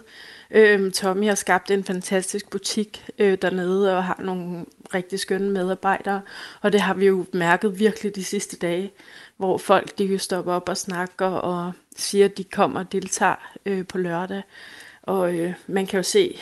Øhm, 0.51 0.91
Tommy 0.91 1.27
har 1.27 1.35
skabt 1.35 1.71
en 1.71 1.83
fantastisk 1.83 2.49
butik 2.49 3.05
øh, 3.17 3.37
dernede 3.41 3.97
og 3.97 4.03
har 4.03 4.19
nogle 4.23 4.65
rigtig 4.93 5.19
skønne 5.19 5.49
medarbejdere. 5.49 6.21
Og 6.61 6.71
det 6.71 6.81
har 6.81 6.93
vi 6.93 7.05
jo 7.05 7.25
mærket 7.33 7.79
virkelig 7.79 8.15
de 8.15 8.23
sidste 8.23 8.57
dage, 8.57 8.91
hvor 9.37 9.57
folk 9.57 9.97
de 9.97 10.19
stopper 10.19 10.53
op 10.53 10.69
og 10.69 10.77
snakker 10.77 11.25
og 11.25 11.71
siger, 11.97 12.25
at 12.25 12.37
de 12.37 12.43
kommer 12.43 12.79
og 12.79 12.91
deltager 12.91 13.51
øh, 13.65 13.87
på 13.87 13.97
lørdag. 13.97 14.41
Og 15.03 15.35
øh, 15.35 15.53
man 15.67 15.87
kan 15.87 15.97
jo 15.97 16.03
se, 16.03 16.39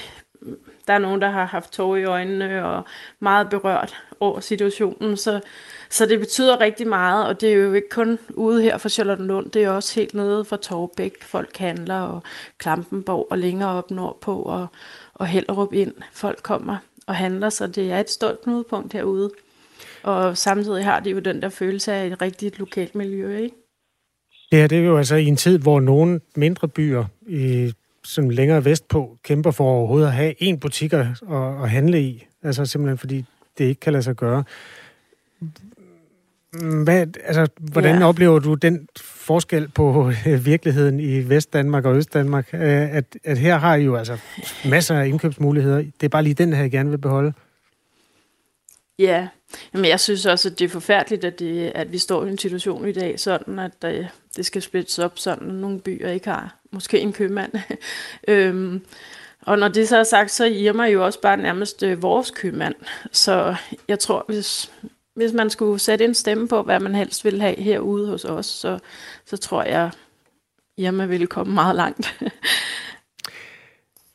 der 0.88 0.94
er 0.94 0.98
nogen, 0.98 1.22
der 1.22 1.30
har 1.30 1.46
haft 1.46 1.72
tårer 1.72 1.98
i 1.98 2.04
øjnene 2.04 2.66
og 2.66 2.84
meget 3.20 3.50
berørt 3.50 4.04
over 4.20 4.40
situationen. 4.40 5.18
Så 5.18 5.40
så 5.96 6.06
det 6.06 6.20
betyder 6.20 6.62
rigtig 6.62 6.88
meget, 6.88 7.28
og 7.28 7.42
det 7.42 7.50
er 7.50 7.54
jo 7.54 7.74
ikke 7.74 7.90
kun 7.90 8.20
ude 8.30 8.62
her 8.62 8.78
for 8.78 8.90
Charlottenlund, 8.90 9.52
det 9.52 9.64
er 9.64 9.70
også 9.70 10.00
helt 10.00 10.14
nede 10.14 10.46
fra 10.46 10.58
Torbæk, 10.58 11.24
folk 11.24 11.58
handler, 11.58 12.00
og 12.00 12.24
Klampenborg 12.58 13.28
og 13.30 13.38
længere 13.38 13.70
op 13.70 13.92
nordpå, 13.92 14.42
og, 14.42 14.68
og 15.14 15.28
Hellerup 15.28 15.74
ind. 15.74 15.94
Folk 16.14 16.44
kommer 16.44 16.78
og 17.08 17.16
handler, 17.16 17.50
så 17.50 17.68
det 17.68 17.92
er 17.92 18.00
et 18.00 18.10
stort 18.10 18.42
knudepunkt 18.44 18.94
herude. 18.94 19.32
Og 20.04 20.38
samtidig 20.38 20.84
har 20.84 21.00
de 21.00 21.10
jo 21.10 21.20
den 21.20 21.42
der 21.42 21.50
følelse 21.50 21.94
af 21.94 22.08
et 22.08 22.22
rigtigt 22.22 22.60
lokalt 22.60 22.96
miljø, 22.96 23.38
ikke? 23.38 23.56
Ja, 24.52 24.68
det 24.68 24.78
er 24.78 24.84
jo 24.84 24.98
altså 24.98 25.16
i 25.16 25.26
en 25.26 25.38
tid, 25.38 25.58
hvor 25.58 25.80
nogle 25.80 26.22
mindre 26.36 26.68
byer 26.68 27.06
i 27.28 27.74
som 28.04 28.30
længere 28.30 28.66
vestpå 28.66 29.18
kæmper 29.24 29.52
for 29.52 29.64
overhovedet 29.64 30.08
at 30.08 30.14
have 30.14 30.34
en 30.44 30.60
butik 30.60 30.94
at, 30.94 31.06
at 31.64 31.70
handle 31.70 32.02
i. 32.02 32.26
Altså 32.44 32.66
simpelthen 32.66 32.98
fordi 32.98 33.26
det 33.58 33.66
ikke 33.66 33.80
kan 33.80 33.94
lade 33.94 34.04
sig 34.04 34.16
gøre. 34.16 34.44
Hvad, 36.84 37.08
altså, 37.24 37.48
hvordan 37.58 38.00
ja. 38.00 38.08
oplever 38.08 38.40
du 38.40 38.54
den 38.54 38.88
forskel 39.02 39.68
på 39.68 40.12
øh, 40.28 40.46
virkeligheden 40.46 41.00
i 41.00 41.30
Vestdanmark 41.30 41.86
og 41.86 41.96
Østdanmark? 41.96 42.54
Øh, 42.54 42.96
at, 42.96 43.18
at 43.24 43.38
her 43.38 43.58
har 43.58 43.76
I 43.76 43.84
jo 43.84 43.96
altså 43.96 44.18
masser 44.66 45.00
af 45.00 45.08
indkøbsmuligheder. 45.08 45.78
Det 45.78 46.04
er 46.04 46.10
bare 46.10 46.24
lige 46.24 46.34
den 46.34 46.54
her, 46.54 46.62
jeg 46.62 46.72
gerne 46.72 46.90
vil 46.90 46.98
beholde. 46.98 47.34
Ja, 49.00 49.28
men 49.74 49.86
jeg 49.86 50.00
synes 50.00 50.26
også, 50.26 50.50
at 50.50 50.60
det 50.60 50.66
er 50.66 50.70
forfærdeligt, 50.70 51.24
at, 51.24 51.40
det, 51.40 51.72
at 51.76 51.92
vi 51.92 51.98
står 51.98 52.26
i 52.26 52.30
en 52.30 52.38
situation 52.38 52.88
i 52.88 52.92
dag, 52.92 53.20
sådan 53.20 53.60
at 53.60 53.72
det, 53.82 54.00
øh, 54.00 54.06
det 54.36 54.46
skal 54.46 54.62
splittes 54.62 55.00
op, 55.00 55.20
sådan 55.20 55.50
at 55.50 55.56
nogle 55.56 55.80
byer 55.80 56.10
ikke 56.10 56.30
har 56.30 56.56
måske 56.72 57.00
en 57.00 57.14
købmand. 57.14 57.52
øhm, 58.28 58.82
og 59.42 59.60
når 59.60 59.68
det 59.68 59.88
så 59.88 59.98
er 59.98 60.04
sagt, 60.04 60.32
så 60.32 60.44
er 60.44 60.50
Irma 60.50 60.84
jo 60.84 61.06
også 61.06 61.22
bare 61.22 61.38
nærmest 61.38 61.84
øh, 61.84 62.02
vores 62.02 62.32
købmand. 62.32 62.76
Så 63.12 63.56
jeg 63.88 64.00
tror, 64.00 64.26
hvis, 64.28 64.72
hvis 65.16 65.34
man 65.34 65.50
skulle 65.50 65.80
sætte 65.80 66.06
en 66.06 66.14
stemme 66.14 66.48
på, 66.48 66.62
hvad 66.62 66.80
man 66.80 66.96
helst 66.96 67.26
vil 67.26 67.42
have 67.42 67.56
herude 67.62 68.08
hos 68.08 68.26
os, 68.26 68.46
så, 68.46 68.80
så 69.26 69.38
tror 69.38 69.64
jeg, 69.64 69.92
Irma 70.78 71.06
ville 71.06 71.28
komme 71.28 71.54
meget 71.54 71.76
langt. 71.76 72.18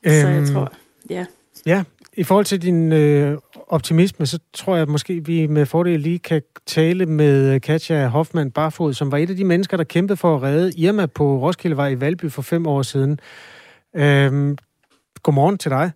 øhm, 0.06 0.12
så 0.20 0.28
jeg 0.28 0.48
tror, 0.52 0.72
ja. 1.10 1.26
Ja, 1.66 1.84
i 2.16 2.24
forhold 2.24 2.44
til 2.44 2.62
din 2.62 2.92
øh, 2.92 3.38
optimisme, 3.66 4.26
så 4.26 4.38
tror 4.52 4.74
jeg 4.74 4.82
at 4.82 4.88
måske, 4.88 5.24
vi 5.24 5.46
med 5.46 5.66
fordel 5.66 6.00
lige 6.00 6.18
kan 6.18 6.42
tale 6.66 7.06
med 7.06 7.60
Katja 7.60 8.06
Hoffmann 8.06 8.50
Barfod, 8.50 8.94
som 8.94 9.12
var 9.12 9.18
et 9.18 9.30
af 9.30 9.36
de 9.36 9.44
mennesker, 9.44 9.76
der 9.76 9.84
kæmpede 9.84 10.16
for 10.16 10.36
at 10.36 10.42
redde 10.42 10.72
Irma 10.76 11.06
på 11.06 11.38
Roskildevej 11.38 11.88
i 11.88 12.00
Valby 12.00 12.30
for 12.30 12.42
fem 12.42 12.66
år 12.66 12.82
siden. 12.82 13.20
Øhm, 13.96 14.58
godmorgen 15.22 15.58
til 15.58 15.70
dig. 15.70 15.90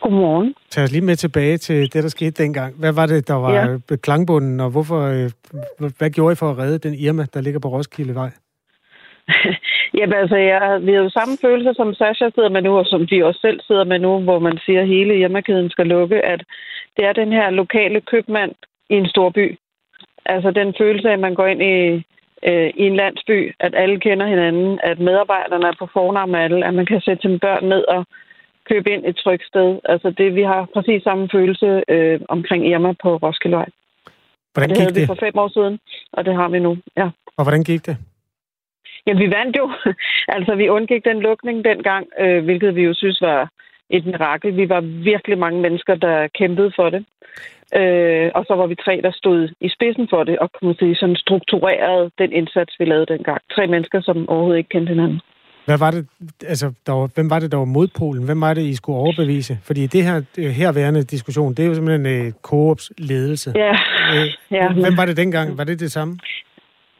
Godmorgen. 0.00 0.54
Tag 0.70 0.84
os 0.84 0.92
lige 0.92 1.04
med 1.04 1.16
tilbage 1.16 1.56
til 1.56 1.92
det, 1.92 2.02
der 2.02 2.08
skete 2.08 2.42
dengang. 2.42 2.74
Hvad 2.80 2.92
var 2.92 3.06
det, 3.06 3.28
der 3.28 3.34
var 3.34 3.54
ja. 3.54 3.96
klangbunden, 3.96 4.60
og 4.60 4.70
hvorfor, 4.70 5.00
øh, 5.00 5.30
hvad 5.98 6.10
gjorde 6.10 6.32
I 6.32 6.36
for 6.36 6.50
at 6.50 6.58
redde 6.58 6.78
den 6.78 6.94
Irma, 6.94 7.24
der 7.34 7.40
ligger 7.40 7.60
på 7.60 7.68
Roskildevej? 7.68 8.30
Jamen 9.98 10.16
altså, 10.22 10.36
jeg, 10.36 10.78
vi 10.82 10.92
har 10.92 11.02
jo 11.02 11.10
samme 11.10 11.34
følelse, 11.42 11.74
som 11.74 11.94
Sasha 11.94 12.30
sidder 12.34 12.48
med 12.48 12.62
nu, 12.62 12.78
og 12.78 12.86
som 12.86 13.06
de 13.06 13.24
også 13.24 13.40
selv 13.40 13.60
sidder 13.66 13.84
med 13.84 13.98
nu, 13.98 14.20
hvor 14.20 14.38
man 14.38 14.58
siger, 14.64 14.80
at 14.80 14.88
hele 14.88 15.18
Irma-kæden 15.18 15.70
skal 15.70 15.86
lukke, 15.86 16.24
at 16.24 16.40
det 16.96 17.04
er 17.04 17.12
den 17.12 17.32
her 17.32 17.50
lokale 17.50 18.00
købmand 18.00 18.52
i 18.90 18.94
en 18.94 19.08
stor 19.08 19.30
by. 19.30 19.58
Altså 20.26 20.50
den 20.50 20.74
følelse 20.78 21.08
af, 21.08 21.12
at 21.12 21.20
man 21.20 21.34
går 21.34 21.46
ind 21.46 21.62
i, 21.62 21.76
øh, 22.48 22.70
i 22.82 22.84
en 22.90 22.96
landsby, 22.96 23.54
at 23.60 23.74
alle 23.74 24.00
kender 24.00 24.26
hinanden, 24.26 24.80
at 24.82 24.98
medarbejderne 24.98 25.66
er 25.66 25.76
på 25.78 25.88
fornavn 25.92 26.30
med 26.30 26.40
alle, 26.40 26.66
at 26.66 26.74
man 26.74 26.86
kan 26.86 27.00
sætte 27.00 27.22
sine 27.22 27.38
børn 27.38 27.64
ned 27.68 27.84
og 27.88 28.06
købe 28.70 28.90
ind 28.94 29.02
et 29.06 29.16
trygt 29.16 29.46
sted. 29.46 29.70
Altså 29.84 30.08
det, 30.18 30.34
vi 30.34 30.42
har 30.42 30.68
præcis 30.74 31.02
samme 31.02 31.28
følelse 31.32 31.82
øh, 31.88 32.20
omkring 32.28 32.66
Irma 32.70 32.92
på 33.02 33.10
Roskildevej. 33.16 33.68
Hvordan 34.52 34.68
gik 34.68 34.76
det 34.76 34.82
havde 34.82 34.94
det? 34.94 35.02
vi 35.02 35.06
for 35.06 35.24
fem 35.26 35.38
år 35.38 35.48
siden, 35.56 35.78
og 36.12 36.24
det 36.26 36.34
har 36.34 36.48
vi 36.48 36.58
nu, 36.58 36.72
ja. 36.96 37.08
Og 37.36 37.42
hvordan 37.44 37.64
gik 37.64 37.86
det? 37.86 37.96
Jamen, 39.06 39.22
vi 39.22 39.30
vandt 39.36 39.56
jo. 39.56 39.70
altså, 40.36 40.54
vi 40.54 40.68
undgik 40.68 41.04
den 41.04 41.20
lukning 41.20 41.64
dengang, 41.64 42.06
øh, 42.20 42.44
hvilket 42.44 42.74
vi 42.74 42.82
jo 42.82 42.94
synes 42.94 43.20
var 43.20 43.50
et 43.90 44.06
mirakel. 44.06 44.56
Vi 44.56 44.68
var 44.68 44.80
virkelig 44.80 45.38
mange 45.38 45.60
mennesker, 45.60 45.94
der 45.94 46.28
kæmpede 46.38 46.72
for 46.76 46.90
det. 46.90 47.04
Øh, 47.80 48.30
og 48.34 48.44
så 48.48 48.54
var 48.54 48.66
vi 48.66 48.74
tre, 48.74 49.00
der 49.04 49.10
stod 49.10 49.48
i 49.60 49.68
spidsen 49.68 50.06
for 50.10 50.24
det, 50.24 50.38
og 50.38 50.52
kunne 50.52 50.74
sige, 50.78 50.96
sådan 50.96 51.16
strukturerede 51.16 52.10
den 52.18 52.32
indsats, 52.32 52.80
vi 52.80 52.84
lavede 52.84 53.06
dengang. 53.06 53.40
Tre 53.54 53.66
mennesker, 53.66 54.00
som 54.00 54.28
overhovedet 54.28 54.58
ikke 54.58 54.68
kendte 54.68 54.90
hinanden. 54.90 55.20
Hvad 55.70 55.78
var 55.78 55.90
det, 55.90 56.06
altså, 56.46 56.72
der 56.86 56.92
var, 56.92 57.10
hvem 57.14 57.30
var 57.30 57.38
det, 57.38 57.52
der 57.52 57.58
var 57.58 57.64
modpolen? 57.64 58.24
Hvem 58.24 58.40
var 58.40 58.54
det, 58.54 58.62
I 58.62 58.74
skulle 58.74 58.98
overbevise? 58.98 59.58
Fordi 59.62 59.86
det 59.86 60.04
her 60.04 60.22
herværende 60.50 61.02
diskussion, 61.02 61.54
det 61.54 61.62
er 61.62 61.66
jo 61.66 61.74
simpelthen 61.74 62.06
øh, 62.06 62.32
Coops 62.42 62.92
ledelse. 62.98 63.52
Ja. 63.56 63.72
Øh, 64.14 64.28
ja. 64.50 64.72
Hvem 64.72 64.96
var 64.96 65.06
det 65.06 65.16
dengang? 65.16 65.58
Var 65.58 65.64
det 65.64 65.80
det 65.80 65.92
samme? 65.92 66.18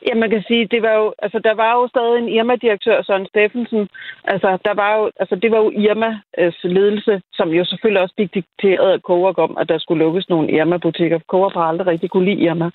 Ja, 0.07 0.15
man 0.15 0.31
kan 0.31 0.43
sige, 0.47 0.67
det 0.67 0.83
var 0.83 0.95
jo, 1.01 1.15
altså, 1.19 1.39
der 1.39 1.55
var 1.55 1.73
jo 1.79 1.89
stadig 1.89 2.19
en 2.19 2.29
Irma-direktør, 2.29 3.03
Søren 3.03 3.27
Steffensen. 3.27 3.89
Altså, 4.25 4.59
der 4.65 4.75
var 4.75 4.97
jo, 4.97 5.11
altså, 5.21 5.37
det 5.37 5.51
var 5.51 5.59
jo 5.59 5.71
Irmas 5.71 6.57
ledelse, 6.65 7.23
som 7.33 7.49
jo 7.49 7.65
selvfølgelig 7.65 8.03
også 8.03 8.15
fik 8.19 8.35
dikteret 8.35 9.03
Coop 9.03 9.39
om, 9.39 9.57
at 9.61 9.69
der 9.69 9.79
skulle 9.79 10.05
lukkes 10.05 10.29
nogle 10.29 10.51
Irma-butikker. 10.51 11.19
Coop 11.19 11.53
har 11.53 11.61
aldrig 11.61 11.87
rigtig 11.87 12.11
kunne 12.11 12.25
lide 12.25 12.43
Irma. 12.47 12.69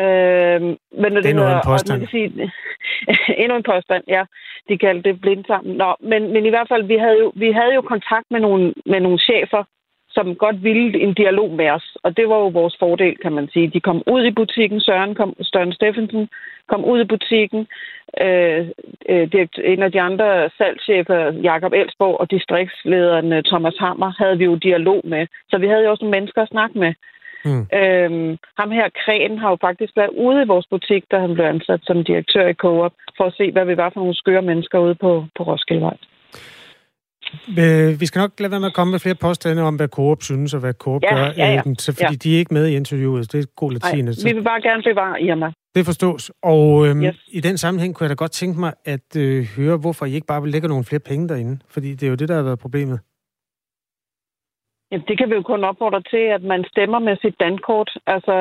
Øh, 0.00 0.60
men 1.02 1.10
det, 1.14 1.24
det 1.24 1.36
er 1.36 1.56
en 1.56 1.70
påstand. 1.72 2.00
Kan 2.00 2.08
sige, 2.08 2.52
endnu 3.42 3.56
en 3.56 3.70
påstand, 3.72 4.04
ja. 4.08 4.24
De 4.68 4.78
kaldte 4.78 5.08
det 5.08 5.20
blind 5.20 5.44
sammen. 5.44 5.76
Nå, 5.76 5.94
men, 6.00 6.32
men 6.32 6.46
i 6.46 6.48
hvert 6.48 6.68
fald, 6.68 6.82
vi 6.82 6.96
havde 6.96 7.18
jo, 7.18 7.32
vi 7.36 7.52
havde 7.52 7.74
jo 7.74 7.80
kontakt 7.80 8.26
med 8.30 8.40
nogle, 8.40 8.74
med 8.86 9.00
nogle 9.00 9.18
chefer, 9.18 9.64
som 10.14 10.34
godt 10.34 10.64
ville 10.64 11.00
en 11.00 11.14
dialog 11.14 11.50
med 11.50 11.70
os. 11.70 11.96
Og 12.02 12.16
det 12.16 12.28
var 12.28 12.38
jo 12.38 12.48
vores 12.48 12.76
fordel, 12.78 13.16
kan 13.22 13.32
man 13.32 13.48
sige. 13.52 13.70
De 13.74 13.80
kom 13.80 14.02
ud 14.14 14.24
i 14.24 14.30
butikken. 14.30 14.80
Søren, 14.80 15.14
kom, 15.14 15.34
Søren 15.42 15.72
Steffensen 15.72 16.28
kom 16.68 16.84
ud 16.84 17.00
i 17.00 17.04
butikken. 17.14 17.66
Øh, 18.20 18.66
øh, 19.08 19.28
en 19.64 19.82
af 19.82 19.92
de 19.92 20.00
andre 20.00 20.50
salgschefer, 20.58 21.32
Jakob 21.32 21.72
Elsborg, 21.72 22.20
og 22.20 22.30
distriktslederen 22.30 23.32
øh, 23.32 23.42
Thomas 23.42 23.76
Hammer, 23.78 24.12
havde 24.18 24.38
vi 24.38 24.44
jo 24.44 24.54
dialog 24.54 25.00
med. 25.04 25.26
Så 25.50 25.58
vi 25.58 25.66
havde 25.66 25.84
jo 25.84 25.90
også 25.90 26.04
nogle 26.04 26.18
mennesker 26.18 26.42
at 26.42 26.48
snakke 26.48 26.78
med. 26.78 26.92
Mm. 27.44 27.66
Øhm, 27.80 28.38
ham 28.58 28.70
her, 28.70 28.88
Kren, 29.04 29.38
har 29.38 29.50
jo 29.50 29.56
faktisk 29.60 29.92
været 29.96 30.10
ude 30.26 30.42
i 30.42 30.46
vores 30.46 30.66
butik, 30.66 31.04
da 31.10 31.18
han 31.18 31.34
blev 31.34 31.44
ansat 31.44 31.80
som 31.82 32.04
direktør 32.04 32.46
i 32.48 32.54
Coop, 32.54 32.92
for 33.16 33.24
at 33.24 33.34
se, 33.36 33.52
hvad 33.52 33.64
vi 33.64 33.76
var 33.76 33.90
for 33.90 34.00
nogle 34.00 34.14
skøre 34.14 34.42
mennesker 34.42 34.78
ude 34.78 34.94
på, 34.94 35.24
på 35.36 35.42
Roskildevej. 35.42 35.96
Øh, 37.58 38.00
vi 38.00 38.06
skal 38.06 38.18
nok 38.20 38.32
lade 38.40 38.50
være 38.50 38.60
med 38.60 38.66
at 38.68 38.74
komme 38.74 38.90
med 38.90 38.98
flere 38.98 39.14
påstande 39.14 39.62
om, 39.62 39.76
hvad 39.76 39.88
Coop 39.88 40.22
synes 40.22 40.54
og 40.54 40.60
hvad 40.60 40.74
Coop 40.74 41.02
Ja, 41.02 41.14
gør. 41.14 41.24
ja, 41.36 41.46
ja. 41.52 41.62
så 41.78 41.92
fordi 41.92 42.04
Ja. 42.14 42.16
de 42.22 42.34
er 42.34 42.38
ikke 42.38 42.54
med 42.54 42.66
i 42.68 42.76
interviewet. 42.76 43.32
Det 43.32 43.38
er 43.42 43.46
god 43.56 43.70
Nej, 43.70 43.78
latin. 44.00 44.28
vi 44.28 44.32
vil 44.36 44.44
bare 44.44 44.60
gerne 44.62 44.82
bevare 44.82 45.22
Irma. 45.22 45.52
Det 45.74 45.84
forstås. 45.86 46.30
Og 46.42 46.86
øhm, 46.86 47.02
Yes. 47.04 47.16
i 47.28 47.40
den 47.40 47.58
sammenhæng 47.58 47.94
kunne 47.94 48.04
jeg 48.04 48.10
da 48.10 48.14
godt 48.24 48.30
tænke 48.32 48.60
mig 48.60 48.72
at 48.84 49.16
øh, 49.16 49.44
høre, 49.56 49.76
hvorfor 49.76 50.06
I 50.06 50.12
ikke 50.14 50.26
bare 50.26 50.42
vil 50.42 50.50
lægge 50.50 50.68
nogle 50.68 50.84
flere 50.84 51.00
penge 51.00 51.28
derinde. 51.28 51.58
Fordi 51.68 51.90
det 51.94 52.02
er 52.02 52.10
jo 52.10 52.14
det, 52.14 52.28
der 52.28 52.34
har 52.34 52.42
været 52.42 52.58
problemet. 52.58 53.00
Jamen, 54.90 55.06
det 55.08 55.18
kan 55.18 55.28
vi 55.30 55.34
jo 55.34 55.42
kun 55.42 55.64
opfordre 55.64 56.02
til, 56.12 56.24
at 56.36 56.42
man 56.42 56.64
stemmer 56.72 56.98
med 56.98 57.16
sit 57.22 57.36
dankort. 57.40 57.90
Altså, 58.06 58.34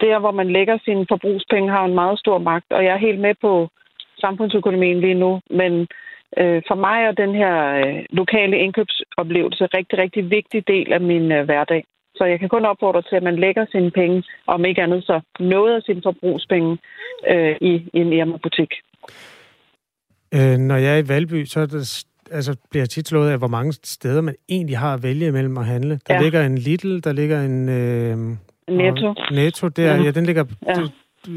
der, 0.00 0.18
hvor 0.18 0.30
man 0.40 0.52
lægger 0.52 0.78
sine 0.84 1.06
forbrugspenge, 1.08 1.70
har 1.70 1.84
en 1.84 1.94
meget 1.94 2.18
stor 2.18 2.38
magt, 2.38 2.68
og 2.76 2.84
jeg 2.84 2.92
er 2.94 3.06
helt 3.06 3.20
med 3.20 3.34
på 3.40 3.68
samfundsøkonomien 4.24 5.00
lige 5.00 5.14
nu. 5.24 5.40
Men 5.50 5.72
øh, 6.40 6.62
for 6.68 6.74
mig 6.74 6.98
er 7.08 7.12
den 7.12 7.34
her 7.34 7.54
øh, 7.80 8.04
lokale 8.10 8.56
indkøbsoplevelse 8.58 9.64
en 9.64 9.74
rigtig, 9.78 9.98
rigtig 9.98 10.30
vigtig 10.30 10.68
del 10.68 10.92
af 10.92 11.00
min 11.00 11.32
øh, 11.32 11.44
hverdag. 11.44 11.84
Så 12.16 12.24
jeg 12.24 12.38
kan 12.40 12.48
kun 12.48 12.64
opfordre 12.64 13.02
til, 13.02 13.16
at 13.16 13.22
man 13.22 13.36
lægger 13.36 13.66
sine 13.72 13.90
penge, 13.90 14.22
om 14.46 14.64
ikke 14.64 14.82
andet 14.82 15.04
så 15.04 15.20
noget 15.40 15.74
af 15.76 15.82
sine 15.82 16.02
forbrugspenge, 16.02 16.78
øh, 17.30 17.56
i, 17.60 17.72
i 17.94 17.98
en 17.98 18.12
Irma-butik. 18.12 18.70
Øh, 20.34 20.56
når 20.58 20.76
jeg 20.76 20.94
er 20.94 21.02
i 21.02 21.08
Valby, 21.08 21.44
så 21.44 21.60
er 21.60 21.66
det, 21.66 22.04
altså, 22.30 22.56
bliver 22.70 22.82
jeg 22.82 22.90
tit 22.90 23.08
slået 23.08 23.30
af, 23.30 23.38
hvor 23.38 23.46
mange 23.48 23.72
steder 23.72 24.20
man 24.20 24.34
egentlig 24.48 24.78
har 24.78 24.94
at 24.94 25.02
vælge 25.02 25.26
imellem 25.26 25.58
at 25.58 25.64
handle. 25.66 26.00
Der 26.08 26.14
Ja. 26.14 26.20
ligger 26.22 26.46
en 26.46 26.58
Lidl, 26.58 27.00
der 27.04 27.12
ligger 27.12 27.40
en... 27.42 27.68
Øh, 27.68 28.16
Netto. 28.76 29.14
Netto, 29.30 29.68
der, 29.68 29.96
Mhm. 29.96 30.04
ja, 30.04 30.10
den 30.10 30.26
ligger 30.26 30.44
Ja. 30.66 30.72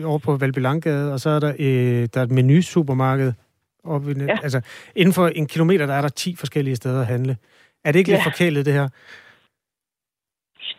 ja. 0.01 0.05
over 0.07 0.19
på 0.19 0.37
Valby 0.37 0.59
Langgade, 0.59 1.13
og 1.13 1.19
så 1.19 1.29
er 1.29 1.39
der, 1.39 1.53
øh, 1.59 2.07
der 2.13 2.19
er 2.19 2.23
et 2.23 2.31
menu-supermarked. 2.31 3.33
Oppe 3.83 4.11
i, 4.11 4.13
net- 4.13 4.27
Ja. 4.27 4.37
Altså, 4.43 4.61
inden 4.95 5.13
for 5.13 5.27
en 5.27 5.47
kilometer, 5.47 5.85
der 5.85 5.93
er 5.93 6.01
der 6.01 6.09
10 6.09 6.35
forskellige 6.35 6.75
steder 6.75 7.01
at 7.01 7.07
handle. 7.07 7.37
Er 7.85 7.91
det 7.91 7.99
ikke 7.99 8.11
lidt 8.11 8.25
Ja. 8.25 8.29
forkælet, 8.29 8.65
det 8.65 8.73
her? 8.73 8.87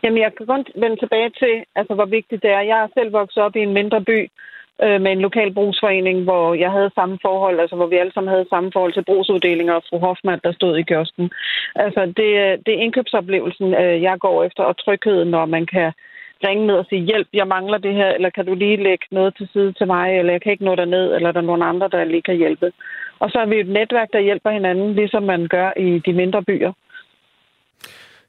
Jamen, 0.03 0.21
jeg 0.21 0.31
kan 0.37 0.45
kun 0.47 0.65
vende 0.83 0.97
tilbage 0.99 1.29
til, 1.41 1.53
altså, 1.75 1.93
hvor 1.95 2.05
vigtigt 2.05 2.41
det 2.43 2.51
er. 2.51 2.61
Jeg 2.71 2.79
er 2.83 2.87
selv 2.97 3.13
vokset 3.13 3.43
op 3.43 3.55
i 3.55 3.59
en 3.59 3.73
mindre 3.73 4.01
by 4.01 4.19
øh, 4.83 5.01
med 5.01 5.11
en 5.11 5.21
lokal 5.21 5.53
brugsforening, 5.53 6.23
hvor 6.23 6.53
jeg 6.53 6.71
havde 6.71 6.91
samme 6.95 7.17
forhold, 7.21 7.59
altså 7.59 7.75
hvor 7.75 7.87
vi 7.87 7.95
alle 7.95 8.13
sammen 8.13 8.33
havde 8.33 8.45
samme 8.49 8.69
forhold 8.73 8.93
til 8.93 9.03
brugsuddelinger 9.09 9.73
og 9.73 9.83
fru 9.89 9.97
Hoffmann, 9.99 10.41
der 10.43 10.51
stod 10.53 10.77
i 10.77 10.83
kiosken. 10.83 11.31
Altså, 11.75 12.01
det, 12.19 12.29
er- 12.37 12.57
det 12.65 12.71
er 12.73 12.83
indkøbsoplevelsen, 12.85 13.73
øh, 13.81 14.01
jeg 14.01 14.15
går 14.19 14.43
efter, 14.43 14.63
og 14.63 14.77
trygheden, 14.77 15.29
når 15.29 15.45
man 15.45 15.65
kan 15.65 15.91
ringe 16.47 16.67
ned 16.67 16.75
og 16.75 16.85
sige, 16.89 17.01
hjælp, 17.05 17.27
jeg 17.33 17.47
mangler 17.47 17.77
det 17.77 17.93
her, 17.93 18.07
eller 18.09 18.29
kan 18.29 18.45
du 18.45 18.53
lige 18.55 18.83
lægge 18.83 19.05
noget 19.11 19.37
til 19.37 19.49
side 19.53 19.73
til 19.73 19.87
mig, 19.87 20.17
eller 20.19 20.31
jeg 20.33 20.41
kan 20.41 20.51
ikke 20.51 20.65
nå 20.65 20.75
derned, 20.75 21.13
eller 21.15 21.27
er 21.29 21.31
der 21.33 21.41
nogen 21.41 21.61
andre, 21.61 21.87
der 21.89 22.03
lige 22.03 22.21
kan 22.21 22.35
hjælpe. 22.37 22.71
Og 23.19 23.29
så 23.29 23.37
er 23.39 23.45
vi 23.45 23.59
et 23.59 23.67
netværk, 23.67 24.09
der 24.13 24.19
hjælper 24.19 24.51
hinanden, 24.51 24.93
ligesom 24.95 25.23
man 25.23 25.47
gør 25.47 25.71
i 25.77 26.01
de 26.05 26.13
mindre 26.13 26.43
byer. 26.43 26.71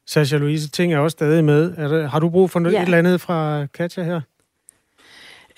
Sasha 0.06 0.38
Louise, 0.38 0.70
ting 0.70 0.94
er 0.94 0.98
også 0.98 1.14
stadig 1.14 1.44
med. 1.44 1.74
Er 1.78 1.88
det, 1.88 2.10
har 2.10 2.20
du 2.20 2.30
brug 2.30 2.50
for 2.50 2.60
noget, 2.60 2.74
Ja. 2.74 2.80
et 2.80 2.84
eller 2.84 2.98
andet 2.98 3.20
fra 3.20 3.66
Katja 3.66 4.02
her? 4.02 4.20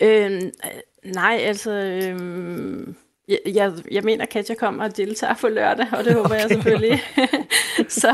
Øhm, 0.03 0.35
øh, 0.35 1.13
nej, 1.15 1.39
altså... 1.41 1.71
Øhm, 1.73 2.95
jeg, 3.29 3.39
jeg, 3.55 3.73
jeg 3.91 4.03
mener, 4.05 4.23
at 4.23 4.29
Katja 4.29 4.55
kommer 4.55 4.85
og 4.85 4.97
deltager 4.97 5.35
på 5.41 5.49
lørdag, 5.49 5.87
og 5.99 6.05
det 6.05 6.15
håber 6.23 6.35
jeg 6.35 6.51
selvfølgelig. 6.51 7.01
så 8.03 8.09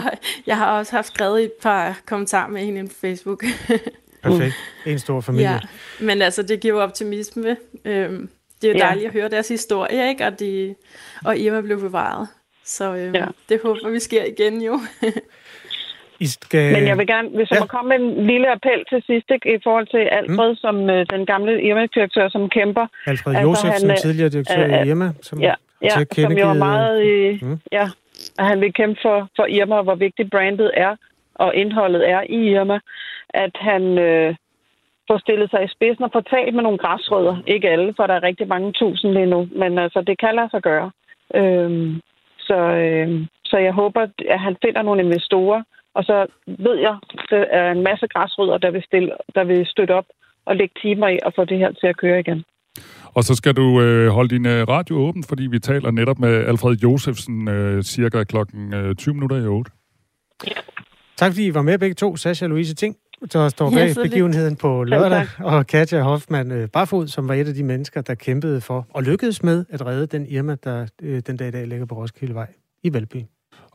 jeg 0.47 0.57
har 0.59 0.79
også 0.79 0.97
haft 0.97 1.07
skrevet 1.07 1.43
et 1.45 1.53
par 1.63 2.01
kommentarer 2.07 2.49
med 2.49 2.61
hende 2.61 2.89
på 2.89 2.95
Facebook. 3.01 3.45
Perfekt. 4.23 4.55
En 4.87 4.99
stor 4.99 5.21
familie. 5.21 5.51
ja. 5.51 5.59
Men 6.01 6.23
altså, 6.23 6.43
det 6.43 6.61
giver 6.61 6.75
jo 6.75 6.81
optimisme. 6.83 7.57
Øhm, 7.85 8.29
det 8.63 8.69
er 8.71 8.73
jo 8.73 8.79
Ja. 8.79 8.85
dejligt 8.85 9.07
at 9.07 9.13
høre 9.13 9.29
deres 9.29 9.49
historie, 9.49 10.09
ikke? 10.09 10.27
Og, 10.27 10.41
de, 10.41 10.75
og 11.25 11.39
Irma 11.39 11.61
blev 11.61 11.81
bevaret. 11.81 12.29
Så 12.65 12.95
øhm, 12.95 13.15
Ja. 13.15 13.25
det 13.49 13.61
håber 13.65 13.91
vi 13.91 13.99
sker 13.99 14.25
igen 14.25 14.63
jo. 14.63 14.81
I 16.21 16.27
skal... 16.27 16.73
Men 16.73 16.87
jeg 16.87 16.99
vil 16.99 17.07
gerne, 17.07 17.29
hvis 17.29 17.51
jeg 17.51 17.57
ja. 17.57 17.61
må 17.61 17.67
komme 17.67 17.89
med 17.89 17.99
en 18.07 18.27
lille 18.27 18.51
appel 18.53 18.85
til 18.91 19.03
sidst, 19.07 19.27
ikke, 19.31 19.55
i 19.55 19.59
forhold 19.63 19.87
til 19.87 19.99
Alfred, 20.19 20.49
mm. 20.51 20.57
som 20.57 20.91
øh, 20.91 21.07
den 21.11 21.27
gamle 21.27 21.63
Irma-direktør, 21.63 22.29
som 22.29 22.49
kæmper. 22.49 22.87
Alfred 23.07 23.35
altså, 23.37 23.67
han, 23.67 23.91
øh, 23.91 23.97
tidligere 23.97 24.29
direktør 24.31 24.65
øh, 24.67 24.87
i 24.87 24.89
Irma, 24.91 25.13
som 25.23 25.41
Ja, 25.41 25.55
ja 25.83 25.91
som 25.91 26.01
jo 26.01 26.07
er 26.11 26.15
tilkendegivet- 26.15 26.57
meget... 26.59 27.03
Øh, 27.07 27.39
Mm. 27.43 27.49
mm. 27.49 27.59
Ja, 27.73 27.89
at 28.39 28.47
han 28.47 28.61
vil 28.61 28.73
kæmpe 28.73 28.99
for, 29.03 29.29
for 29.37 29.47
Irma, 29.47 29.75
og 29.77 29.83
hvor 29.85 29.95
vigtigt 29.95 30.31
brandet 30.31 30.71
er, 30.77 30.97
og 31.35 31.55
indholdet 31.55 32.11
er 32.11 32.23
i 32.29 32.39
Irma. 32.51 32.79
At 33.29 33.55
han 33.55 33.99
øh, 33.99 34.35
får 35.11 35.19
stillet 35.19 35.51
sig 35.51 35.65
i 35.65 35.73
spidsen 35.75 36.05
og 36.05 36.11
får 36.13 36.21
talt 36.21 36.55
med 36.55 36.63
nogle 36.63 36.79
græsrødder. 36.79 37.37
Ikke 37.47 37.71
alle, 37.71 37.95
for 37.97 38.07
der 38.07 38.15
er 38.15 38.23
rigtig 38.23 38.49
mange 38.49 38.73
tusind 38.73 39.13
lige 39.13 39.33
nu. 39.35 39.49
Men 39.57 39.79
altså, 39.79 40.01
det 40.01 40.19
kan 40.19 40.35
lade 40.35 40.51
sig 40.51 40.63
gøre. 40.63 40.91
Øhm, 41.35 42.01
så, 42.39 42.59
øh, 42.85 43.27
så 43.45 43.57
jeg 43.59 43.73
håber, 43.73 44.01
at 44.29 44.41
han 44.41 44.57
finder 44.65 44.83
nogle 44.83 45.03
investorer, 45.03 45.63
og 45.95 46.05
så 46.05 46.27
ved 46.47 46.77
jeg, 46.79 46.97
at 47.13 47.21
der 47.31 47.45
er 47.61 47.73
en 47.73 47.83
masse 47.83 48.07
græsrødder, 48.07 48.59
der 48.59 48.71
vil, 48.71 48.83
stille, 48.83 49.13
der 49.35 49.45
vil 49.45 49.67
støtte 49.67 49.95
op 49.95 50.07
og 50.47 50.57
lægge 50.57 50.75
timer 50.83 51.09
i 51.09 51.19
og 51.23 51.33
få 51.37 51.45
det 51.45 51.59
her 51.59 51.73
til 51.73 51.87
at 51.87 51.97
køre 51.97 52.21
igen. 52.21 52.45
Og 53.15 53.25
så 53.25 53.35
skal 53.35 53.55
du 53.57 53.81
øh, 53.81 54.09
holde 54.09 54.35
din 54.35 54.47
øh, 54.47 54.69
radio 54.69 54.97
åben, 54.97 55.25
fordi 55.25 55.47
vi 55.47 55.59
taler 55.59 55.91
netop 55.91 56.19
med 56.19 56.45
Alfred 56.47 56.77
Josefsen 56.77 57.49
øh, 57.49 57.83
cirka 57.83 58.25
klokken 58.25 58.75
øh, 58.75 58.95
20 58.95 59.15
minutter 59.15 59.37
i 59.37 59.47
8. 59.47 59.71
Tak 61.23 61.33
fordi 61.33 61.47
I 61.47 61.55
var 61.55 61.63
med 61.63 61.79
begge 61.79 61.95
to, 61.95 62.17
Sasha 62.17 62.47
Louise 62.47 62.75
Ting, 62.75 62.97
der 63.33 63.49
står 63.49 63.71
Ja, 63.71 63.77
bag 63.77 63.87
lidt. 63.87 63.99
begivenheden 64.03 64.57
på 64.57 64.85
lørdag, 64.85 65.27
og 65.39 65.67
Katja 65.67 66.03
Hoffmann 66.03 66.51
øh, 66.53 66.69
Barfod, 66.69 67.09
som 67.09 67.29
var 67.29 67.35
et 67.35 67.49
af 67.49 67.55
de 67.55 67.63
mennesker, 67.63 68.01
der 68.01 68.15
kæmpede 68.15 68.61
for 68.61 68.87
og 68.91 69.03
lykkedes 69.03 69.43
med 69.43 69.65
at 69.71 69.87
redde 69.87 70.07
den 70.07 70.27
Irma, 70.27 70.57
der 70.65 70.87
øh, 71.03 71.23
den 71.27 71.37
dag 71.37 71.49
i 71.49 71.51
dag 71.51 71.67
ligger 71.67 71.87
på 71.87 71.95
Roskildevej 71.95 72.47
i 72.83 72.93
Valby. 72.93 73.17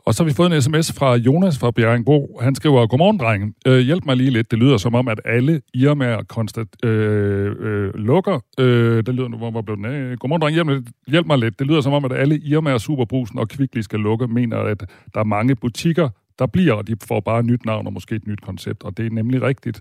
Og 0.04 0.14
så 0.14 0.22
har 0.22 0.28
vi 0.28 0.34
fået 0.34 0.54
en 0.54 0.62
sms 0.62 0.92
fra 0.92 1.16
Jonas 1.16 1.58
fra 1.58 1.70
Bjerringbro. 1.70 2.40
Han 2.42 2.54
skriver, 2.54 2.86
Godmorgen, 2.86 3.18
drenge. 3.18 3.54
Øh, 3.66 3.78
hjælp 3.78 4.04
mig 4.04 4.16
lige 4.16 4.30
lidt. 4.30 4.50
Det 4.50 4.58
lyder 4.58 4.76
som 4.76 4.94
om, 4.94 5.08
at 5.08 5.20
alle 5.24 5.60
Irmaer 5.74 6.22
konstant 6.22 6.84
øh, 6.84 7.54
øh, 7.60 7.94
lukker. 7.94 8.40
Øh, 8.60 8.96
det 9.06 9.14
lyder 9.14 9.28
nu, 9.28 9.36
hvor 9.36 9.62
blev 9.62 9.76
den 9.76 9.84
af? 9.84 10.18
Godmorgen, 10.18 10.42
drenge. 10.42 10.54
Hjælp, 10.54 10.66
mig 10.66 10.74
lidt. 10.74 10.88
hjælp 11.06 11.26
mig 11.26 11.38
lidt. 11.38 11.58
Det 11.58 11.66
lyder 11.66 11.80
som 11.80 11.92
om, 11.92 12.04
at 12.04 12.12
alle 12.12 12.38
Irmaer, 12.38 12.78
Superbrusen 12.78 13.38
og 13.38 13.48
Kvickly 13.48 13.80
skal 13.80 14.00
lukke. 14.00 14.26
Mener, 14.26 14.56
at 14.58 14.84
der 15.14 15.20
er 15.20 15.24
mange 15.24 15.56
butikker, 15.56 16.08
der 16.38 16.46
bliver, 16.46 16.72
og 16.72 16.86
de 16.86 16.96
får 17.02 17.20
bare 17.20 17.40
et 17.40 17.46
nyt 17.46 17.64
navn 17.64 17.86
og 17.86 17.92
måske 17.92 18.14
et 18.14 18.26
nyt 18.26 18.40
koncept. 18.40 18.82
Og 18.82 18.96
det 18.96 19.06
er 19.06 19.10
nemlig 19.10 19.42
rigtigt. 19.42 19.80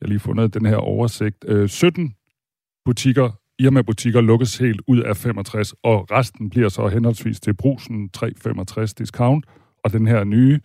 Jeg 0.00 0.06
har 0.06 0.08
lige 0.08 0.20
fundet 0.20 0.54
den 0.54 0.66
her 0.66 0.76
oversigt. 0.76 1.44
Øh, 1.48 1.68
17 1.68 2.14
butikker 2.84 3.30
Irma-butikker 3.58 4.20
lukkes 4.20 4.58
helt 4.58 4.82
ud 4.86 5.00
af 5.00 5.16
65, 5.16 5.74
og 5.82 6.10
resten 6.10 6.50
bliver 6.50 6.68
så 6.68 6.88
henholdsvis 6.88 7.40
til 7.40 7.54
Brusen 7.54 8.08
365 8.08 8.94
discount, 8.94 9.46
og 9.84 9.92
den 9.92 10.06
her 10.06 10.24
nye 10.24 10.60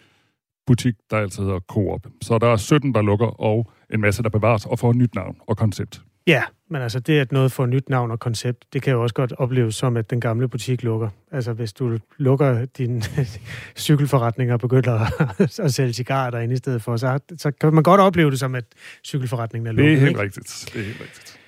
butik, 0.68 0.94
der 1.12 1.18
altid 1.18 1.44
hedder 1.44 1.60
Coop. 1.60 2.08
Så 2.22 2.38
der 2.38 2.48
er 2.48 2.56
17, 2.56 2.94
der 2.94 3.02
lukker, 3.02 3.28
og 3.28 3.72
en 3.94 4.02
masse, 4.02 4.24
der 4.24 4.30
bevares 4.30 4.66
og 4.66 4.80
får 4.80 4.90
et 4.90 4.96
nyt 4.96 5.16
navn 5.16 5.38
og 5.48 5.58
koncept. 5.58 6.02
Ja, 6.28 6.44
men 6.72 6.82
altså 6.82 7.00
det, 7.00 7.20
at 7.20 7.32
noget 7.32 7.52
får 7.52 7.66
nyt 7.66 7.90
navn 7.90 8.12
og 8.12 8.20
koncept, 8.20 8.66
det 8.74 8.82
kan 8.82 8.94
jo 8.94 9.04
også 9.04 9.16
godt 9.16 9.34
opleves 9.38 9.76
som, 9.76 9.98
at 9.98 10.10
den 10.10 10.22
gamle 10.22 10.48
butik 10.48 10.84
lukker. 10.84 11.10
Altså 11.32 11.54
hvis 11.54 11.74
du 11.74 11.98
lukker 12.18 12.66
din 12.66 13.04
cykelforretning 13.78 14.54
og 14.54 14.60
begynder 14.60 15.22
at, 15.40 15.60
at 15.66 15.74
sælge 15.74 15.94
cigarer 15.94 16.30
derinde 16.30 16.54
i 16.54 16.58
stedet 16.58 16.82
for, 16.82 16.98
så, 16.98 17.20
så 17.38 17.52
kan 17.52 17.74
man 17.74 17.84
godt 17.84 18.02
opleve 18.02 18.32
det 18.32 18.40
som, 18.40 18.56
at 18.56 18.66
cykelforretningen 19.06 19.68
er 19.68 19.72
lukket. 19.72 19.86
Det 19.86 19.96
er 19.96 20.00
helt 20.00 20.10
ikke? 20.10 20.22
rigtigt. 20.22 20.70
Det 20.74 20.82
er 20.82 20.86
helt 20.86 21.02
rigtigt. 21.02 21.40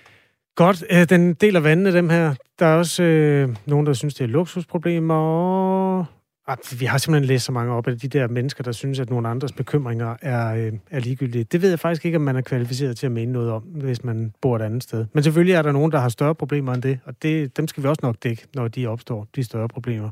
Godt, 0.56 0.86
øh, 0.92 1.10
den 1.10 1.34
deler 1.34 1.60
vandene, 1.60 1.94
dem 1.94 2.10
her. 2.10 2.36
Der 2.60 2.66
er 2.66 2.76
også 2.76 3.04
øh, 3.04 3.56
nogen, 3.66 3.86
der 3.86 3.94
synes, 3.94 4.14
det 4.14 4.24
er 4.24 4.28
luksusproblemer, 4.28 6.06
at 6.48 6.76
vi 6.80 6.86
har 6.86 6.98
simpelthen 6.98 7.28
læst 7.28 7.46
så 7.46 7.52
mange 7.52 7.74
op 7.74 7.88
af 7.88 8.00
de 8.00 8.08
der 8.08 8.28
mennesker, 8.28 8.64
der 8.64 8.72
synes, 8.72 9.00
at 9.00 9.10
nogle 9.10 9.30
andres 9.30 9.52
bekymringer 9.52 10.16
er, 10.22 10.56
øh, 10.56 10.74
er 10.92 11.00
ligegyldige. 11.00 11.44
Det 11.44 11.62
ved 11.62 11.70
jeg 11.70 11.80
faktisk 11.80 12.06
ikke, 12.06 12.16
om 12.16 12.22
man 12.22 12.36
er 12.36 12.42
kvalificeret 12.42 12.98
til 12.98 13.06
at 13.06 13.12
mene 13.12 13.32
noget 13.32 13.52
om, 13.52 13.62
hvis 13.62 14.04
man 14.04 14.34
bor 14.42 14.56
et 14.56 14.62
andet 14.62 14.84
sted. 14.84 15.06
Men 15.14 15.24
selvfølgelig 15.24 15.54
er 15.54 15.62
der 15.62 15.72
nogen, 15.72 15.92
der 15.92 16.00
har 16.00 16.10
større 16.10 16.36
problemer 16.36 16.74
end 16.74 16.82
det, 16.82 17.00
og 17.06 17.22
det, 17.22 17.58
dem 17.58 17.68
skal 17.68 17.84
vi 17.84 17.88
også 17.88 18.00
nok 18.04 18.16
dække, 18.24 18.48
når 18.56 18.68
de 18.68 18.88
opstår, 18.88 19.28
de 19.36 19.44
større 19.44 19.68
problemer. 19.68 20.10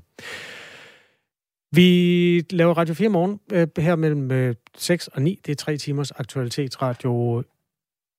Vi 1.76 2.46
laver 2.50 2.74
Radio 2.74 2.94
4 2.94 3.10
morgen 3.10 3.40
øh, 3.52 3.68
her 3.78 3.96
mellem 3.96 4.32
øh, 4.32 4.56
6 4.78 5.08
og 5.08 5.22
9. 5.22 5.40
Det 5.46 5.52
er 5.52 5.56
tre 5.56 5.78
timers 5.78 6.12
aktualitetsradio 6.12 7.40
øh, 7.40 7.44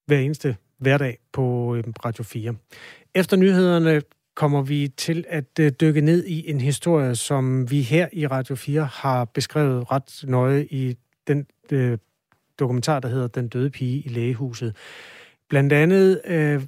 hver 0.07 0.19
eneste 0.19 0.57
hverdag 0.79 1.19
på 1.33 1.75
øh, 1.75 1.85
Radio 2.05 2.25
4. 2.25 2.55
Efter 3.15 3.37
nyhederne 3.37 4.03
kommer 4.35 4.63
vi 4.63 4.89
til 4.97 5.25
at 5.29 5.59
øh, 5.61 5.73
dykke 5.81 6.01
ned 6.01 6.25
i 6.25 6.51
en 6.51 6.61
historie, 6.61 7.15
som 7.15 7.71
vi 7.71 7.83
her 7.83 8.09
i 8.13 8.27
Radio 8.27 8.55
4 8.55 8.85
har 8.85 9.25
beskrevet 9.25 9.91
ret 9.91 10.25
nøje 10.25 10.65
i 10.71 10.97
den 11.27 11.47
øh, 11.73 11.99
dokumentar, 12.59 13.01
der 13.01 13.09
hedder 13.09 13.27
Den 13.27 13.49
døde 13.49 13.71
pige 13.71 14.03
i 14.03 14.09
lægehuset. 14.09 14.77
Blandt 15.49 15.73
andet, 15.73 16.21
øh, 16.25 16.63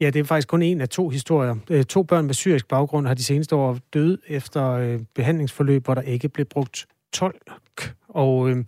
ja, 0.00 0.10
det 0.10 0.20
er 0.20 0.24
faktisk 0.24 0.48
kun 0.48 0.62
en 0.62 0.80
af 0.80 0.88
to 0.88 1.08
historier. 1.08 1.56
Øh, 1.70 1.84
to 1.84 2.02
børn 2.02 2.26
med 2.26 2.34
syrisk 2.34 2.68
baggrund 2.68 3.06
har 3.06 3.14
de 3.14 3.24
seneste 3.24 3.56
år 3.56 3.78
døde 3.94 4.18
efter 4.26 4.70
øh, 4.70 5.00
behandlingsforløb, 5.14 5.84
hvor 5.84 5.94
der 5.94 6.02
ikke 6.02 6.28
blev 6.28 6.46
brugt 6.46 6.86
tolk. 7.12 7.94
Og 8.08 8.50
øh, 8.50 8.64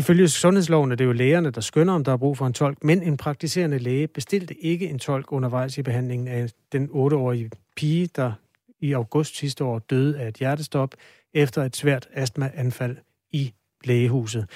Ifølge 0.00 0.28
sundhedsloven 0.28 0.92
er 0.92 0.96
det 0.96 1.04
jo 1.04 1.12
lægerne, 1.12 1.50
der 1.50 1.60
skønner, 1.60 1.92
om 1.92 2.04
der 2.04 2.12
er 2.12 2.16
brug 2.16 2.36
for 2.36 2.46
en 2.46 2.52
tolk, 2.52 2.84
men 2.84 3.02
en 3.02 3.16
praktiserende 3.16 3.78
læge 3.78 4.06
bestilte 4.06 4.64
ikke 4.64 4.88
en 4.88 4.98
tolk 4.98 5.32
undervejs 5.32 5.78
i 5.78 5.82
behandlingen 5.82 6.28
af 6.28 6.50
den 6.72 6.88
8-årige 6.92 7.50
pige, 7.76 8.08
der 8.16 8.32
i 8.80 8.92
august 8.92 9.36
sidste 9.36 9.64
år 9.64 9.78
døde 9.78 10.18
af 10.20 10.28
et 10.28 10.36
hjertestop 10.36 10.94
efter 11.34 11.64
et 11.64 11.76
svært 11.76 12.08
astmaanfald 12.12 12.96
i 13.30 13.52
lægehuset. 13.84 14.46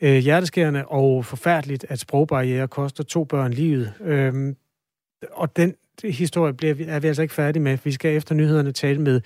Øh, 0.00 0.16
hjerteskærende 0.16 0.84
og 0.86 1.24
forfærdeligt, 1.24 1.86
at 1.88 1.98
sprogbarriere 1.98 2.68
koster 2.68 3.04
to 3.04 3.24
børn 3.24 3.52
livet. 3.52 3.92
Øh, 4.00 4.54
og 5.32 5.56
den 5.56 5.74
historie 6.04 6.52
bliver, 6.52 6.74
er 6.88 7.00
vi 7.00 7.08
altså 7.08 7.22
ikke 7.22 7.34
færdige 7.34 7.62
med. 7.62 7.78
Vi 7.84 7.92
skal 7.92 8.16
efter 8.16 8.34
nyhederne 8.34 8.72
tale 8.72 9.00
med, 9.00 9.20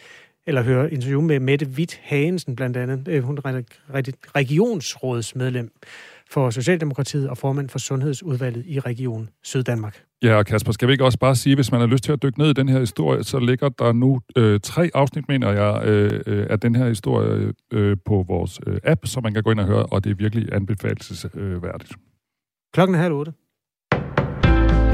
eller 0.47 0.63
høre 0.63 0.93
interview 0.93 1.21
med 1.21 1.41
Mette 1.41 1.67
Witt 1.67 2.01
Hagensen 2.03 2.57
blandt 2.57 2.77
andet. 2.77 3.09
Øh, 3.09 3.23
hun 3.23 3.39
er 3.39 3.63
regionsrådsmedlem 4.37 5.71
for 6.31 6.51
Socialdemokratiet 6.51 7.29
og 7.29 7.39
formand 7.39 7.69
for 7.69 7.79
Sundhedsudvalget 7.79 8.65
i 8.67 8.81
Region 8.81 9.29
Syddanmark. 9.43 10.03
Ja, 10.23 10.43
Kasper, 10.43 10.73
skal 10.73 10.89
vi 10.89 10.93
ikke 10.93 11.05
også 11.05 11.19
bare 11.19 11.37
sige, 11.37 11.55
hvis 11.55 11.73
man 11.73 11.81
har 11.81 11.89
lyst 11.89 12.05
til 12.05 12.13
at 12.13 12.23
dykke 12.23 12.39
ned 12.39 12.51
i 12.51 12.53
den 12.53 12.69
her 12.69 12.81
historie, 12.81 13.25
så 13.25 13.39
ligger 13.39 13.69
der 13.69 13.93
nu 13.93 14.21
øh, 14.37 14.61
tre 14.61 14.91
afsnit, 14.95 15.29
mener 15.29 15.53
jeg, 15.53 15.87
øh, 15.87 16.47
af 16.51 16.61
den 16.61 16.75
her 16.75 16.89
historie 16.89 17.53
øh, 17.73 17.97
på 18.07 18.25
vores 18.29 18.61
øh, 18.67 18.79
app, 18.85 19.07
som 19.07 19.23
man 19.23 19.35
kan 19.35 19.43
gå 19.43 19.51
ind 19.51 19.61
og 19.61 19.67
høre, 19.67 19.87
og 19.87 20.05
det 20.05 20.11
er 20.11 20.15
virkelig 20.15 20.49
anbefalesværdigt. 20.53 21.91
Øh, 21.91 21.97
Klokken 22.75 22.95
er 22.95 22.99
halv 22.99 23.15
otte. 23.15 23.33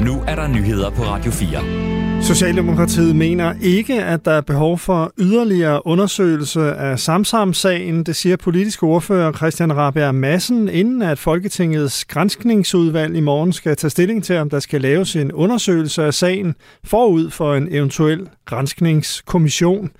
Nu 0.05 0.21
er 0.27 0.35
der 0.35 0.47
nyheder 0.47 0.89
på 0.89 1.01
Radio 1.01 1.31
4. 1.31 2.02
Socialdemokratiet 2.23 3.15
mener 3.15 3.53
ikke, 3.61 4.03
at 4.03 4.25
der 4.25 4.31
er 4.31 4.41
behov 4.41 4.77
for 4.77 5.13
yderligere 5.19 5.87
undersøgelse 5.87 6.61
af 6.75 6.99
Samsam-sagen. 6.99 8.03
Det 8.03 8.15
siger 8.15 8.37
politisk 8.37 8.83
ordfører 8.83 9.31
Christian 9.31 9.75
Rabia 9.75 10.11
Madsen, 10.11 10.69
inden 10.69 11.01
at 11.01 11.19
Folketingets 11.19 12.05
grænskningsudvalg 12.05 13.15
i 13.15 13.19
morgen 13.19 13.53
skal 13.53 13.75
tage 13.75 13.91
stilling 13.91 14.23
til, 14.23 14.37
om 14.37 14.49
der 14.49 14.59
skal 14.59 14.81
laves 14.81 15.15
en 15.15 15.31
undersøgelse 15.31 16.03
af 16.03 16.13
sagen 16.13 16.55
forud 16.83 17.29
for 17.29 17.55
en 17.55 17.67
eventuel 17.71 18.29
grænskningskommission. 18.45 19.91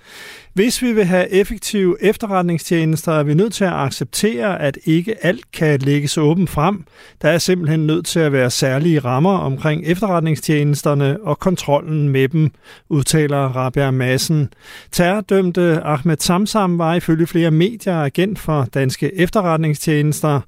Hvis 0.54 0.82
vi 0.82 0.92
vil 0.92 1.04
have 1.04 1.30
effektive 1.30 1.96
efterretningstjenester, 2.02 3.12
er 3.12 3.22
vi 3.22 3.34
nødt 3.34 3.52
til 3.52 3.64
at 3.64 3.72
acceptere, 3.72 4.60
at 4.60 4.78
ikke 4.84 5.24
alt 5.26 5.52
kan 5.52 5.80
lægges 5.80 6.18
åbent 6.18 6.50
frem. 6.50 6.84
Der 7.22 7.28
er 7.28 7.38
simpelthen 7.38 7.86
nødt 7.86 8.06
til 8.06 8.20
at 8.20 8.32
være 8.32 8.50
særlige 8.50 8.98
rammer 8.98 9.38
omkring 9.38 9.82
efterretningstjenesterne 9.86 11.18
og 11.22 11.38
kontrollen 11.38 12.08
med 12.08 12.28
dem, 12.28 12.50
udtaler 12.88 13.38
Rabia 13.38 13.90
Madsen. 13.90 14.48
Terrordømte 14.92 15.80
Ahmed 15.82 16.16
Samsam 16.20 16.78
var 16.78 16.94
ifølge 16.94 17.26
flere 17.26 17.50
medier 17.50 17.96
agent 17.96 18.38
for 18.38 18.64
danske 18.74 19.14
efterretningstjenester. 19.14 20.40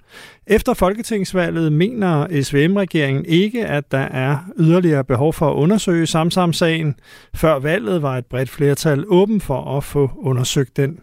Efter 0.49 0.75
folketingsvalget 0.75 1.73
mener 1.73 2.43
SVM-regeringen 2.43 3.25
ikke, 3.25 3.67
at 3.67 3.93
der 3.93 3.99
er 3.99 4.39
yderligere 4.59 5.05
behov 5.05 5.33
for 5.33 5.51
at 5.51 5.55
undersøge 5.55 6.07
Samsam-sagen. 6.07 6.95
Før 7.35 7.59
valget 7.59 8.03
var 8.03 8.19
et 8.19 8.27
bredt 8.27 8.51
flertal 8.51 9.05
åben 9.09 9.41
for 9.41 9.77
at 9.77 9.85
få 9.85 10.11
undersøgt 10.17 10.77
den. 10.77 11.01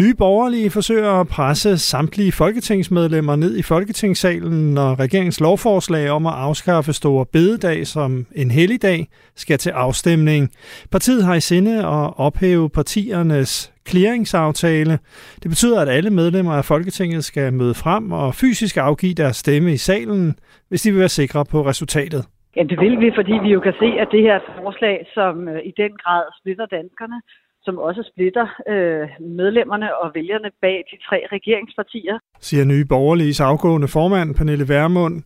Nye 0.00 0.14
borgerlige 0.18 0.70
forsøger 0.70 1.12
at 1.20 1.28
presse 1.28 1.78
samtlige 1.78 2.32
folketingsmedlemmer 2.32 3.36
ned 3.36 3.56
i 3.58 3.62
folketingssalen, 3.62 4.74
når 4.74 5.00
regeringens 5.04 5.40
lovforslag 5.40 6.10
om 6.10 6.26
at 6.26 6.32
afskaffe 6.36 6.92
store 6.92 7.26
bededag 7.32 7.86
som 7.86 8.26
en 8.42 8.50
helligdag 8.50 9.06
skal 9.34 9.58
til 9.58 9.70
afstemning. 9.70 10.50
Partiet 10.92 11.24
har 11.24 11.34
i 11.34 11.40
sinde 11.40 11.74
at 11.78 12.06
ophæve 12.26 12.70
partiernes 12.70 13.72
clearingsaftale. 13.88 14.98
Det 15.42 15.48
betyder, 15.54 15.80
at 15.80 15.88
alle 15.88 16.10
medlemmer 16.10 16.52
af 16.52 16.64
Folketinget 16.64 17.24
skal 17.24 17.52
møde 17.52 17.74
frem 17.74 18.12
og 18.12 18.34
fysisk 18.34 18.76
afgive 18.76 19.14
deres 19.14 19.36
stemme 19.36 19.72
i 19.72 19.76
salen, 19.76 20.34
hvis 20.68 20.82
de 20.82 20.90
vil 20.90 21.00
være 21.00 21.08
sikre 21.08 21.44
på 21.44 21.58
resultatet. 21.66 22.22
Ja, 22.56 22.62
det 22.62 22.78
vil 22.80 23.00
vi, 23.00 23.08
fordi 23.14 23.34
vi 23.42 23.48
jo 23.56 23.60
kan 23.60 23.74
se, 23.82 23.88
at 24.02 24.08
det 24.12 24.22
her 24.22 24.38
forslag, 24.58 24.96
som 25.14 25.48
øh, 25.48 25.60
i 25.70 25.72
den 25.82 25.92
grad 26.02 26.24
splitter 26.40 26.66
danskerne, 26.66 27.18
som 27.66 27.78
også 27.88 28.02
splitter 28.10 28.46
øh, 28.72 29.06
medlemmerne 29.42 29.88
og 30.02 30.06
vælgerne 30.14 30.50
bag 30.64 30.78
de 30.90 30.96
tre 31.08 31.18
regeringspartier. 31.36 32.16
Siger 32.40 32.64
nye 32.64 32.84
borgerlige 32.84 33.44
afgående 33.50 33.88
formand 33.88 34.34
Pernille 34.38 34.66
Værmund. 34.68 35.16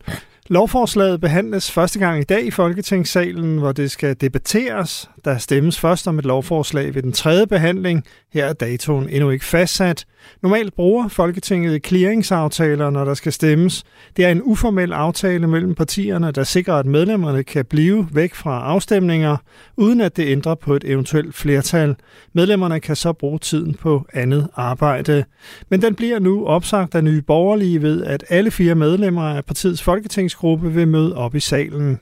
Lovforslaget 0.47 1.21
behandles 1.21 1.71
første 1.71 1.99
gang 1.99 2.19
i 2.21 2.23
dag 2.23 2.45
i 2.45 2.51
Folketingssalen, 2.51 3.57
hvor 3.57 3.71
det 3.71 3.91
skal 3.91 4.15
debatteres. 4.21 5.09
Der 5.25 5.37
stemmes 5.37 5.79
først 5.79 6.07
om 6.07 6.19
et 6.19 6.25
lovforslag 6.25 6.95
ved 6.95 7.03
den 7.03 7.11
tredje 7.11 7.47
behandling. 7.47 8.03
Her 8.33 8.45
er 8.45 8.53
datoen 8.53 9.09
endnu 9.09 9.29
ikke 9.29 9.45
fastsat. 9.45 10.05
Normalt 10.41 10.73
bruger 10.73 11.07
Folketinget 11.07 11.85
clearingsaftaler, 11.85 12.89
når 12.89 13.05
der 13.05 13.13
skal 13.13 13.31
stemmes. 13.33 13.83
Det 14.17 14.25
er 14.25 14.29
en 14.29 14.41
uformel 14.43 14.93
aftale 14.93 15.47
mellem 15.47 15.75
partierne, 15.75 16.31
der 16.31 16.43
sikrer, 16.43 16.73
at 16.73 16.85
medlemmerne 16.85 17.43
kan 17.43 17.65
blive 17.65 18.07
væk 18.11 18.35
fra 18.35 18.63
afstemninger, 18.63 19.37
uden 19.77 20.01
at 20.01 20.17
det 20.17 20.27
ændrer 20.27 20.55
på 20.55 20.75
et 20.75 20.83
eventuelt 20.83 21.35
flertal. 21.35 21.95
Medlemmerne 22.33 22.79
kan 22.79 22.95
så 22.95 23.13
bruge 23.13 23.39
tiden 23.39 23.73
på 23.73 24.05
andet 24.13 24.47
arbejde. 24.55 25.23
Men 25.69 25.81
den 25.81 25.95
bliver 25.95 26.19
nu 26.19 26.45
opsagt 26.45 26.95
af 26.95 27.03
nye 27.03 27.21
borgerlige 27.21 27.81
ved, 27.81 28.03
at 28.03 28.23
alle 28.29 28.51
fire 28.51 28.75
medlemmer 28.75 29.23
af 29.23 29.45
partiets 29.45 29.83
folketingsgruppe 30.31 30.73
vil 30.73 30.87
møde 30.87 31.15
op 31.15 31.35
i 31.35 31.39
salen. 31.39 31.99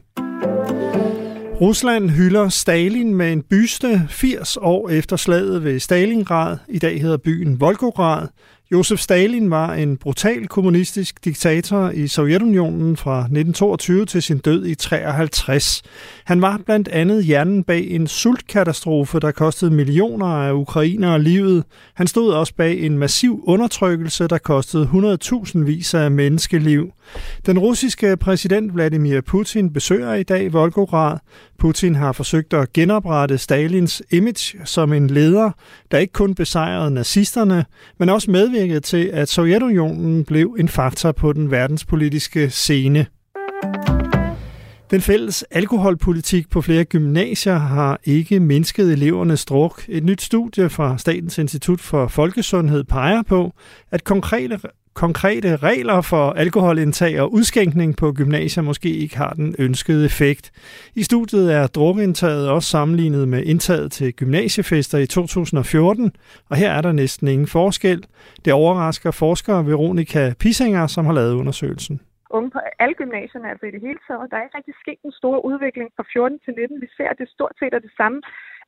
Rusland 1.62 2.10
hylder 2.10 2.50
Stalin 2.50 3.13
med 3.13 3.34
en 3.34 3.44
byste 3.44 4.02
80 4.10 4.58
år 4.62 4.89
efter 4.89 5.15
slaget 5.15 5.63
ved 5.63 5.80
Stalingrad. 5.80 6.58
I 6.68 6.80
dag 6.80 7.02
hedder 7.02 7.18
byen 7.18 7.60
Volgograd. 7.60 8.28
Josef 8.71 8.99
Stalin 8.99 9.49
var 9.49 9.73
en 9.73 9.97
brutal 9.97 10.47
kommunistisk 10.47 11.25
diktator 11.25 11.89
i 11.89 12.08
Sovjetunionen 12.08 12.97
fra 12.97 13.19
1922 13.19 14.05
til 14.05 14.21
sin 14.21 14.38
død 14.38 14.65
i 14.65 14.75
53. 14.75 15.82
Han 16.25 16.41
var 16.41 16.62
blandt 16.65 16.88
andet 16.88 17.23
hjernen 17.25 17.63
bag 17.63 17.88
en 17.88 18.08
sultkatastrofe, 18.08 19.19
der 19.19 19.32
kostede 19.32 19.71
millioner 19.71 20.25
af 20.25 20.53
ukrainere 20.53 21.21
livet. 21.21 21.63
Han 21.93 22.08
stod 22.08 22.34
også 22.34 22.53
bag 22.55 22.79
en 22.79 22.97
massiv 22.97 23.43
undertrykkelse, 23.47 24.27
der 24.27 24.38
kostede 24.38 24.89
100.000 25.23 25.60
vis 25.60 25.93
af 25.93 26.12
menneskeliv. 26.12 26.91
Den 27.45 27.60
russiske 27.60 28.17
præsident 28.17 28.73
Vladimir 28.73 29.21
Putin 29.21 29.73
besøger 29.73 30.13
i 30.13 30.23
dag 30.23 30.53
Volgograd. 30.53 31.17
Putin 31.60 31.95
har 31.95 32.12
forsøgt 32.12 32.53
at 32.53 32.73
genoprette 32.73 33.38
Stalins 33.38 34.03
image 34.12 34.58
som 34.65 34.93
en 34.93 35.08
leder, 35.08 35.51
der 35.91 35.97
ikke 35.97 36.13
kun 36.13 36.36
besejrede 36.36 36.91
nazisterne, 36.91 37.65
men 37.99 38.10
også 38.10 38.32
medvirkede 38.32 38.59
til, 38.84 39.10
at 39.13 39.30
Sovjetunionen 39.30 40.26
blev 40.26 40.56
en 40.60 40.67
faktor 40.67 41.12
på 41.12 41.34
den 41.34 41.52
verdenspolitiske 41.52 42.50
scene. 42.50 43.06
Den 44.91 45.02
fælles 45.02 45.43
alkoholpolitik 45.52 46.50
på 46.50 46.62
flere 46.62 46.84
gymnasier 46.84 47.58
har 47.58 48.00
ikke 48.04 48.39
mindsket 48.39 48.91
elevernes 48.91 49.45
druk. 49.45 49.86
Et 49.88 50.04
nyt 50.04 50.22
studie 50.22 50.69
fra 50.69 50.98
Statens 50.98 51.38
Institut 51.38 51.82
for 51.82 52.08
Folkesundhed 52.08 52.84
peger 52.84 53.22
på, 53.22 53.54
at 53.91 54.04
konkrete 54.04 54.60
konkrete 54.93 55.56
regler 55.56 56.02
for 56.02 56.32
alkoholindtag 56.32 57.21
og 57.21 57.34
udskænkning 57.34 57.97
på 57.97 58.13
gymnasier 58.13 58.63
måske 58.63 58.89
ikke 58.89 59.17
har 59.17 59.34
den 59.34 59.56
ønskede 59.60 60.06
effekt. 60.06 60.52
I 60.95 61.04
studiet 61.04 61.54
er 61.54 61.67
drukindtaget 61.67 62.49
også 62.49 62.69
sammenlignet 62.69 63.28
med 63.28 63.43
indtaget 63.43 63.91
til 63.91 64.13
gymnasiefester 64.13 64.97
i 64.97 65.06
2014, 65.06 66.12
og 66.49 66.56
her 66.56 66.71
er 66.71 66.82
der 66.82 66.91
næsten 66.91 67.28
ingen 67.28 67.47
forskel. 67.47 68.06
Det 68.45 68.54
overrasker 68.54 69.12
forsker 69.12 69.62
Veronika 69.62 70.34
Pissinger, 70.39 70.88
som 70.88 71.06
har 71.06 71.13
lavet 71.13 71.34
undersøgelsen 71.34 72.02
unge 72.38 72.49
på 72.56 72.60
alle 72.84 72.95
gymnasierne, 73.02 73.49
altså 73.49 73.65
i 73.65 73.71
det 73.75 73.82
hele 73.88 73.99
taget. 74.08 74.32
Der 74.32 74.38
er 74.38 74.43
ikke 74.43 74.58
rigtig 74.58 74.75
sket 74.84 74.99
en 75.04 75.12
stor 75.21 75.38
udvikling 75.49 75.89
fra 75.95 76.06
14 76.13 76.39
til 76.45 76.54
19. 76.54 76.82
Vi 76.82 76.89
ser, 76.97 77.10
at 77.10 77.17
det 77.21 77.30
stort 77.30 77.56
set 77.60 77.73
er 77.73 77.80
det 77.80 77.93
samme 77.97 78.21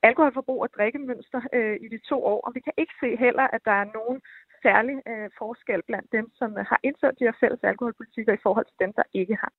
alkoholforbrug 0.09 0.61
og 0.65 0.69
drikkemønster 0.77 1.41
øh, 1.57 1.75
i 1.85 1.87
de 1.93 1.99
to 2.09 2.17
år, 2.33 2.39
og 2.45 2.51
vi 2.55 2.61
kan 2.67 2.73
ikke 2.77 2.95
se 3.03 3.09
heller, 3.25 3.45
at 3.55 3.61
der 3.69 3.75
er 3.81 3.87
nogen 3.97 4.17
særlig 4.67 4.95
øh, 5.11 5.27
forskel 5.41 5.81
blandt 5.89 6.07
dem, 6.17 6.25
som 6.39 6.49
øh, 6.59 6.65
har 6.71 6.79
indført 6.87 7.15
de 7.19 7.27
her 7.27 7.35
fælles 7.41 7.61
alkoholpolitikker 7.63 8.33
i 8.33 8.43
forhold 8.45 8.65
til 8.69 8.77
dem, 8.83 8.91
der 8.99 9.05
ikke 9.21 9.35
har. 9.43 9.53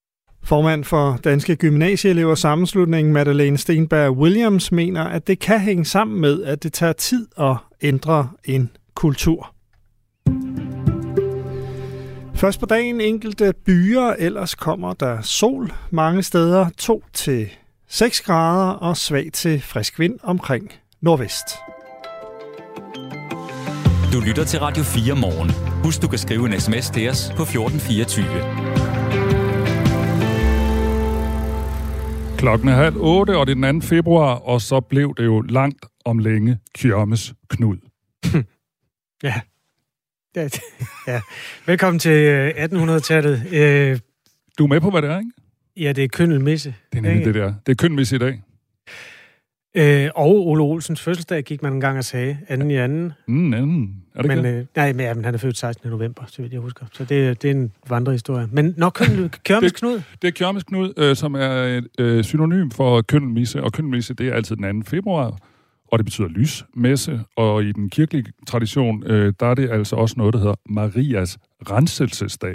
Formand 0.45 0.85
for 0.85 1.17
Danske 1.25 1.57
Gymnasieelever 1.57 2.35
Sammenslutning, 2.35 3.13
Madeleine 3.13 3.59
Stenberg 3.59 4.11
Williams, 4.23 4.73
mener, 4.73 5.05
at 5.05 5.27
det 5.27 5.39
kan 5.41 5.61
hænge 5.61 5.85
sammen 5.85 6.21
med, 6.21 6.45
at 6.45 6.63
det 6.63 6.73
tager 6.73 6.93
tid 6.93 7.29
at 7.39 7.57
ændre 7.83 8.31
en 8.45 8.77
kultur. 8.95 9.55
Først 12.35 12.61
på 12.61 12.67
dagen 12.67 13.01
enkelte 13.01 13.55
byer, 13.67 14.15
ellers 14.19 14.55
kommer 14.55 14.93
der 14.93 15.21
sol 15.21 15.73
mange 15.91 16.23
steder, 16.23 16.67
2 16.79 17.03
til 17.13 17.51
6 17.89 18.21
grader 18.21 18.73
og 18.73 18.97
svag 18.97 19.33
til 19.33 19.61
frisk 19.61 19.99
vind 19.99 20.19
omkring 20.23 20.73
nordvest. 21.01 21.49
Du 24.13 24.21
lytter 24.21 24.45
til 24.45 24.61
Radio 24.61 24.83
4 24.83 25.17
morgen. 25.17 25.51
Husk, 25.85 26.03
du 26.03 26.09
kan 26.09 26.19
skrive 26.19 26.47
en 26.47 26.61
sms 26.61 26.91
til 26.91 27.11
os 27.11 27.33
på 27.37 27.43
1424. 27.43 28.27
Klokken 32.39 32.69
er 32.69 32.73
halv 32.73 32.97
otte, 32.97 33.37
og 33.37 33.47
det 33.47 33.59
er 33.59 33.73
den 33.73 33.81
2. 33.81 33.87
februar, 33.87 34.35
og 34.35 34.61
så 34.61 34.81
blev 34.81 35.15
det 35.17 35.25
jo 35.25 35.41
langt 35.41 35.87
om 36.05 36.19
længe 36.19 36.59
Kjørmes 36.75 37.35
Knud. 37.49 37.77
ja. 39.23 39.41
ja. 40.37 40.49
ja. 41.13 41.21
Velkommen 41.67 41.99
til 41.99 42.51
1800-tallet. 42.51 43.53
Øh, 43.53 43.99
du 44.59 44.65
er 44.65 44.69
med 44.69 44.81
på, 44.81 44.91
hvad 44.91 45.03
det 45.03 45.11
er, 45.11 45.19
ikke? 45.19 45.31
Ja, 45.77 45.93
det 45.93 46.05
er 46.05 46.09
køndelmisse. 46.09 46.75
Det 46.93 46.99
er 46.99 47.03
nemlig 47.03 47.25
det 47.25 47.35
der. 47.35 47.55
Det 47.67 47.73
er 47.73 47.77
køndelmisse 47.77 48.17
i 48.17 48.19
dag. 48.19 48.43
Øh, 49.75 50.11
og 50.15 50.47
Ole 50.47 50.63
Olsens 50.63 51.01
fødselsdag 51.01 51.43
gik 51.43 51.63
man 51.63 51.73
en 51.73 51.81
gang 51.81 51.99
og 51.99 52.05
sagde, 52.05 52.39
anden 52.49 52.71
i 52.71 52.77
anden. 52.77 53.13
Mm, 53.27 53.55
anden. 53.55 54.03
Er 54.15 54.23
det 54.23 54.29
men, 54.29 54.47
øh, 54.47 54.67
nej, 54.77 54.93
men, 54.93 55.01
ja, 55.01 55.15
men 55.15 55.25
han 55.25 55.35
er 55.35 55.39
født 55.39 55.59
16. 55.59 55.91
november, 55.91 56.23
så 56.27 56.43
vidt 56.43 56.53
jeg 56.53 56.61
husker. 56.61 56.87
Så 56.93 57.05
det, 57.05 57.43
det 57.43 57.51
er 57.51 57.55
en 57.55 57.73
vandrehistorie. 57.89 58.49
Men 58.53 58.75
nok 58.77 58.93
Kørmes 59.45 59.73
Knud? 59.81 59.93
Det, 59.93 60.05
det 60.23 60.29
er 60.29 60.33
Kørmes 60.33 60.65
Knud, 60.65 60.93
øh, 60.97 61.17
som 61.17 61.35
er 61.35 61.51
et 61.51 61.87
øh, 61.99 62.25
synonym 62.25 62.71
for 62.71 63.03
køndelmisse, 63.03 63.63
og 63.63 63.73
køndelmisse, 63.73 64.15
det 64.15 64.29
er 64.29 64.35
altid 64.35 64.57
den 64.57 64.83
2. 64.83 64.91
februar, 64.91 65.39
og 65.93 65.99
det 65.99 66.05
betyder 66.05 66.29
lysmesse, 66.29 67.21
og 67.37 67.65
i 67.65 67.73
den 67.73 67.91
kirkelige 67.91 68.25
tradition, 68.47 69.07
øh, 69.07 69.33
der 69.41 69.47
er 69.47 69.55
det 69.55 69.71
altså 69.71 69.97
også 69.97 70.15
noget, 70.19 70.35
der 70.35 70.41
hedder 70.41 70.55
Marias 70.69 71.39
renselsesdag. 71.71 72.55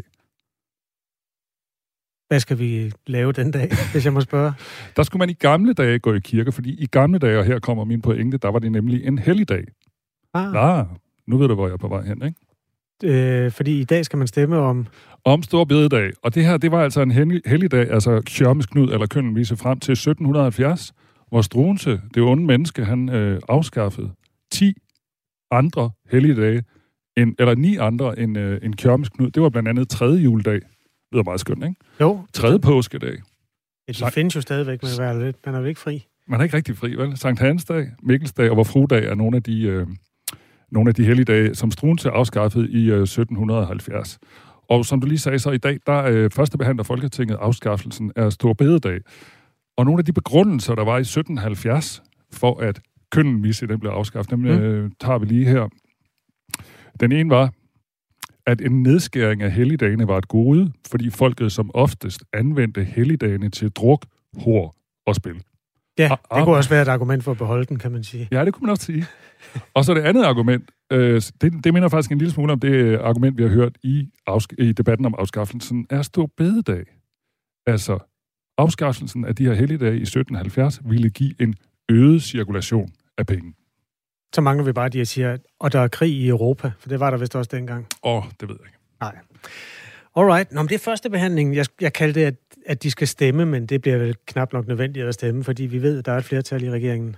Hvad 2.27 2.39
skal 2.39 2.59
vi 2.59 2.91
lave 3.07 3.31
den 3.31 3.51
dag, 3.51 3.69
hvis 3.91 4.05
jeg 4.05 4.13
må 4.13 4.21
spørge? 4.21 4.53
Der 4.95 5.03
skulle 5.03 5.19
man 5.19 5.29
i 5.29 5.33
gamle 5.33 5.73
dage 5.73 5.99
gå 5.99 6.13
i 6.13 6.19
kirke, 6.19 6.51
fordi 6.51 6.83
i 6.83 6.85
gamle 6.85 7.19
dage, 7.19 7.39
og 7.39 7.45
her 7.45 7.59
kommer 7.59 7.83
min 7.83 8.01
pointe, 8.01 8.37
der 8.37 8.49
var 8.49 8.59
det 8.59 8.71
nemlig 8.71 9.05
en 9.05 9.17
helligdag. 9.17 9.63
Ah. 10.33 10.79
Ah, 10.79 10.85
nu 11.27 11.37
ved 11.37 11.47
du, 11.47 11.55
hvor 11.55 11.67
jeg 11.67 11.73
er 11.73 11.77
på 11.77 11.87
vej 11.87 12.01
hen, 12.01 12.21
ikke? 12.25 12.39
Øh, 13.03 13.51
fordi 13.51 13.79
i 13.79 13.83
dag 13.83 14.05
skal 14.05 14.17
man 14.17 14.27
stemme 14.27 14.57
om... 14.57 14.87
Om 15.25 15.43
Stor 15.43 15.63
Bededag. 15.63 16.11
Og 16.23 16.35
det 16.35 16.45
her, 16.45 16.57
det 16.57 16.71
var 16.71 16.83
altså 16.83 17.01
en 17.01 17.11
helligdag, 17.45 17.91
altså 17.91 18.21
Kjørmes 18.25 18.65
Knud, 18.65 18.91
eller 18.91 19.07
Kønnen 19.07 19.35
vise 19.35 19.57
frem 19.57 19.79
til 19.79 19.91
1770, 19.91 20.93
hvor 21.29 21.41
Struense, 21.41 22.01
det 22.13 22.23
onde 22.23 22.45
menneske, 22.45 22.85
han 22.85 23.09
øh, 23.09 23.41
afskaffede 23.49 24.11
10 24.51 24.73
andre 25.51 25.91
helligdage, 26.11 26.63
end, 27.17 27.35
eller 27.39 27.55
ni 27.55 27.75
andre 27.75 28.19
end, 28.19 28.37
øh, 28.37 28.59
end 28.63 28.75
Kjørmes 28.75 29.09
Knud. 29.09 29.31
Det 29.31 29.43
var 29.43 29.49
blandt 29.49 29.69
andet 29.69 29.89
tredje 29.89 30.21
juledag. 30.21 30.61
Lyder 31.11 31.23
meget 31.23 31.39
skønt, 31.39 31.63
ikke? 31.63 31.75
Jo. 32.01 32.25
Tredje 32.33 32.59
påskedag. 32.59 33.17
Ja, 33.87 34.05
de 34.05 34.11
findes 34.11 34.35
jo 34.35 34.41
stadigvæk, 34.41 34.83
men 34.83 34.91
er 35.01 35.25
lidt, 35.25 35.45
man 35.45 35.55
er 35.55 35.59
jo 35.59 35.65
ikke 35.65 35.79
fri. 35.79 36.05
Man 36.27 36.39
er 36.39 36.43
ikke 36.43 36.57
rigtig 36.57 36.77
fri, 36.77 36.95
vel? 36.95 37.17
Sankt 37.17 37.39
Hansdag, 37.39 37.91
Mikkelsdag 38.03 38.49
og 38.49 38.57
Vor 38.57 38.63
Frudag 38.63 39.05
er 39.05 39.15
nogle 39.15 39.37
af 39.37 39.43
de, 39.43 39.61
øh, 39.61 39.87
nogle 40.71 40.89
af 40.89 40.95
de 40.95 41.05
helligdage, 41.05 41.55
som 41.55 41.71
Struense 41.71 42.09
afskaffede 42.09 42.69
i 42.69 42.91
øh, 42.91 43.01
1770. 43.01 44.19
Og 44.69 44.85
som 44.85 45.01
du 45.01 45.07
lige 45.07 45.19
sagde, 45.19 45.39
så 45.39 45.51
i 45.51 45.57
dag, 45.57 45.77
der 45.85 46.03
øh, 46.03 46.31
første 46.31 46.57
behandler 46.57 46.83
Folketinget 46.83 47.37
afskaffelsen 47.41 48.11
af 48.15 48.33
Stor 48.33 48.53
Bededag. 48.53 48.99
Og 49.77 49.85
nogle 49.85 49.99
af 49.99 50.05
de 50.05 50.13
begrundelser, 50.13 50.75
der 50.75 50.83
var 50.83 50.97
i 50.97 51.01
1770 51.01 52.03
for, 52.33 52.59
at 52.59 52.79
køndenmisse 53.11 53.67
den 53.67 53.79
blev 53.79 53.91
afskaffet, 53.91 54.31
dem 54.31 54.39
mm. 54.39 54.45
øh, 54.45 54.91
tager 54.99 55.19
vi 55.19 55.25
lige 55.25 55.45
her. 55.45 55.67
Den 56.99 57.11
ene 57.11 57.29
var, 57.29 57.51
at 58.47 58.61
en 58.61 58.83
nedskæring 58.83 59.41
af 59.41 59.51
helligdagene 59.51 60.07
var 60.07 60.17
et 60.17 60.27
gode, 60.27 60.71
fordi 60.91 61.09
folket 61.09 61.51
som 61.51 61.71
oftest 61.73 62.23
anvendte 62.33 62.83
helligdagene 62.83 63.49
til 63.49 63.69
druk, 63.69 64.05
hår 64.37 64.75
og 65.07 65.15
spil. 65.15 65.43
Ja, 65.97 66.09
det 66.35 66.43
kunne 66.43 66.55
også 66.55 66.69
være 66.69 66.81
et 66.81 66.87
argument 66.87 67.23
for 67.23 67.31
at 67.31 67.37
beholde 67.37 67.65
den, 67.65 67.79
kan 67.79 67.91
man 67.91 68.03
sige. 68.03 68.27
Ja, 68.31 68.45
det 68.45 68.53
kunne 68.53 68.65
man 68.65 68.71
også 68.71 68.85
sige. 68.85 69.05
og 69.75 69.85
så 69.85 69.93
det 69.93 70.01
andet 70.01 70.23
argument, 70.23 70.71
øh, 70.91 71.21
det, 71.41 71.53
det 71.63 71.73
minder 71.73 71.89
faktisk 71.89 72.11
en 72.11 72.17
lille 72.17 72.31
smule 72.31 72.53
om 72.53 72.59
det 72.59 72.97
argument, 72.97 73.37
vi 73.37 73.43
har 73.43 73.49
hørt 73.49 73.77
i, 73.83 74.09
i 74.57 74.71
debatten 74.71 75.05
om 75.05 75.15
afskaffelsen, 75.17 75.87
er 75.89 76.01
stor 76.01 76.29
bededag. 76.37 76.85
Altså, 77.65 77.99
afskaffelsen 78.57 79.25
af 79.25 79.35
de 79.35 79.45
her 79.45 79.53
helligdage 79.53 79.97
i 79.97 80.01
1770 80.01 80.81
ville 80.85 81.09
give 81.09 81.41
en 81.41 81.55
øget 81.89 82.23
cirkulation 82.23 82.89
af 83.17 83.25
penge. 83.25 83.53
Så 84.35 84.41
mangler 84.41 84.65
vi 84.65 84.71
bare, 84.71 84.85
at 84.85 84.93
de 84.93 85.05
siger, 85.05 85.37
og 85.59 85.73
der 85.73 85.79
er 85.79 85.87
krig 85.87 86.11
i 86.11 86.27
Europa, 86.27 86.71
for 86.79 86.89
det 86.89 86.99
var 86.99 87.11
der 87.11 87.17
vist 87.17 87.35
også 87.35 87.49
dengang. 87.53 87.87
Åh, 88.03 88.15
oh, 88.15 88.23
det 88.39 88.49
ved 88.49 88.55
jeg 88.59 88.67
ikke. 88.67 88.77
Nej. 89.01 89.15
Alright, 90.15 90.51
Nå, 90.51 90.61
men 90.61 90.69
det 90.69 90.75
er 90.75 90.79
første 90.79 91.09
behandling. 91.09 91.55
Jeg, 91.55 91.65
jeg 91.81 91.93
kaldte 91.93 92.19
det, 92.19 92.25
at, 92.25 92.35
at 92.65 92.83
de 92.83 92.91
skal 92.91 93.07
stemme, 93.07 93.45
men 93.45 93.65
det 93.65 93.81
bliver 93.81 93.97
vel 93.97 94.15
knap 94.27 94.53
nok 94.53 94.67
nødvendigt 94.67 95.05
at 95.05 95.13
stemme, 95.13 95.43
fordi 95.43 95.63
vi 95.63 95.81
ved, 95.81 95.99
at 95.99 96.05
der 96.05 96.11
er 96.11 96.17
et 96.17 96.23
flertal 96.23 96.63
i 96.63 96.71
regeringen. 96.71 97.15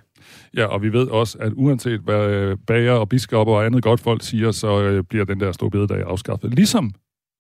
Ja, 0.57 0.65
og 0.65 0.81
vi 0.81 0.93
ved 0.93 1.07
også, 1.07 1.37
at 1.37 1.51
uanset 1.55 1.99
hvad 1.99 2.29
øh, 2.29 2.57
bager 2.67 2.91
og 2.91 3.09
biskopper 3.09 3.53
og 3.53 3.65
andet 3.65 3.83
godt 3.83 3.99
folk 3.99 4.23
siger, 4.23 4.51
så 4.51 4.81
øh, 4.81 5.03
bliver 5.03 5.25
den 5.25 5.39
der 5.39 5.51
store 5.51 5.69
bededag 5.69 6.03
afskaffet. 6.07 6.53
Ligesom 6.53 6.91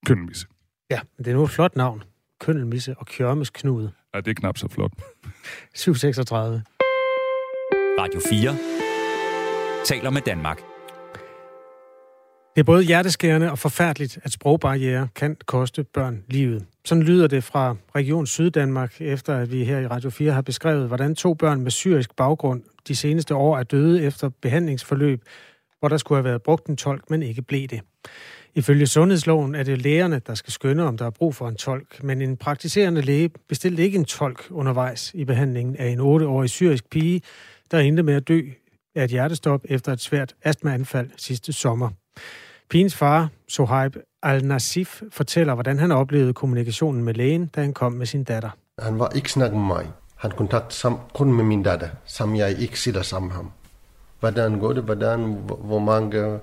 køndelmisse. 0.05 0.47
Ja, 0.91 0.99
men 1.17 1.25
det 1.25 1.31
er 1.31 1.35
nu 1.35 1.43
et 1.43 1.49
flot 1.49 1.75
navn. 1.75 2.03
Køndelmisse 2.39 2.95
og 2.97 3.05
Kjørmes 3.05 3.49
Knud. 3.49 3.89
Ja, 4.13 4.19
det 4.19 4.27
er 4.27 4.35
knap 4.35 4.57
så 4.57 4.67
flot. 4.67 4.91
736. 5.75 6.63
Radio 7.99 8.21
4 8.29 8.88
taler 9.89 10.09
med 10.09 10.21
Danmark. 10.21 10.61
Det 12.55 12.61
er 12.61 12.63
både 12.63 12.83
hjerteskærende 12.83 13.51
og 13.51 13.59
forfærdeligt, 13.59 14.19
at 14.23 14.31
sprogbarriere 14.31 15.07
kan 15.15 15.37
koste 15.45 15.83
børn 15.83 16.23
livet. 16.27 16.65
Sådan 16.85 17.03
lyder 17.03 17.27
det 17.27 17.43
fra 17.43 17.75
Region 17.95 18.27
Syddanmark, 18.27 19.01
efter 19.01 19.37
at 19.37 19.51
vi 19.51 19.63
her 19.63 19.79
i 19.79 19.87
Radio 19.87 20.09
4 20.09 20.31
har 20.31 20.41
beskrevet, 20.41 20.87
hvordan 20.87 21.15
to 21.15 21.33
børn 21.33 21.61
med 21.61 21.71
syrisk 21.71 22.15
baggrund 22.15 22.63
de 22.87 22.95
seneste 22.95 23.35
år 23.35 23.57
er 23.57 23.63
døde 23.63 24.03
efter 24.03 24.29
behandlingsforløb, 24.41 25.21
hvor 25.79 25.89
der 25.89 25.97
skulle 25.97 26.17
have 26.17 26.25
været 26.25 26.41
brugt 26.41 26.67
en 26.67 26.77
tolk, 26.77 27.09
men 27.09 27.23
ikke 27.23 27.41
blev 27.41 27.67
det. 27.67 27.81
Ifølge 28.55 28.87
sundhedsloven 28.87 29.55
er 29.55 29.63
det 29.63 29.81
lægerne, 29.81 30.21
der 30.27 30.33
skal 30.33 30.53
skønne, 30.53 30.83
om 30.83 30.97
der 30.97 31.05
er 31.05 31.09
brug 31.09 31.35
for 31.35 31.47
en 31.47 31.55
tolk, 31.55 32.03
men 32.03 32.21
en 32.21 32.37
praktiserende 32.37 33.01
læge 33.01 33.29
bestilte 33.47 33.83
ikke 33.83 33.97
en 33.97 34.05
tolk 34.05 34.47
undervejs 34.51 35.11
i 35.13 35.25
behandlingen 35.25 35.75
af 35.75 35.87
en 35.87 35.99
8-årig 35.99 36.49
syrisk 36.49 36.89
pige, 36.89 37.21
der 37.71 37.79
endte 37.79 38.03
med 38.03 38.13
at 38.13 38.27
dø 38.27 38.41
af 38.95 39.03
et 39.03 39.09
hjertestop 39.09 39.61
efter 39.65 39.93
et 39.93 39.99
svært 39.99 40.35
astmaanfald 40.43 41.09
sidste 41.17 41.53
sommer. 41.53 41.89
Pigens 42.69 42.95
far, 42.95 43.29
Sohaib 43.47 43.95
Al-Nasif, 44.23 45.01
fortæller, 45.11 45.53
hvordan 45.53 45.79
han 45.79 45.91
oplevede 45.91 46.33
kommunikationen 46.33 47.03
med 47.03 47.13
lægen, 47.13 47.45
da 47.45 47.61
han 47.61 47.73
kom 47.73 47.91
med 47.91 48.05
sin 48.05 48.23
datter. 48.23 48.49
Han 48.79 48.99
var 48.99 49.09
ikke 49.15 49.31
snakket 49.31 49.57
med 49.57 49.67
mig. 49.67 49.87
Han 50.15 50.31
kontaktede 50.31 50.95
kun 51.13 51.33
med 51.33 51.43
min 51.43 51.63
datter, 51.63 51.89
som 52.05 52.35
jeg 52.35 52.59
ikke 52.59 52.79
sidder 52.79 53.01
sammen 53.01 53.27
med 53.27 53.35
ham. 53.35 53.51
Hvordan 54.19 54.59
går 54.59 54.73
det? 54.73 54.83
Hvordan, 54.83 55.37
hvor 55.59 55.79
mange 55.79 56.39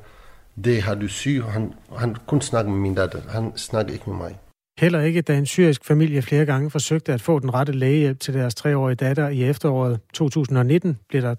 det 0.65 0.83
har 0.83 0.95
du 0.95 1.09
syg? 1.09 1.43
Han, 1.43 1.75
han 1.97 2.17
kun 2.27 2.41
snakke 2.41 2.71
med 2.71 2.79
min 2.79 2.95
datter. 2.95 3.21
Han 3.29 3.53
snakker 3.57 3.93
ikke 3.93 4.11
med 4.11 4.17
mig. 4.17 4.39
Heller 4.79 5.01
ikke, 5.01 5.23
da 5.23 5.39
en 5.39 5.47
syrisk 5.47 5.85
familie 5.85 6.23
flere 6.23 6.47
gange 6.47 6.71
forsøgte 6.71 7.13
at 7.13 7.21
få 7.21 7.39
den 7.39 7.55
rette 7.55 7.73
lægehjælp 7.73 8.21
til 8.21 8.35
deres 8.35 8.55
treårige 8.55 8.97
datter 8.97 9.29
i 9.29 9.45
efteråret 9.45 10.01
2019, 10.15 10.99
blev 11.09 11.23
der 11.23 11.35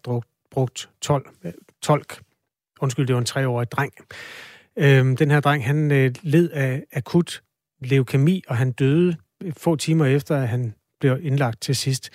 brugt 0.58 0.90
12, 1.02 1.30
12 1.82 2.04
undskyld, 2.82 3.08
det 3.08 3.14
var 3.14 3.20
en 3.20 3.26
treårig 3.26 3.72
dreng. 3.72 3.94
Øhm, 4.78 5.16
den 5.16 5.32
her 5.32 5.40
dreng, 5.40 5.66
han 5.66 5.92
øh, 5.92 6.16
led 6.22 6.50
af 6.50 6.84
akut 6.94 7.44
leukemi, 7.82 8.44
og 8.48 8.58
han 8.58 8.72
døde 8.72 9.16
øh, 9.44 9.54
få 9.58 9.76
timer 9.76 10.06
efter, 10.06 10.38
at 10.38 10.48
han 10.48 10.74
blev 11.00 11.20
indlagt 11.22 11.62
til 11.62 11.76
sidst. 11.76 12.10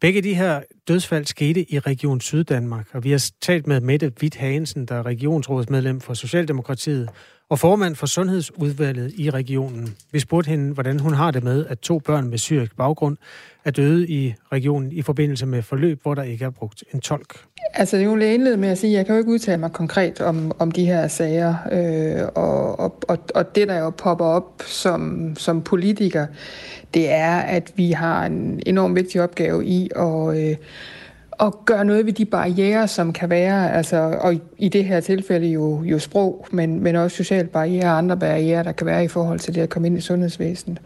Begge 0.00 0.22
de 0.22 0.34
her 0.34 0.62
dødsfald 0.88 1.24
skete 1.24 1.72
i 1.72 1.78
Region 1.78 2.20
Syddanmark, 2.20 2.88
og 2.92 3.04
vi 3.04 3.10
har 3.10 3.30
talt 3.40 3.66
med 3.66 3.80
Mette 3.80 4.12
Witt 4.22 4.36
Hagensen, 4.36 4.86
der 4.86 4.94
er 4.94 5.06
regionsrådsmedlem 5.06 6.00
for 6.00 6.14
Socialdemokratiet 6.14 7.08
og 7.52 7.58
formand 7.58 7.96
for 7.96 8.06
Sundhedsudvalget 8.06 9.12
i 9.16 9.30
regionen. 9.30 9.94
Vi 10.12 10.18
spurgte 10.18 10.48
hende, 10.48 10.74
hvordan 10.74 11.00
hun 11.00 11.14
har 11.14 11.30
det 11.30 11.44
med, 11.44 11.66
at 11.66 11.78
to 11.78 11.98
børn 11.98 12.30
med 12.30 12.38
syrisk 12.38 12.76
baggrund 12.76 13.16
er 13.64 13.70
døde 13.70 14.08
i 14.08 14.34
regionen 14.52 14.92
i 14.92 15.02
forbindelse 15.02 15.46
med 15.46 15.62
forløb, 15.62 16.02
hvor 16.02 16.14
der 16.14 16.22
ikke 16.22 16.44
er 16.44 16.50
brugt 16.50 16.84
en 16.94 17.00
tolk. 17.00 17.36
Altså, 17.74 17.96
jeg 17.96 18.10
vil 18.10 18.22
indlede 18.22 18.56
med 18.56 18.68
at 18.68 18.78
sige, 18.78 18.90
at 18.90 18.96
jeg 18.96 19.06
kan 19.06 19.14
jo 19.14 19.18
ikke 19.18 19.30
udtale 19.30 19.60
mig 19.60 19.72
konkret 19.72 20.20
om, 20.20 20.52
om 20.58 20.70
de 20.70 20.86
her 20.86 21.08
sager, 21.08 21.54
øh, 21.72 22.28
og, 22.34 22.80
og, 22.80 23.18
og, 23.34 23.54
det, 23.54 23.68
der 23.68 23.78
jo 23.78 23.90
popper 23.90 24.24
op 24.24 24.62
som, 24.66 25.32
som 25.38 25.62
politiker, 25.62 26.26
det 26.94 27.10
er, 27.10 27.36
at 27.36 27.72
vi 27.76 27.90
har 27.90 28.26
en 28.26 28.62
enorm 28.66 28.96
vigtig 28.96 29.22
opgave 29.22 29.66
i 29.66 29.90
at, 29.96 30.38
øh, 30.38 30.56
at 31.40 31.52
gøre 31.64 31.84
noget 31.84 32.06
ved 32.06 32.12
de 32.12 32.24
barriere, 32.24 32.88
som 32.88 33.12
kan 33.12 33.30
være, 33.30 33.72
altså, 33.72 34.18
og 34.20 34.34
i 34.58 34.68
det 34.68 34.84
her 34.84 35.00
tilfælde 35.00 35.46
jo, 35.46 35.82
jo 35.82 35.98
sprog, 35.98 36.46
men, 36.50 36.80
men 36.80 36.96
også 36.96 37.16
sociale 37.16 37.48
barriere 37.48 37.84
og 37.84 37.98
andre 37.98 38.16
barriere, 38.16 38.64
der 38.64 38.72
kan 38.72 38.86
være 38.86 39.04
i 39.04 39.08
forhold 39.08 39.38
til 39.38 39.54
det 39.54 39.60
at 39.60 39.68
komme 39.68 39.88
ind 39.88 39.98
i 39.98 40.00
sundhedsvæsenet. 40.00 40.80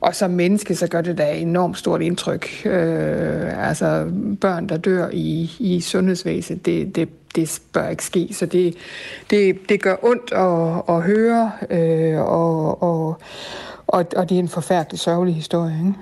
Og 0.00 0.14
som 0.14 0.30
menneske, 0.30 0.74
så 0.74 0.86
gør 0.86 1.00
det 1.00 1.18
da 1.18 1.32
enormt 1.32 1.78
stort 1.78 2.02
indtryk. 2.02 2.46
Øh, 2.64 3.68
altså 3.68 4.06
børn, 4.40 4.68
der 4.68 4.76
dør 4.76 5.08
i, 5.12 5.50
i 5.58 5.80
sundhedsvæsenet, 5.80 6.66
det, 6.66 6.96
det, 6.96 7.08
det 7.36 7.60
bør 7.72 7.88
ikke 7.88 8.04
ske. 8.04 8.28
Så 8.32 8.46
det, 8.46 8.74
det, 9.30 9.58
det 9.68 9.82
gør 9.82 9.96
ondt 10.02 10.32
at, 10.32 10.94
at 10.96 11.02
høre, 11.02 11.50
øh, 11.70 12.20
og, 12.20 12.82
og, 12.82 13.20
og, 13.86 14.06
og 14.16 14.28
det 14.28 14.34
er 14.34 14.38
en 14.38 14.48
forfærdelig 14.48 15.00
sørgelig 15.00 15.34
historie. 15.34 15.76
Ikke? 15.86 15.94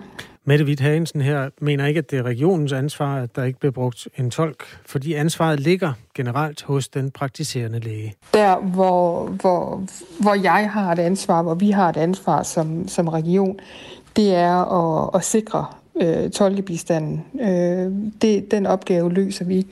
Mette 0.47 0.65
Witt 0.65 0.81
Hagensen 0.81 1.21
her 1.21 1.51
mener 1.61 1.87
ikke, 1.87 1.99
at 1.99 2.11
det 2.11 2.19
er 2.19 2.23
regionens 2.23 2.73
ansvar, 2.73 3.23
at 3.23 3.37
der 3.37 3.45
ikke 3.45 3.59
bliver 3.59 3.73
brugt 3.73 4.09
en 4.17 4.31
tolk, 4.31 4.65
fordi 4.87 5.15
ansvaret 5.15 5.61
ligger 5.61 5.93
generelt 6.15 6.63
hos 6.63 6.89
den 6.89 7.11
praktiserende 7.11 7.79
læge. 7.79 8.15
Der, 8.35 8.57
hvor, 8.57 9.27
hvor, 9.27 9.83
hvor 10.21 10.35
jeg 10.35 10.71
har 10.71 10.93
et 10.93 10.99
ansvar, 10.99 11.43
hvor 11.43 11.55
vi 11.55 11.71
har 11.71 11.89
et 11.89 11.97
ansvar 11.97 12.43
som, 12.43 12.89
som 12.89 13.09
region, 13.09 13.59
det 14.17 14.35
er 14.35 14.55
at, 14.55 15.11
at 15.15 15.25
sikre 15.25 15.67
øh, 16.03 16.31
tolkebistanden. 16.31 17.25
Øh, 17.41 17.93
det, 18.23 18.51
den 18.51 18.67
opgave 18.67 19.13
løser 19.13 19.45
vi. 19.45 19.67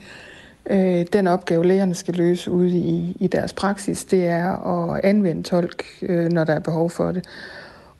Øh, 0.69 1.05
den 1.13 1.27
opgave, 1.27 1.65
lægerne 1.65 1.95
skal 1.95 2.13
løse 2.13 2.51
ude 2.51 2.77
i, 2.77 3.17
i 3.19 3.27
deres 3.27 3.53
praksis, 3.53 4.05
det 4.05 4.27
er 4.27 4.67
at 4.67 5.01
anvende 5.03 5.43
tolk, 5.43 5.83
øh, 6.01 6.31
når 6.31 6.43
der 6.43 6.53
er 6.53 6.59
behov 6.59 6.89
for 6.89 7.11
det. 7.11 7.25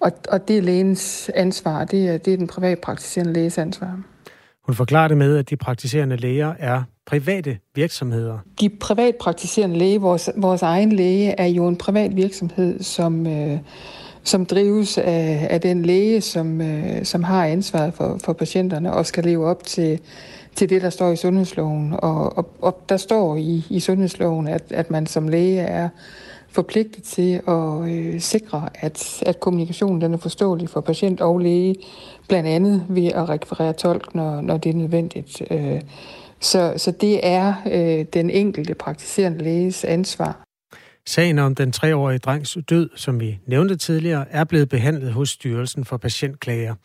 Og, 0.04 0.12
og 0.30 0.48
det 0.48 0.58
er 0.58 0.62
lægens 0.62 1.32
ansvar, 1.36 1.86
det 1.86 2.08
er, 2.08 2.18
det 2.18 2.34
er 2.34 2.38
den 2.38 2.48
privatpraktiserende 2.48 3.34
læges 3.34 3.58
ansvar. 3.58 4.00
Hun 4.66 4.76
forklarer 4.76 5.08
det 5.08 5.18
med, 5.18 5.38
at 5.38 5.50
de 5.50 5.56
praktiserende 5.56 6.16
læger 6.16 6.54
er 6.60 6.84
private 7.06 7.58
virksomheder. 7.76 8.38
De 8.60 8.70
privatpraktiserende 8.70 9.78
læge, 9.78 10.02
vores, 10.02 10.30
vores 10.36 10.62
egen 10.62 10.92
læge, 10.92 11.32
er 11.38 11.46
jo 11.46 11.68
en 11.68 11.76
privat 11.76 12.16
virksomhed, 12.16 12.84
som, 12.84 13.28
øh, 13.28 13.58
som 14.24 14.46
drives 14.46 14.98
af, 14.98 15.48
af 15.50 15.62
den 15.62 15.86
læge, 15.86 16.22
som, 16.22 16.62
øh, 16.62 17.06
som 17.06 17.24
har 17.24 17.46
ansvaret 17.46 17.94
for, 17.94 18.20
for 18.24 18.34
patienterne 18.34 18.94
og 18.94 19.06
skal 19.06 19.24
leve 19.24 19.46
op 19.46 19.64
til, 19.64 20.00
til 20.56 20.70
det, 20.70 20.82
der 20.82 20.90
står 20.90 21.12
i 21.12 21.16
sundhedsloven. 21.16 21.94
Og, 21.98 22.38
og, 22.38 22.50
og 22.62 22.80
der 22.90 22.98
står 22.98 23.36
i, 23.36 23.66
i 23.70 23.80
sundhedsloven, 23.80 24.48
at, 24.48 24.64
at 24.70 24.92
man 24.92 25.06
som 25.06 25.28
læge 25.28 25.60
er 25.60 25.90
forpligtet 26.54 27.04
til 27.04 27.42
at 27.48 27.90
øh, 27.90 28.22
sikre, 28.22 28.70
at, 28.76 29.24
at 29.26 29.40
kommunikationen 29.40 30.02
den 30.02 30.14
er 30.14 30.18
forståelig 30.18 30.70
for 30.70 30.82
patient 30.82 31.22
og 31.22 31.40
læge, 31.40 31.76
blandt 32.28 32.50
andet 32.50 32.86
ved 32.90 33.08
at 33.08 33.30
rekvirere 33.30 33.74
tolk, 33.74 34.16
når, 34.16 34.42
når 34.42 34.58
det 34.58 34.70
er 34.70 34.74
nødvendigt. 34.74 35.42
Øh, 35.52 35.82
så, 36.40 36.74
så 36.78 36.92
det 36.92 37.20
er 37.24 37.54
øh, 37.72 38.06
den 38.14 38.30
enkelte 38.30 38.74
praktiserende 38.74 39.44
læges 39.44 39.84
ansvar. 39.84 40.44
Sagen 41.08 41.40
om 41.40 41.56
den 41.56 41.72
treårige 41.72 42.20
drengs 42.20 42.58
død, 42.70 42.90
som 42.96 43.20
vi 43.20 43.40
nævnte 43.46 43.76
tidligere, 43.76 44.26
er 44.30 44.44
blevet 44.44 44.70
behandlet 44.70 45.14
hos 45.14 45.30
Styrelsen 45.30 45.86
for 45.86 45.98
Patientklager. 45.98 46.76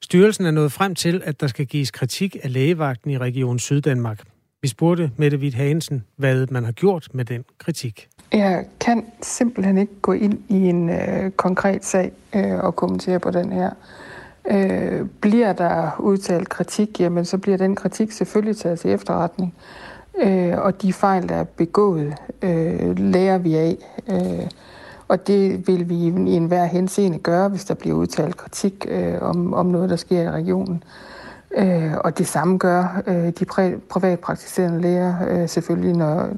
Styrelsen 0.00 0.46
er 0.46 0.50
nået 0.50 0.72
frem 0.72 0.94
til, 0.94 1.22
at 1.24 1.40
der 1.40 1.46
skal 1.46 1.66
gives 1.66 1.90
kritik 1.90 2.36
af 2.42 2.52
lægevagten 2.52 3.10
i 3.10 3.18
Region 3.18 3.58
Syddanmark. 3.58 4.24
Vi 4.62 4.68
spurgte 4.68 5.10
Mette 5.16 5.38
Witt 5.38 5.54
Hansen, 5.54 6.04
hvad 6.16 6.46
man 6.50 6.64
har 6.64 6.72
gjort 6.72 7.08
med 7.14 7.24
den 7.24 7.44
kritik. 7.58 8.08
Jeg 8.32 8.64
kan 8.80 9.04
simpelthen 9.22 9.78
ikke 9.78 10.00
gå 10.02 10.12
ind 10.12 10.38
i 10.48 10.68
en 10.68 10.90
øh, 10.90 11.30
konkret 11.30 11.84
sag 11.84 12.12
øh, 12.34 12.64
og 12.64 12.76
kommentere 12.76 13.18
på 13.18 13.30
den 13.30 13.52
her. 13.52 13.70
Øh, 14.50 15.06
bliver 15.20 15.52
der 15.52 15.96
udtalt 16.00 16.48
kritik, 16.48 17.00
jamen 17.00 17.24
så 17.24 17.38
bliver 17.38 17.56
den 17.56 17.76
kritik 17.76 18.12
selvfølgelig 18.12 18.56
taget 18.56 18.80
til 18.80 18.90
efterretning. 18.90 19.54
Øh, 20.22 20.58
og 20.58 20.82
de 20.82 20.92
fejl, 20.92 21.28
der 21.28 21.34
er 21.34 21.44
begået, 21.44 22.14
øh, 22.42 22.98
lærer 22.98 23.38
vi 23.38 23.54
af. 23.54 23.76
Øh, 24.08 24.50
og 25.08 25.26
det 25.26 25.68
vil 25.68 25.88
vi 25.88 25.94
i 25.94 26.06
enhver 26.36 26.64
henseende 26.64 27.18
gøre, 27.18 27.48
hvis 27.48 27.64
der 27.64 27.74
bliver 27.74 27.96
udtalt 27.96 28.36
kritik 28.36 28.86
øh, 28.88 29.22
om, 29.22 29.54
om 29.54 29.66
noget, 29.66 29.90
der 29.90 29.96
sker 29.96 30.22
i 30.22 30.30
regionen. 30.30 30.82
Øh, 30.86 31.13
Øh, 31.56 31.92
og 32.04 32.18
det 32.18 32.26
samme 32.26 32.58
gør 32.58 33.02
øh, 33.06 33.14
de 33.14 33.44
præ- 33.50 33.88
privatpraktiserende 33.90 34.80
læger 34.80 35.28
øh, 35.28 35.48
selvfølgelig, 35.48 35.92
når, 35.92 36.36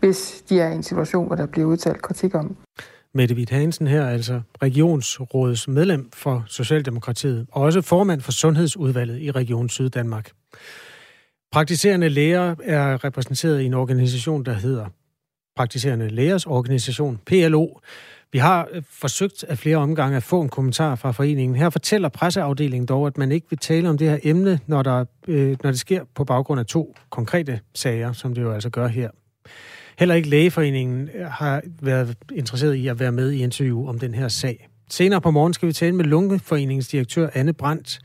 hvis 0.00 0.44
de 0.48 0.60
er 0.60 0.68
i 0.68 0.74
en 0.74 0.82
situation, 0.82 1.26
hvor 1.26 1.36
der 1.36 1.46
bliver 1.46 1.66
udtalt 1.66 2.02
kritik 2.02 2.34
om. 2.34 2.56
Mette 3.14 3.34
Witt 3.34 3.50
Hansen 3.50 3.86
her, 3.86 4.08
altså 4.08 4.40
regionsrådets 4.62 5.68
medlem 5.68 6.10
for 6.14 6.44
Socialdemokratiet, 6.46 7.46
og 7.52 7.62
også 7.62 7.82
formand 7.82 8.20
for 8.20 8.32
Sundhedsudvalget 8.32 9.20
i 9.20 9.30
Region 9.30 9.68
Syddanmark. 9.68 10.30
Praktiserende 11.52 12.08
læger 12.08 12.54
er 12.64 13.04
repræsenteret 13.04 13.60
i 13.60 13.64
en 13.64 13.74
organisation, 13.74 14.44
der 14.44 14.52
hedder 14.52 14.86
Praktiserende 15.56 16.08
Lægers 16.08 16.46
Organisation, 16.46 17.18
PLO. 17.26 17.66
Vi 18.32 18.38
har 18.38 18.68
øh, 18.72 18.82
forsøgt 18.90 19.44
af 19.44 19.58
flere 19.58 19.76
omgange 19.76 20.16
at 20.16 20.22
få 20.22 20.40
en 20.40 20.48
kommentar 20.48 20.94
fra 20.94 21.10
foreningen. 21.10 21.56
Her 21.56 21.70
fortæller 21.70 22.08
presseafdelingen 22.08 22.86
dog, 22.86 23.06
at 23.06 23.18
man 23.18 23.32
ikke 23.32 23.46
vil 23.50 23.58
tale 23.58 23.88
om 23.88 23.98
det 23.98 24.10
her 24.10 24.18
emne, 24.22 24.60
når, 24.66 24.82
der, 24.82 25.04
øh, 25.28 25.56
når 25.62 25.70
det 25.70 25.80
sker 25.80 26.04
på 26.14 26.24
baggrund 26.24 26.60
af 26.60 26.66
to 26.66 26.94
konkrete 27.10 27.60
sager, 27.74 28.12
som 28.12 28.34
det 28.34 28.42
jo 28.42 28.52
altså 28.52 28.70
gør 28.70 28.86
her. 28.86 29.10
Heller 29.98 30.14
ikke 30.14 30.28
Lægeforeningen 30.28 31.10
øh, 31.14 31.26
har 31.26 31.62
været 31.82 32.16
interesseret 32.32 32.74
i 32.74 32.86
at 32.86 33.00
være 33.00 33.12
med 33.12 33.30
i 33.30 33.42
interview 33.42 33.88
om 33.88 33.98
den 33.98 34.14
her 34.14 34.28
sag. 34.28 34.68
Senere 34.90 35.20
på 35.20 35.30
morgen 35.30 35.54
skal 35.54 35.68
vi 35.68 35.72
tale 35.72 35.96
med 35.96 36.04
Lungeforeningens 36.04 36.88
direktør 36.88 37.28
Anne 37.34 37.52
Brandt, 37.52 38.00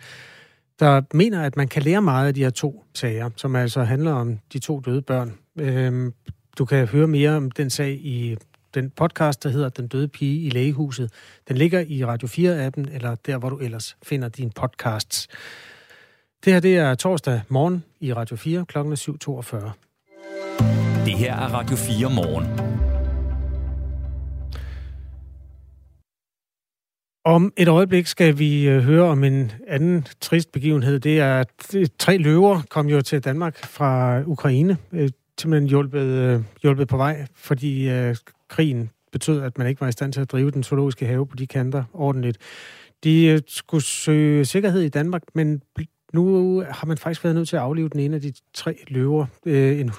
der 0.80 1.02
mener, 1.14 1.42
at 1.42 1.58
man 1.58 1.68
kan 1.68 1.82
lære 1.82 2.02
meget 2.02 2.28
af 2.28 2.34
de 2.34 2.44
her 2.44 2.50
to 2.50 2.84
sager, 2.94 3.30
som 3.36 3.56
altså 3.56 3.84
handler 3.84 4.12
om 4.12 4.40
de 4.54 4.60
to 4.60 4.80
døde 4.80 5.02
børn. 5.02 5.34
Øhm, 5.60 6.14
du 6.58 6.66
kan 6.66 6.88
høre 6.88 7.08
mere 7.08 7.32
om 7.32 7.52
den 7.52 7.70
sag 7.70 7.92
i 7.92 8.38
den 8.74 8.90
podcast, 8.90 9.44
der 9.44 9.50
hedder 9.50 9.70
Den 9.70 9.88
døde 9.88 10.08
pige 10.08 10.46
i 10.46 10.50
lægehuset. 10.50 11.12
Den 11.48 11.58
ligger 11.58 11.84
i 11.88 12.06
Radio 12.06 12.28
4-appen, 12.28 12.96
eller 12.96 13.16
der, 13.16 13.38
hvor 13.38 13.50
du 13.50 13.58
ellers 13.58 13.98
finder 14.04 14.30
dine 14.30 14.52
podcasts. 14.52 15.28
Det 16.46 16.54
her, 16.54 16.60
det 16.60 16.78
er 16.78 16.96
torsdag 16.96 17.42
morgen 17.50 17.84
i 18.00 18.14
Radio 18.14 18.36
4, 18.36 18.66
klokken 18.66 18.94
7.42. 18.94 19.56
Det 21.06 21.14
her 21.14 21.36
er 21.36 21.48
Radio 21.54 21.76
4 21.76 22.10
morgen. 22.10 22.74
Om 27.26 27.54
et 27.58 27.68
øjeblik 27.68 28.08
skal 28.08 28.40
vi 28.40 28.68
øh, 28.68 28.84
høre 28.84 29.04
om 29.04 29.24
en 29.24 29.52
anden 29.68 30.08
trist 30.22 30.52
begivenhed. 30.52 31.00
Det 31.00 31.20
er, 31.20 31.40
at 31.40 31.76
tre 32.00 32.18
løver 32.18 32.62
kom 32.70 32.88
jo 32.88 33.02
til 33.02 33.24
Danmark 33.24 33.66
fra 33.66 34.22
Ukraine, 34.26 34.78
øh, 34.92 35.10
simpelthen 35.40 35.70
hjulpet, 35.70 36.06
øh, 36.06 36.42
hjulpet 36.62 36.88
på 36.88 36.98
vej, 36.98 37.26
fordi 37.36 37.90
krigen 38.54 38.90
betød, 39.12 39.42
at 39.42 39.58
man 39.58 39.68
ikke 39.68 39.82
var 39.82 39.88
i 39.88 39.92
stand 39.92 40.14
til 40.14 40.22
at 40.22 40.32
drive 40.32 40.52
den 40.52 40.64
zoologiske 40.64 41.06
have 41.06 41.28
på 41.28 41.36
de 41.36 41.48
kanter 41.48 41.84
ordentligt. 41.94 42.38
De 43.04 43.26
øh, 43.26 43.42
skulle 43.48 43.84
søge 43.84 44.46
sikkerhed 44.46 44.82
i 44.82 44.90
Danmark, 44.90 45.22
men 45.34 45.62
nu 46.14 46.60
har 46.70 46.88
man 46.88 46.98
faktisk 46.98 47.24
været 47.24 47.36
nødt 47.36 47.50
til 47.50 47.56
at 47.56 47.62
aflive 47.62 47.90
den 47.90 48.00
ene 48.00 48.16
af 48.16 48.22
de 48.22 48.34
tre 48.54 48.78
løver. 48.88 49.26
Øh, 49.46 49.80
en 49.80 49.92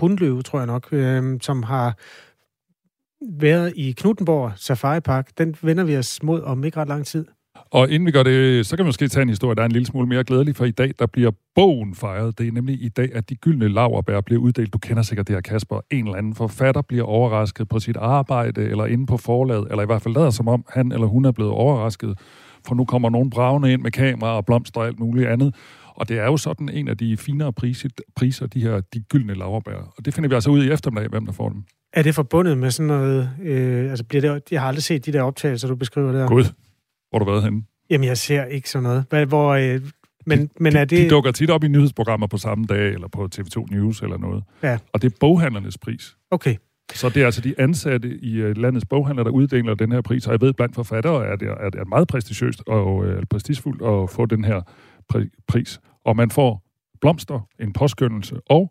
hundløve, 0.00 0.42
tror 0.42 0.58
jeg 0.58 0.66
nok, 0.66 0.88
øh, 0.92 1.40
som 1.40 1.62
har 1.62 1.96
været 3.32 3.72
i 3.76 3.92
Knuttenborg 3.92 4.52
Safari 4.56 5.00
Park. 5.00 5.38
Den 5.38 5.56
vender 5.62 5.84
vi 5.84 5.96
os 5.96 6.22
mod 6.22 6.42
om 6.42 6.64
ikke 6.64 6.76
ret 6.76 6.88
lang 6.88 7.06
tid. 7.06 7.26
Og 7.74 7.90
inden 7.90 8.06
vi 8.06 8.10
gør 8.10 8.22
det, 8.22 8.66
så 8.66 8.76
kan 8.76 8.84
vi 8.84 8.88
måske 8.88 9.08
tage 9.08 9.22
en 9.22 9.28
historie, 9.28 9.54
der 9.54 9.62
er 9.62 9.66
en 9.66 9.72
lille 9.72 9.86
smule 9.86 10.08
mere 10.08 10.24
glædelig, 10.24 10.56
for 10.56 10.64
i 10.64 10.70
dag, 10.70 10.92
der 10.98 11.06
bliver 11.06 11.30
bogen 11.54 11.94
fejret. 11.94 12.38
Det 12.38 12.48
er 12.48 12.52
nemlig 12.52 12.82
i 12.82 12.88
dag, 12.88 13.10
at 13.14 13.30
de 13.30 13.34
gyldne 13.34 13.68
laverbær 13.68 14.20
bliver 14.20 14.40
uddelt. 14.40 14.72
Du 14.72 14.78
kender 14.78 15.02
sikkert 15.02 15.28
det 15.28 15.36
her, 15.36 15.40
Kasper. 15.40 15.80
En 15.90 16.04
eller 16.04 16.18
anden 16.18 16.34
forfatter 16.34 16.82
bliver 16.82 17.04
overrasket 17.04 17.68
på 17.68 17.78
sit 17.78 17.96
arbejde, 17.96 18.64
eller 18.64 18.86
inde 18.86 19.06
på 19.06 19.16
forlaget, 19.16 19.66
eller 19.70 19.82
i 19.82 19.86
hvert 19.86 20.02
fald 20.02 20.14
lader 20.14 20.30
som 20.30 20.48
om, 20.48 20.64
han 20.68 20.92
eller 20.92 21.06
hun 21.06 21.24
er 21.24 21.32
blevet 21.32 21.52
overrasket. 21.52 22.18
For 22.66 22.74
nu 22.74 22.84
kommer 22.84 23.10
nogen 23.10 23.30
bravende 23.30 23.72
ind 23.72 23.82
med 23.82 23.90
kamera 23.90 24.36
og 24.36 24.46
blomster 24.46 24.80
og 24.80 24.86
alt 24.86 24.98
muligt 24.98 25.28
andet. 25.28 25.54
Og 25.94 26.08
det 26.08 26.18
er 26.18 26.24
jo 26.24 26.36
sådan 26.36 26.68
en 26.68 26.88
af 26.88 26.98
de 26.98 27.16
finere 27.16 27.52
priser, 27.52 27.88
priser 28.16 28.46
de 28.46 28.60
her 28.60 28.80
de 28.80 29.00
gyldne 29.00 29.34
laverbær. 29.34 29.92
Og 29.96 30.04
det 30.04 30.14
finder 30.14 30.28
vi 30.28 30.34
altså 30.34 30.50
ud 30.50 30.64
i 30.64 30.70
eftermiddag, 30.70 31.10
hvem 31.10 31.26
der 31.26 31.32
får 31.32 31.48
dem. 31.48 31.64
Er 31.92 32.02
det 32.02 32.14
forbundet 32.14 32.58
med 32.58 32.70
sådan 32.70 32.86
noget... 32.86 33.30
Øh, 33.42 33.90
altså 33.90 34.04
bliver 34.04 34.34
det, 34.34 34.42
jeg 34.50 34.60
har 34.60 34.68
aldrig 34.68 34.82
set 34.82 35.06
de 35.06 35.12
der 35.12 35.22
optagelser, 35.22 35.68
du 35.68 35.76
beskriver 35.76 36.12
der. 36.12 36.28
Gud, 36.28 36.44
hvor 37.14 37.18
har 37.18 37.24
du 37.24 37.30
været 37.30 37.44
henne? 37.44 37.62
Jamen, 37.90 38.08
jeg 38.08 38.18
ser 38.18 38.44
ikke 38.44 38.70
sådan 38.70 38.82
noget. 38.82 39.04
Hvad, 39.10 39.26
hvor, 39.26 39.48
øh, 39.54 39.80
men, 40.26 40.40
de, 40.40 40.48
men 40.60 40.76
er 40.76 40.84
det... 40.84 40.98
De 40.98 41.10
dukker 41.10 41.32
tit 41.32 41.50
op 41.50 41.64
i 41.64 41.68
nyhedsprogrammer 41.68 42.26
på 42.26 42.36
samme 42.36 42.64
dag, 42.64 42.92
eller 42.92 43.08
på 43.08 43.28
TV2 43.34 43.66
News 43.70 44.00
eller 44.00 44.18
noget. 44.18 44.44
Ja. 44.62 44.78
Og 44.92 45.02
det 45.02 45.12
er 45.12 45.16
boghandlernes 45.20 45.78
pris. 45.78 46.16
Okay. 46.30 46.56
Så 46.92 47.08
det 47.08 47.22
er 47.22 47.26
altså 47.26 47.40
de 47.40 47.54
ansatte 47.58 48.08
i 48.08 48.42
uh, 48.44 48.56
landets 48.56 48.86
boghandler, 48.86 49.24
der 49.24 49.30
uddeler 49.30 49.74
den 49.74 49.92
her 49.92 50.00
pris. 50.00 50.26
Og 50.26 50.32
jeg 50.32 50.40
ved, 50.40 50.52
blandt 50.52 50.74
forfattere 50.74 51.26
er 51.26 51.36
det, 51.36 51.48
er 51.48 51.70
det 51.70 51.88
meget 51.88 52.08
prestigiøst 52.08 52.62
og 52.66 52.96
uh, 52.96 53.22
prestigefuldt 53.30 53.82
at 53.82 54.10
få 54.10 54.26
den 54.26 54.44
her 54.44 54.60
pri- 55.14 55.44
pris. 55.48 55.80
Og 56.04 56.16
man 56.16 56.30
får 56.30 56.62
blomster, 57.00 57.48
en 57.60 57.72
påskyndelse 57.72 58.36
og 58.46 58.70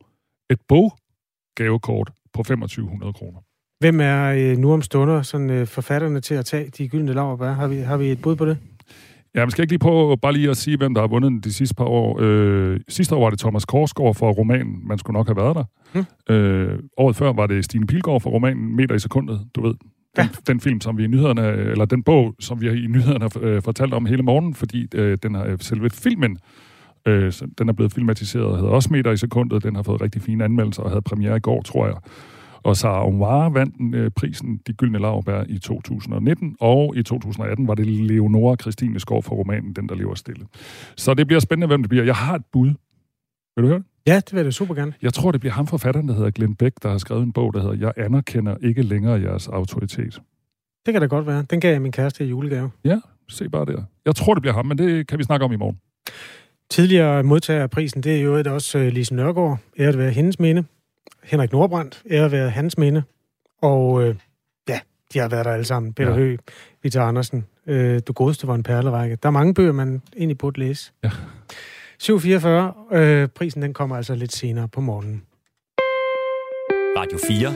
et 0.50 0.60
boggavekort 0.68 2.12
på 2.34 2.44
2500 2.44 3.14
kroner. 3.14 3.40
Hvem 3.84 4.00
er 4.02 4.26
øh, 4.26 4.58
nu 4.58 4.74
om 4.74 4.82
stunder 4.82 5.22
sådan, 5.22 5.50
øh, 5.50 5.68
forfatterne 5.68 6.20
til 6.20 6.36
at 6.36 6.46
tage 6.46 6.70
de 6.78 6.88
gyldne 6.88 7.14
laverbær? 7.14 7.52
Har 7.52 7.68
vi, 7.68 7.78
har 7.78 7.98
vi 7.98 8.12
et 8.12 8.22
bud 8.22 8.36
på 8.36 8.46
det? 8.46 8.58
Ja, 9.36 9.40
man 9.40 9.52
skal 9.52 9.62
ikke 9.62 9.72
lige 9.72 9.80
på 9.80 10.18
bare 10.22 10.34
lige 10.34 10.50
at 10.50 10.58
sige, 10.58 10.78
hvem 10.78 10.94
der 10.94 11.02
har 11.02 11.08
vundet 11.08 11.44
de 11.44 11.54
sidste 11.54 11.76
par 11.76 11.86
år. 11.86 12.18
Øh, 12.22 12.80
sidste 12.90 13.16
år 13.16 13.24
var 13.24 13.30
det 13.30 13.40
Thomas 13.40 13.66
Korsgaard 13.66 14.16
for 14.16 14.32
romanen 14.32 14.88
Man 14.88 14.98
skulle 14.98 15.18
nok 15.18 15.28
have 15.28 15.38
været 15.38 15.56
der. 15.56 15.64
Hmm. 15.94 16.36
Øh, 16.36 16.80
året 16.98 17.16
før 17.16 17.34
var 17.34 17.48
det 17.48 17.66
Stine 17.66 17.88
Pilgaard 17.88 18.22
for 18.22 18.30
romanen 18.30 18.76
Meter 18.76 18.96
i 18.96 19.00
sekundet, 19.00 19.40
du 19.56 19.62
ved. 19.62 19.74
Den, 19.74 19.80
ja. 20.18 20.28
den 20.48 20.60
film, 20.60 20.82
som 20.82 20.98
vi 20.98 21.04
i 21.04 21.08
nyhederne, 21.08 21.48
eller 21.48 21.86
den 21.86 22.04
bog, 22.04 22.36
som 22.40 22.62
vi 22.62 22.68
i 22.68 22.88
nyhederne 22.88 23.20
har 23.20 23.40
øh, 23.42 23.62
fortalt 23.62 23.94
om 23.94 24.06
hele 24.06 24.24
morgen, 24.24 24.54
fordi 24.54 24.88
øh, 24.96 25.18
den 25.24 25.36
har 25.36 25.58
selve 25.60 25.90
filmen 25.90 26.38
Øh, 27.08 27.34
den 27.58 27.70
er 27.70 27.74
blevet 27.74 27.94
filmatiseret 27.94 28.58
hedder 28.58 28.72
også 28.72 28.90
Meter 28.92 29.12
i 29.12 29.18
sekundet. 29.18 29.64
Den 29.64 29.76
har 29.76 29.84
fået 29.84 30.02
rigtig 30.02 30.22
fine 30.22 30.44
anmeldelser 30.44 30.84
og 30.84 30.90
havde 30.90 31.02
premiere 31.02 31.38
i 31.38 31.40
går, 31.40 31.62
tror 31.62 31.86
jeg. 31.86 31.96
Og 32.64 32.78
Sarah 32.78 33.08
Omar 33.08 33.50
vandt 33.50 33.96
øh, 33.96 34.12
prisen 34.12 34.60
De 34.68 34.74
Gyldne 34.74 35.00
Laurbær 35.00 35.44
i 35.50 35.60
2019, 35.60 36.56
og 36.60 36.94
i 36.98 37.04
2018 37.04 37.68
var 37.68 37.76
det 37.76 37.88
Leonora 37.88 38.56
Christine 38.56 39.00
Skov 39.00 39.24
for 39.24 39.36
romanen 39.36 39.74
Den, 39.74 39.90
der 39.90 39.96
lever 39.96 40.16
stille. 40.16 40.46
Så 40.98 41.14
det 41.14 41.28
bliver 41.28 41.40
spændende, 41.40 41.68
hvem 41.68 41.82
det 41.82 41.90
bliver. 41.90 42.06
Jeg 42.06 42.16
har 42.16 42.36
et 42.36 42.46
bud. 42.52 42.74
Vil 43.56 43.64
du 43.64 43.68
høre 43.68 43.78
det? 43.78 43.86
Ja, 44.08 44.16
det 44.16 44.34
vil 44.34 44.44
jeg 44.44 44.54
super 44.54 44.76
gerne. 44.76 44.94
Jeg 45.02 45.14
tror, 45.14 45.32
det 45.32 45.40
bliver 45.40 45.54
ham 45.54 45.68
forfatteren, 45.68 46.08
der 46.08 46.14
hedder 46.14 46.30
Glenn 46.32 46.56
Beck, 46.56 46.84
der 46.84 46.90
har 46.90 46.98
skrevet 46.98 47.24
en 47.24 47.34
bog, 47.34 47.54
der 47.54 47.62
hedder 47.62 47.76
Jeg 47.76 48.06
anerkender 48.06 48.56
ikke 48.62 48.82
længere 48.82 49.22
jeres 49.22 49.48
autoritet. 49.48 50.22
Det 50.86 50.94
kan 50.94 51.02
da 51.02 51.08
godt 51.08 51.28
være. 51.28 51.46
Den 51.50 51.60
gav 51.60 51.72
jeg 51.72 51.82
min 51.82 51.92
kæreste 51.92 52.26
i 52.26 52.28
julegave. 52.28 52.72
Ja, 52.86 53.00
se 53.30 53.50
bare 53.50 53.66
der. 53.66 53.84
Jeg 54.06 54.16
tror, 54.16 54.34
det 54.34 54.42
bliver 54.42 54.54
ham, 54.54 54.66
men 54.66 54.78
det 54.78 55.08
kan 55.08 55.20
vi 55.20 55.24
snakke 55.24 55.46
om 55.46 55.52
i 55.52 55.56
morgen. 55.56 55.80
Tidligere 56.70 57.24
modtager 57.24 57.64
af 57.64 57.70
prisen, 57.70 58.04
det 58.04 58.16
er 58.16 58.22
jo 58.22 58.44
også 58.54 58.80
uh, 58.80 58.86
Lise 58.86 59.16
Nørgaard. 59.16 59.60
Æret 59.80 59.98
være 59.98 60.12
hendes 60.12 60.40
minde. 60.40 60.64
Henrik 61.24 61.52
Nordbrandt. 61.52 62.04
Æret 62.12 62.32
være 62.32 62.50
hans 62.50 62.78
minde. 62.78 63.04
Og 63.62 63.92
uh, 63.94 64.16
ja, 64.70 64.80
de 65.14 65.20
har 65.20 65.28
været 65.28 65.46
der 65.46 65.52
alle 65.52 65.66
sammen. 65.66 65.94
Peter 65.94 66.10
ja. 66.10 66.16
Høgh, 66.16 66.40
Vita 66.84 67.00
Andersen. 67.00 67.46
Uh, 67.68 67.98
du 68.08 68.14
godeste 68.14 68.48
var 68.48 68.56
en 68.56 68.64
perlerække. 68.64 69.16
Der 69.24 69.30
er 69.30 69.32
mange 69.32 69.54
bøger, 69.54 69.72
man 69.72 70.02
egentlig 70.18 70.38
burde 70.38 70.60
læse. 70.60 70.92
Ja. 71.04 71.10
7,44. 72.04 72.96
Øh, 72.96 73.28
prisen 73.28 73.62
den 73.62 73.74
kommer 73.74 73.96
altså 73.96 74.16
lidt 74.16 74.34
senere 74.36 74.68
på 74.68 74.82
morgenen. 74.82 75.24
Radio 76.98 77.20
4 77.28 77.56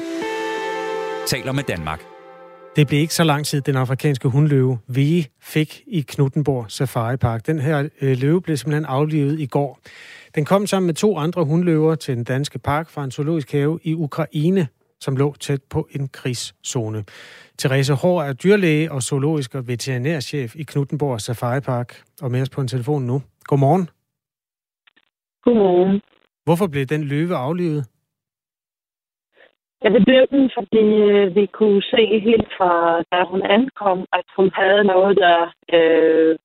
taler 1.27 1.51
med 1.51 1.63
Danmark. 1.63 2.16
Det 2.77 2.87
blev 2.87 2.99
ikke 2.99 3.13
så 3.13 3.23
lang 3.23 3.45
tid, 3.45 3.61
den 3.61 3.75
afrikanske 3.75 4.27
hundløve 4.27 4.79
vi 4.87 5.27
fik 5.41 5.83
i 5.87 6.01
Knuttenborg 6.01 6.71
Safari 6.71 7.17
Park. 7.17 7.47
Den 7.47 7.59
her 7.59 7.89
øh, 8.01 8.17
løve 8.17 8.41
blev 8.41 8.57
simpelthen 8.57 8.85
aflivet 8.85 9.39
i 9.39 9.45
går. 9.45 9.79
Den 10.35 10.45
kom 10.45 10.67
sammen 10.67 10.85
med 10.85 10.93
to 10.93 11.17
andre 11.17 11.45
hundløver 11.45 11.95
til 11.95 12.15
den 12.15 12.23
danske 12.23 12.59
park 12.59 12.89
fra 12.89 13.03
en 13.03 13.11
zoologisk 13.11 13.51
have 13.51 13.79
i 13.83 13.93
Ukraine, 13.93 14.67
som 14.99 15.15
lå 15.15 15.35
tæt 15.39 15.63
på 15.69 15.87
en 15.91 16.07
krigszone. 16.07 17.03
Therese 17.59 17.93
Hård 17.93 18.25
er 18.25 18.33
dyrlæge 18.33 18.91
og 18.91 19.03
zoologisk 19.03 19.55
og 19.55 19.67
veterinærchef 19.67 20.55
i 20.55 20.63
Knuttenborg 20.63 21.21
Safari 21.21 21.59
Park, 21.59 22.01
og 22.21 22.31
med 22.31 22.41
os 22.41 22.49
på 22.49 22.61
en 22.61 22.67
telefon 22.67 23.03
nu. 23.03 23.21
Godmorgen. 23.43 23.89
Godmorgen. 25.43 26.01
Hvorfor 26.45 26.67
blev 26.67 26.85
den 26.85 27.03
løve 27.03 27.35
aflivet? 27.35 27.85
Ja, 29.83 29.89
det 29.89 30.05
blev 30.05 30.27
den, 30.27 30.51
fordi 30.57 30.85
øh, 31.11 31.35
vi 31.35 31.45
kunne 31.45 31.81
se 31.81 32.19
helt 32.19 32.49
fra, 32.57 33.01
da 33.11 33.23
hun 33.23 33.41
ankom, 33.41 34.05
at 34.13 34.25
hun 34.37 34.51
havde 34.53 34.83
noget, 34.83 35.17
der 35.17 35.53
øh, 35.73 36.35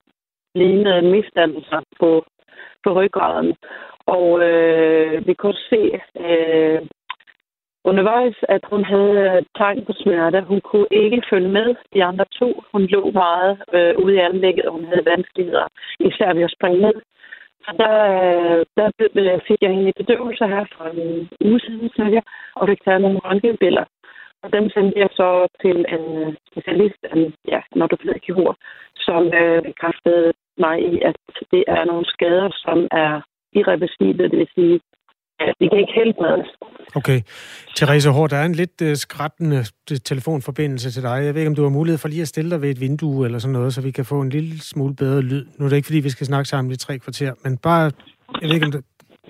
lignede 0.54 0.98
en 0.98 1.24
på, 2.00 2.24
på 2.84 2.92
ryggraden. 2.92 3.56
Og 4.06 4.42
øh, 4.48 5.26
vi 5.26 5.34
kunne 5.34 5.60
se 5.70 6.00
øh, 6.20 6.80
undervejs, 7.84 8.36
at 8.48 8.64
hun 8.70 8.84
havde 8.84 9.44
tegn 9.56 9.84
på 9.84 9.92
smerte. 9.92 10.40
Hun 10.40 10.60
kunne 10.60 10.86
ikke 10.90 11.22
følge 11.30 11.48
med 11.48 11.74
de 11.94 12.04
andre 12.04 12.24
to. 12.38 12.62
Hun 12.72 12.82
lå 12.82 13.10
meget 13.10 13.62
øh, 13.72 13.94
ude 14.04 14.14
i 14.14 14.18
anlægget, 14.18 14.64
og 14.64 14.72
hun 14.72 14.84
havde 14.84 15.06
vanskeligheder, 15.06 15.66
især 16.00 16.34
ved 16.34 16.42
at 16.42 16.54
springe 16.56 16.80
ned. 16.80 16.94
Så 17.64 17.70
der, 17.78 18.90
der 19.14 19.38
fik 19.48 19.60
jeg 19.62 19.70
en 19.70 19.92
bedøvelse 19.96 20.46
her 20.46 20.64
for 20.76 20.84
en 20.84 21.28
uge 21.46 21.60
siden, 21.60 21.90
cirka, 21.96 22.20
og 22.56 22.68
fik 22.68 22.84
taget 22.84 23.00
nogle 23.00 23.18
røntgenbilleder. 23.24 23.84
Og 24.42 24.52
dem 24.52 24.70
sendte 24.70 24.98
jeg 24.98 25.08
så 25.12 25.48
til 25.62 25.76
en 25.94 26.06
øh, 26.22 26.34
specialist, 26.50 27.00
en 27.14 27.34
ja, 27.48 27.60
en 27.74 27.82
ortopædkirurg, 27.82 28.56
som 28.96 29.22
øh, 29.40 29.62
bekræftede 29.62 30.32
mig 30.58 30.76
i, 30.92 31.00
at 31.10 31.16
det 31.52 31.64
er 31.68 31.84
nogle 31.84 32.04
skader, 32.04 32.48
som 32.64 32.78
er 32.90 33.20
irreversible, 33.52 34.30
det 34.30 34.38
vil 34.38 34.48
sige, 34.54 34.80
de 35.60 35.68
kan 35.68 35.78
ikke 35.78 35.94
helbredes. 36.00 36.48
Okay. 36.94 37.20
Therese 37.76 38.10
Hård, 38.10 38.30
der 38.30 38.36
er 38.36 38.46
en 38.46 38.54
lidt 38.62 38.76
uh, 38.82 38.94
skrættende 38.94 39.64
telefonforbindelse 40.10 40.90
til 40.90 41.02
dig. 41.02 41.16
Jeg 41.24 41.34
ved 41.34 41.40
ikke, 41.40 41.52
om 41.52 41.54
du 41.54 41.62
har 41.62 41.78
mulighed 41.78 41.98
for 41.98 42.08
lige 42.08 42.22
at 42.22 42.28
stille 42.28 42.50
dig 42.50 42.62
ved 42.62 42.70
et 42.70 42.80
vindue 42.80 43.24
eller 43.26 43.38
sådan 43.38 43.52
noget, 43.52 43.74
så 43.74 43.80
vi 43.82 43.90
kan 43.90 44.04
få 44.04 44.20
en 44.20 44.30
lille 44.30 44.54
smule 44.60 44.94
bedre 44.96 45.22
lyd. 45.22 45.44
Nu 45.56 45.64
er 45.64 45.68
det 45.68 45.76
ikke, 45.76 45.86
fordi 45.86 46.00
vi 46.00 46.10
skal 46.10 46.26
snakke 46.26 46.48
sammen 46.48 46.72
i 46.72 46.76
tre 46.76 46.98
kvarter, 46.98 47.32
men 47.44 47.58
bare, 47.58 47.84
jeg 48.40 48.46
ved 48.48 48.54
ikke, 48.54 48.66
om 48.66 48.72
det, 48.72 48.84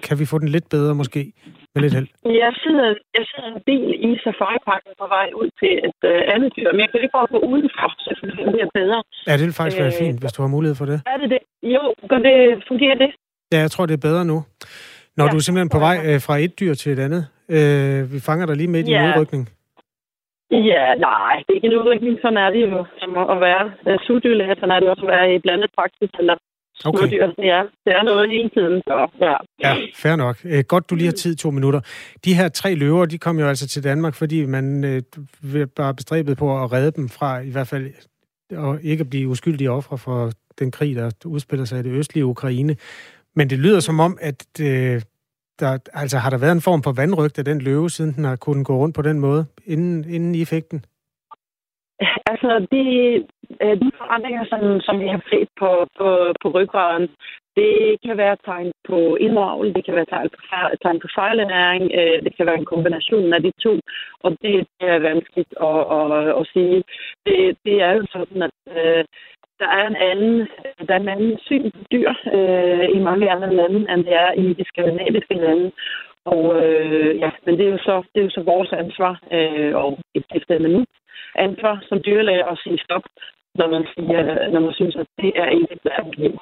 kan 0.07 0.19
vi 0.19 0.25
få 0.33 0.39
den 0.39 0.49
lidt 0.49 0.69
bedre 0.71 0.95
måske? 0.95 1.33
Med 1.75 1.83
lidt 1.83 1.95
held. 1.95 2.09
Jeg 2.45 2.53
sidder, 2.65 2.87
jeg 3.19 3.25
sidder 3.31 3.49
en 3.57 3.63
bil 3.71 3.89
i 4.09 4.11
safariparken 4.25 4.93
på 5.03 5.07
vej 5.17 5.29
ud 5.41 5.51
til 5.61 5.73
et 5.89 6.01
uh, 6.13 6.35
andet 6.35 6.51
dyr, 6.57 6.69
men 6.73 6.81
jeg 6.81 6.89
kan 6.91 7.01
ikke 7.05 7.17
bare 7.19 7.29
gå 7.35 7.39
udenfor, 7.53 7.89
så 8.05 8.11
det 8.23 8.33
bliver 8.55 8.71
bedre. 8.81 8.99
Ja, 9.29 9.33
det 9.39 9.45
vil 9.47 9.59
faktisk 9.61 9.79
være 9.85 9.95
øh, 9.97 10.03
fint, 10.03 10.19
hvis 10.23 10.33
du 10.37 10.41
har 10.43 10.51
mulighed 10.57 10.77
for 10.81 10.87
det. 10.91 10.99
Er 11.13 11.17
det 11.23 11.29
det? 11.35 11.43
Jo, 11.75 11.83
gør 12.11 12.21
det, 12.29 12.37
fungerer 12.71 12.97
det? 13.05 13.11
Ja, 13.53 13.59
jeg 13.65 13.71
tror, 13.71 13.87
det 13.87 13.95
er 13.95 14.09
bedre 14.09 14.25
nu. 14.33 14.39
Når 15.17 15.25
ja. 15.25 15.31
du 15.31 15.37
er 15.37 15.45
simpelthen 15.47 15.75
på 15.77 15.81
vej 15.89 15.97
øh, 16.09 16.21
fra 16.27 16.35
et 16.45 16.61
dyr 16.61 16.75
til 16.75 16.93
et 16.93 17.01
andet. 17.07 17.23
Øh, 17.57 18.13
vi 18.13 18.19
fanger 18.29 18.47
dig 18.47 18.57
lige 18.57 18.71
ja. 18.73 18.79
i 18.79 19.05
en 19.05 19.11
udrykning. 19.11 19.43
Ja, 20.51 20.85
nej, 21.11 21.35
det 21.45 21.51
er 21.53 21.59
ikke 21.59 21.71
en 21.73 21.79
udrykning. 21.81 22.19
Sådan 22.23 22.41
er 22.45 22.51
det 22.55 22.61
jo 22.67 22.85
som 23.01 23.11
at 23.35 23.39
være 23.47 23.65
uh, 23.89 23.99
sugdyrlæger. 24.07 24.55
Sådan 24.55 24.75
er 24.77 24.81
det 24.81 24.89
også 24.89 25.05
at 25.07 25.13
være 25.15 25.35
i 25.35 25.39
blandet 25.39 25.71
praksis 25.79 26.11
eller 26.21 26.37
Okay. 26.85 27.11
Dyr. 27.11 27.27
Ja, 27.39 27.63
det 27.85 27.93
er 27.99 28.03
noget 28.03 28.31
hele 28.31 28.49
tiden. 28.49 28.83
Så, 28.87 29.09
ja. 29.21 29.35
ja, 29.61 29.77
fair 29.95 30.17
nok. 30.17 30.37
Øh, 30.45 30.65
godt, 30.69 30.91
du 30.91 30.95
lige 30.95 31.07
har 31.07 31.13
tid 31.13 31.37
to 31.37 31.51
minutter. 31.51 31.81
De 32.25 32.35
her 32.35 32.49
tre 32.49 32.75
løver, 32.75 33.07
de 33.07 33.19
kom 33.19 33.39
jo 33.39 33.47
altså 33.47 33.69
til 33.69 33.85
Danmark, 33.85 34.15
fordi 34.15 34.47
man 34.47 34.85
øh, 34.85 35.03
var 35.77 35.93
bestræbet 35.93 36.39
på 36.39 36.63
at 36.63 36.73
redde 36.73 36.91
dem 36.91 37.09
fra 37.09 37.41
i 37.41 37.51
hvert 37.51 37.69
fald 37.69 37.91
og 38.57 38.79
ikke 38.83 39.01
at 39.01 39.11
blive 39.11 39.29
uskyldige 39.29 39.71
ofre 39.71 39.99
for 39.99 40.31
den 40.59 40.71
krig, 40.71 40.97
der 40.97 41.11
udspiller 41.25 41.65
sig 41.65 41.81
i 41.81 41.83
det 41.83 41.93
østlige 41.93 42.27
Ukraine. 42.27 42.77
Men 43.37 43.51
det 43.51 43.59
lyder 43.59 43.81
som 43.81 44.01
om, 44.01 44.19
at 44.21 44.61
øh, 44.61 45.03
der, 45.61 45.79
altså, 46.03 46.17
har 46.19 46.31
der 46.31 46.39
været 46.39 46.53
en 46.53 46.67
form 46.69 46.83
for 46.83 46.93
vandrygt 47.03 47.39
af 47.39 47.45
den 47.45 47.59
løve, 47.61 47.91
siden 47.91 48.13
den 48.17 48.25
har 48.25 48.37
kunnet 48.37 48.67
gå 48.67 48.75
rundt 48.77 48.97
på 48.97 49.03
den 49.03 49.19
måde, 49.21 49.47
inden, 49.67 50.05
inden 50.15 50.35
I 50.35 50.45
fik 50.45 50.71
den? 50.71 50.85
Altså, 52.31 52.67
de, 52.73 52.83
øh, 53.63 53.77
de 53.83 53.91
forandringer, 54.01 54.45
som, 54.45 54.81
som 54.87 55.01
vi 55.01 55.07
har 55.15 55.23
set 55.31 55.49
på, 55.61 55.71
på, 55.99 56.09
på 56.43 56.49
ryggraden, 56.57 57.09
det 57.57 57.75
kan 58.05 58.17
være 58.17 58.37
tegn 58.45 58.73
på 58.89 59.17
indravl, 59.17 59.75
det 59.75 59.85
kan 59.85 59.95
være 59.95 60.11
tegn 60.15 60.29
på, 60.35 60.39
tegn 60.83 61.01
på 61.01 61.09
fejlernæring, 61.19 61.85
øh, 61.99 62.19
det 62.25 62.37
kan 62.37 62.47
være 62.47 62.59
en 62.59 62.71
kombination 62.73 63.33
af 63.33 63.43
de 63.43 63.53
to, 63.65 63.75
og 64.25 64.31
det, 64.43 64.53
det 64.81 64.89
er 64.95 64.99
vanskeligt 65.11 65.53
at, 65.69 65.81
at, 65.99 66.29
at 66.41 66.45
sige. 66.53 66.79
Det, 67.27 67.37
det 67.65 67.77
er 67.87 67.93
jo 67.99 68.03
sådan, 68.15 68.43
at 68.49 68.59
øh, 68.79 69.05
der 69.63 69.69
er 69.79 69.87
en 69.87 69.99
anden, 70.11 70.41
øh, 70.41 70.87
der 70.87 70.95
er 70.95 71.01
en 71.01 71.15
anden 71.15 71.39
syn 71.47 71.71
på 71.71 71.81
dyr 71.93 72.11
øh, 72.37 72.87
i 72.97 72.99
mange 73.09 73.31
andre 73.35 73.55
lande, 73.61 73.81
end 73.93 74.05
det 74.07 74.15
er 74.25 74.31
i 74.33 74.45
de 74.59 74.65
skandinaviske 74.71 75.35
lande. 75.35 75.71
Og 76.25 76.43
øh, 76.63 77.19
ja, 77.23 77.31
men 77.45 77.59
det 77.59 77.65
er 77.67 77.73
jo 77.77 77.79
så, 77.89 78.03
det 78.13 78.21
er 78.21 78.25
jo 78.25 78.37
så 78.37 78.43
vores 78.43 78.73
ansvar, 78.73 79.15
øh, 79.37 79.75
og 79.83 79.99
et 80.15 80.25
efter 80.35 80.59
nu 80.59 80.85
ansvar 81.35 81.85
som 81.89 82.03
dyrlæge 82.07 82.45
at 82.51 82.59
sige 82.65 82.79
stop, 82.79 83.05
når 83.55 83.69
man, 83.75 83.85
siger, 83.95 84.49
når 84.53 84.61
man 84.61 84.73
synes, 84.73 84.97
at 84.97 85.07
det 85.19 85.33
er 85.37 85.49
ikke 85.49 85.73
et 85.73 85.85
værdigt 85.85 86.19
liv. 86.19 86.35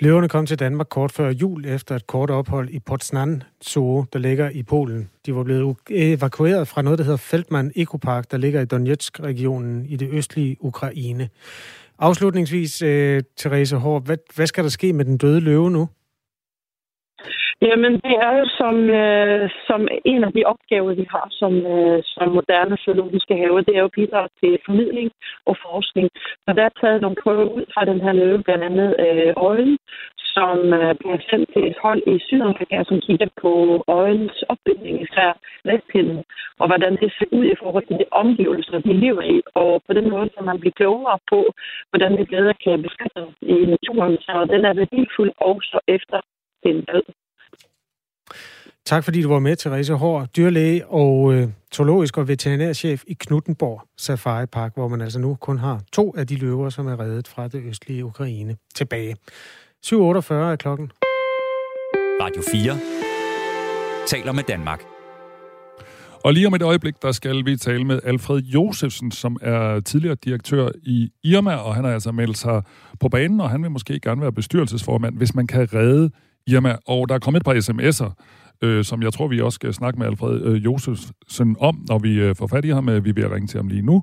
Løverne 0.00 0.28
kom 0.28 0.46
til 0.46 0.58
Danmark 0.58 0.88
kort 0.88 1.12
før 1.12 1.30
jul 1.30 1.64
efter 1.66 1.96
et 1.96 2.06
kort 2.06 2.30
ophold 2.30 2.70
i 2.70 2.78
Potsdam 2.78 3.40
Zoo, 3.64 4.04
der 4.12 4.18
ligger 4.18 4.50
i 4.50 4.62
Polen. 4.62 5.10
De 5.26 5.34
var 5.34 5.42
blevet 5.42 5.76
evakueret 5.90 6.68
fra 6.68 6.82
noget, 6.82 6.98
der 6.98 7.04
hedder 7.04 7.16
Feldman 7.16 7.72
Ekopark, 7.76 8.30
der 8.30 8.36
ligger 8.36 8.60
i 8.60 8.64
Donetsk-regionen 8.64 9.86
i 9.86 9.96
det 9.96 10.08
østlige 10.12 10.56
Ukraine. 10.60 11.28
Afslutningsvis, 11.98 12.82
øh, 12.82 13.22
Therese 13.38 13.76
Hård, 13.76 14.04
hvad, 14.04 14.16
hvad 14.34 14.46
skal 14.46 14.64
der 14.64 14.70
ske 14.70 14.92
med 14.92 15.04
den 15.04 15.16
døde 15.16 15.40
løve 15.40 15.70
nu? 15.70 15.88
Jamen, 17.62 17.92
det 18.06 18.14
er 18.26 18.32
jo 18.38 18.44
som, 18.60 18.76
øh, 18.90 19.50
som 19.66 19.88
en 20.04 20.24
af 20.24 20.32
de 20.32 20.42
opgaver, 20.52 20.94
vi 20.94 21.06
har 21.10 21.26
som, 21.30 21.52
øh, 21.74 22.02
som 22.04 22.28
moderne 22.38 22.76
zoologiske 22.76 23.36
haver, 23.36 23.60
det 23.60 23.76
er 23.76 23.80
jo 23.80 23.96
bidrag 23.98 24.28
til 24.40 24.58
formidling 24.66 25.10
og 25.46 25.56
forskning. 25.66 26.08
Så 26.44 26.50
der 26.56 26.64
er 26.64 26.78
taget 26.80 27.02
nogle 27.02 27.16
prøver 27.22 27.44
ud 27.56 27.64
fra 27.74 27.84
den 27.84 28.00
her 28.00 28.12
løve, 28.12 28.42
blandt 28.42 28.64
andet 28.64 28.90
øh, 29.06 29.32
øjen, 29.36 29.78
som 30.34 30.58
øh, 30.78 30.94
bliver 31.00 31.18
sendt 31.30 31.48
til 31.52 31.62
et 31.70 31.78
hold 31.84 32.02
i 32.12 32.14
Sydafrika, 32.26 32.78
som 32.88 33.00
kigger 33.06 33.28
på 33.42 33.52
øjens 33.88 34.36
opbygning, 34.52 34.94
især 35.02 35.30
læspinden, 35.64 36.24
og 36.60 36.66
hvordan 36.66 36.92
det 37.02 37.08
ser 37.18 37.28
ud 37.38 37.44
i 37.44 37.58
forhold 37.62 37.86
til 37.86 37.98
de 38.00 38.06
omgivelser, 38.22 38.78
de 38.78 38.92
lever 39.04 39.24
i. 39.36 39.42
Og 39.54 39.82
på 39.86 39.92
den 39.98 40.10
måde 40.10 40.28
kan 40.34 40.44
man 40.44 40.60
blive 40.60 40.78
klogere 40.80 41.18
på, 41.32 41.40
hvordan 41.90 42.12
vi 42.18 42.24
bedre 42.24 42.54
kan 42.64 42.82
beskytte 42.86 43.22
i 43.42 43.56
naturen. 43.74 44.16
Så 44.26 44.32
den 44.52 44.62
er 44.64 44.74
værdifuld 44.74 45.32
også 45.50 45.78
efter 45.96 46.18
den 46.62 46.84
død. 46.84 47.02
Tak 48.86 49.04
fordi 49.04 49.22
du 49.22 49.28
var 49.28 49.38
med, 49.38 49.56
Therese 49.56 49.94
Hård, 49.94 50.28
dyrlæge 50.36 50.86
og 50.86 51.34
øh, 51.34 51.48
zoologisk 51.74 52.18
og 52.18 52.28
veterinærchef 52.28 53.02
i 53.06 53.16
Knuttenborg 53.20 53.82
Safari 53.96 54.46
Park, 54.46 54.74
hvor 54.74 54.88
man 54.88 55.00
altså 55.00 55.18
nu 55.18 55.34
kun 55.34 55.58
har 55.58 55.82
to 55.92 56.14
af 56.16 56.26
de 56.26 56.36
løver, 56.36 56.70
som 56.70 56.86
er 56.86 57.00
reddet 57.00 57.28
fra 57.28 57.48
det 57.48 57.62
østlige 57.64 58.04
Ukraine 58.04 58.56
tilbage. 58.74 59.16
7.48 59.86 59.94
er 60.34 60.56
klokken. 60.56 60.90
Radio 62.22 62.42
4 62.52 64.06
taler 64.06 64.32
med 64.32 64.42
Danmark. 64.42 64.82
Og 66.24 66.32
lige 66.32 66.46
om 66.46 66.54
et 66.54 66.62
øjeblik, 66.62 67.02
der 67.02 67.12
skal 67.12 67.44
vi 67.44 67.56
tale 67.56 67.84
med 67.84 68.00
Alfred 68.04 68.42
Josefsen, 68.42 69.10
som 69.10 69.36
er 69.40 69.80
tidligere 69.80 70.14
direktør 70.14 70.68
i 70.82 71.10
Irma, 71.24 71.54
og 71.54 71.74
han 71.74 71.84
har 71.84 71.92
altså 71.92 72.12
meldt 72.12 72.38
sig 72.38 72.62
på 73.00 73.08
banen, 73.08 73.40
og 73.40 73.50
han 73.50 73.62
vil 73.62 73.70
måske 73.70 74.00
gerne 74.00 74.20
være 74.20 74.32
bestyrelsesformand, 74.32 75.16
hvis 75.16 75.34
man 75.34 75.46
kan 75.46 75.74
redde 75.74 76.10
Irma. 76.48 76.76
Og 76.86 77.08
der 77.08 77.14
er 77.14 77.18
kommet 77.18 77.40
et 77.40 77.44
par 77.44 77.54
sms'er, 77.54 78.12
øh, 78.62 78.84
som 78.84 79.02
jeg 79.02 79.12
tror, 79.12 79.28
vi 79.28 79.40
også 79.40 79.54
skal 79.54 79.74
snakke 79.74 79.98
med 79.98 80.06
Alfred 80.06 80.42
øh, 80.42 80.64
Josefsen 80.64 81.56
om, 81.60 81.84
når 81.88 81.98
vi 81.98 82.14
øh, 82.14 82.36
får 82.36 82.46
fat 82.46 82.64
i 82.64 82.68
ham. 82.68 82.88
Øh, 82.88 83.04
vi 83.04 83.12
vil 83.12 83.28
ringe 83.28 83.46
til 83.46 83.58
ham 83.58 83.68
lige 83.68 83.82
nu. 83.82 84.02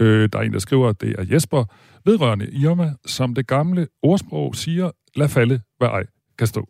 Øh, 0.00 0.28
der 0.32 0.38
er 0.38 0.42
en, 0.42 0.52
der 0.52 0.58
skriver, 0.58 0.88
at 0.88 1.00
det 1.00 1.14
er 1.18 1.24
Jesper 1.32 1.64
vedrørende 2.04 2.50
Irma, 2.52 2.92
som 3.06 3.34
det 3.34 3.46
gamle 3.46 3.86
ordsprog 4.02 4.54
siger, 4.54 4.90
lad 5.16 5.28
falde, 5.28 5.60
hvad 5.78 5.88
ej 5.88 6.04
kan 6.38 6.46
stå. 6.46 6.68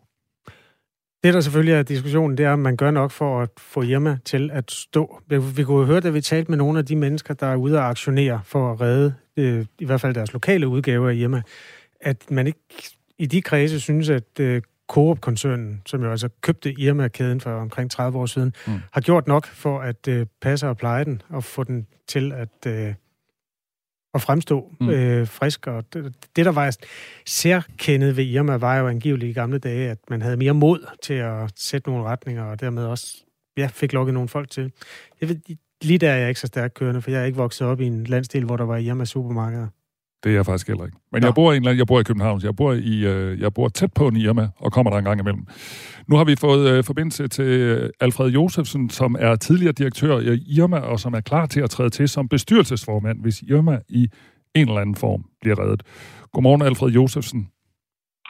Det, 1.23 1.33
der 1.33 1.41
selvfølgelig 1.41 1.73
er 1.73 1.83
diskussionen, 1.83 2.37
det 2.37 2.45
er, 2.45 2.51
om 2.51 2.59
man 2.59 2.77
gør 2.77 2.91
nok 2.91 3.11
for 3.11 3.41
at 3.41 3.49
få 3.57 3.81
Irma 3.81 4.17
til 4.25 4.51
at 4.53 4.71
stå. 4.71 5.21
Vi 5.29 5.63
kunne 5.63 5.79
jo 5.79 5.85
høre, 5.85 5.99
da 5.99 6.09
vi 6.09 6.21
talte 6.21 6.51
med 6.51 6.57
nogle 6.57 6.79
af 6.79 6.85
de 6.85 6.95
mennesker, 6.95 7.33
der 7.33 7.47
er 7.47 7.55
ude 7.55 7.77
og 7.77 7.89
aktionere 7.89 8.41
for 8.43 8.71
at 8.71 8.81
redde 8.81 9.13
øh, 9.37 9.65
i 9.79 9.85
hvert 9.85 10.01
fald 10.01 10.13
deres 10.13 10.33
lokale 10.33 10.67
udgave 10.67 11.11
af 11.11 11.15
Irma, 11.15 11.41
at 12.01 12.31
man 12.31 12.47
ikke 12.47 12.59
i 13.19 13.25
de 13.25 13.41
kredse 13.41 13.79
synes, 13.79 14.09
at 14.09 14.39
øh, 14.39 14.61
Coop-koncernen, 14.93 15.81
som 15.85 16.03
jo 16.03 16.11
altså 16.11 16.29
købte 16.41 16.73
Irma-kæden 16.79 17.41
for 17.41 17.51
omkring 17.51 17.91
30 17.91 18.19
år 18.19 18.25
siden, 18.25 18.53
mm. 18.67 18.73
har 18.91 19.01
gjort 19.01 19.27
nok 19.27 19.47
for 19.47 19.79
at 19.79 20.07
øh, 20.07 20.25
passe 20.41 20.67
og 20.67 20.77
pleje 20.77 21.05
den 21.05 21.21
og 21.29 21.43
få 21.43 21.63
den 21.63 21.87
til 22.07 22.31
at, 22.31 22.67
øh, 22.67 22.93
at 24.13 24.21
fremstå 24.21 24.71
mm. 24.79 24.89
øh, 24.89 25.27
frisk. 25.27 25.67
Og 25.67 25.93
det, 25.93 26.15
det, 26.35 26.45
der 26.45 26.51
var 26.51 26.77
særkendet 27.25 28.17
ved 28.17 28.23
Irma, 28.23 28.55
var 28.55 28.77
jo 28.77 28.87
angiveligt 28.87 29.29
i 29.29 29.33
gamle 29.33 29.57
dage, 29.57 29.89
at 29.89 29.97
man 30.09 30.21
havde 30.21 30.37
mere 30.37 30.53
mod 30.53 30.87
til 31.03 31.13
at 31.13 31.51
sætte 31.55 31.89
nogle 31.89 32.03
retninger, 32.03 32.43
og 32.43 32.59
dermed 32.59 32.85
også 32.85 33.17
ja, 33.57 33.69
fik 33.73 33.93
lukket 33.93 34.13
nogle 34.13 34.29
folk 34.29 34.49
til. 34.49 34.71
Jeg 35.21 35.29
ved, 35.29 35.35
lige 35.81 35.97
der 35.97 36.11
er 36.11 36.17
jeg 36.17 36.29
ikke 36.29 36.39
så 36.39 36.47
stærkt 36.47 36.73
kørende, 36.73 37.01
for 37.01 37.11
jeg 37.11 37.21
er 37.21 37.25
ikke 37.25 37.37
vokset 37.37 37.67
op 37.67 37.81
i 37.81 37.85
en 37.85 38.03
landsdel, 38.03 38.45
hvor 38.45 38.57
der 38.57 38.65
var 38.65 38.77
Irma 38.77 39.05
supermarkeder. 39.05 39.67
Det 40.23 40.29
er 40.31 40.35
jeg 40.35 40.45
faktisk 40.45 40.67
heller 40.67 40.85
ikke. 40.85 40.97
Men 41.11 41.23
jeg 41.23 41.33
bor, 41.33 41.53
i 41.53 41.57
en, 41.57 41.65
jeg 41.65 41.87
bor 41.87 41.99
i 41.99 42.03
København, 42.03 42.41
så 42.41 42.47
jeg 42.47 42.55
bor, 42.55 42.73
i, 42.73 43.05
øh, 43.05 43.41
jeg 43.41 43.53
bor 43.53 43.67
tæt 43.67 43.93
på 43.93 44.07
en 44.07 44.15
Irma, 44.15 44.49
og 44.57 44.71
kommer 44.71 44.91
der 44.91 44.97
en 44.97 45.03
gang 45.03 45.19
imellem. 45.19 45.45
Nu 46.07 46.15
har 46.15 46.23
vi 46.23 46.35
fået 46.35 46.69
øh, 46.69 46.83
forbindelse 46.83 47.27
til 47.27 47.45
øh, 47.45 47.89
Alfred 47.99 48.29
Josefsen, 48.29 48.89
som 48.89 49.15
er 49.19 49.35
tidligere 49.35 49.73
direktør 49.73 50.19
i 50.19 50.57
Irma, 50.57 50.77
og 50.77 50.99
som 50.99 51.13
er 51.13 51.21
klar 51.21 51.45
til 51.45 51.61
at 51.61 51.69
træde 51.69 51.89
til 51.89 52.09
som 52.09 52.27
bestyrelsesformand, 52.27 53.21
hvis 53.21 53.41
Irma 53.41 53.79
i 53.89 54.07
en 54.55 54.67
eller 54.67 54.81
anden 54.81 54.95
form 54.95 55.25
bliver 55.41 55.59
reddet. 55.59 55.83
Godmorgen, 56.33 56.61
Alfred 56.61 56.89
Josefsen. 56.89 57.47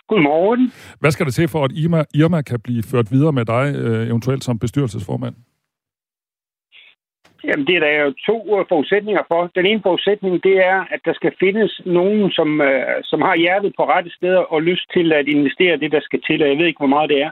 Godmorgen. 0.07 0.71
Hvad 0.99 1.11
skal 1.11 1.25
det 1.25 1.33
til 1.33 1.47
for, 1.47 1.65
at 1.65 1.71
Irma, 1.71 2.03
Irma 2.13 2.41
kan 2.41 2.59
blive 2.59 2.83
ført 2.83 3.11
videre 3.11 3.33
med 3.33 3.45
dig, 3.45 3.75
øh, 3.75 4.07
eventuelt 4.07 4.43
som 4.43 4.59
bestyrelsesformand? 4.59 5.35
Jamen, 7.47 7.67
det 7.67 7.75
er 7.75 7.79
der 7.79 8.03
jo 8.03 8.13
to 8.29 8.59
øh, 8.59 8.65
forudsætninger 8.69 9.23
for. 9.27 9.51
Den 9.55 9.65
ene 9.65 9.81
forudsætning, 9.87 10.43
det 10.43 10.55
er, 10.71 10.77
at 10.93 11.01
der 11.05 11.13
skal 11.13 11.33
findes 11.39 11.81
nogen, 11.85 12.31
som, 12.31 12.61
øh, 12.61 12.97
som 13.03 13.21
har 13.21 13.35
hjertet 13.35 13.73
på 13.77 13.83
rette 13.93 14.11
steder 14.17 14.43
og 14.53 14.61
lyst 14.61 14.85
til 14.93 15.13
at 15.13 15.27
investere 15.27 15.77
det, 15.77 15.91
der 15.91 16.01
skal 16.01 16.21
til, 16.27 16.43
og 16.43 16.49
jeg 16.49 16.57
ved 16.57 16.65
ikke, 16.65 16.83
hvor 16.83 16.95
meget 16.95 17.09
det 17.09 17.21
er. 17.21 17.31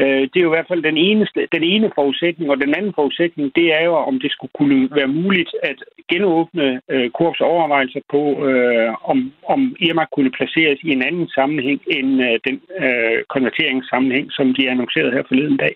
Øh, 0.00 0.22
det 0.30 0.36
er 0.36 0.46
jo 0.46 0.52
i 0.52 0.56
hvert 0.56 0.70
fald 0.70 0.82
den, 0.82 0.96
eneste, 0.96 1.48
den 1.52 1.62
ene 1.62 1.90
forudsætning, 1.94 2.50
og 2.50 2.56
den 2.64 2.74
anden 2.78 2.92
forudsætning, 2.94 3.46
det 3.56 3.66
er 3.78 3.82
jo, 3.84 3.94
om 3.94 4.20
det 4.20 4.32
skulle 4.32 4.52
kunne 4.58 4.88
være 4.98 5.06
muligt 5.06 5.52
at 5.62 5.78
genåbne 6.12 6.80
øh, 6.90 7.10
Korps 7.10 7.40
overvejelser 7.40 8.00
på, 8.10 8.22
øh, 8.48 8.90
om, 9.10 9.32
om 9.48 9.76
Irma 9.80 10.04
kunne 10.14 10.30
placeres 10.38 10.78
i 10.82 10.90
en 10.90 11.02
anden 11.02 11.28
sammenhæng 11.28 11.80
end 11.96 12.10
øh, 12.26 12.38
den 12.46 12.60
øh, 12.84 13.18
konverteringssammenhæng, 13.34 14.26
som 14.32 14.54
de 14.54 14.70
annoncerede 14.70 15.12
her 15.12 15.24
forleden 15.28 15.56
dag. 15.56 15.74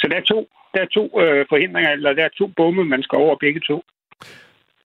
Så 0.00 0.08
der 0.10 0.16
er 0.16 0.30
to 0.32 0.48
der 0.74 0.80
er 0.80 0.86
to 0.86 1.20
øh, 1.22 1.46
forhindringer, 1.48 1.90
eller 1.90 2.12
der 2.12 2.24
er 2.24 2.28
to 2.38 2.46
bomme, 2.56 2.84
man 2.84 3.02
skal 3.02 3.16
over 3.16 3.36
begge 3.40 3.60
to. 3.60 3.82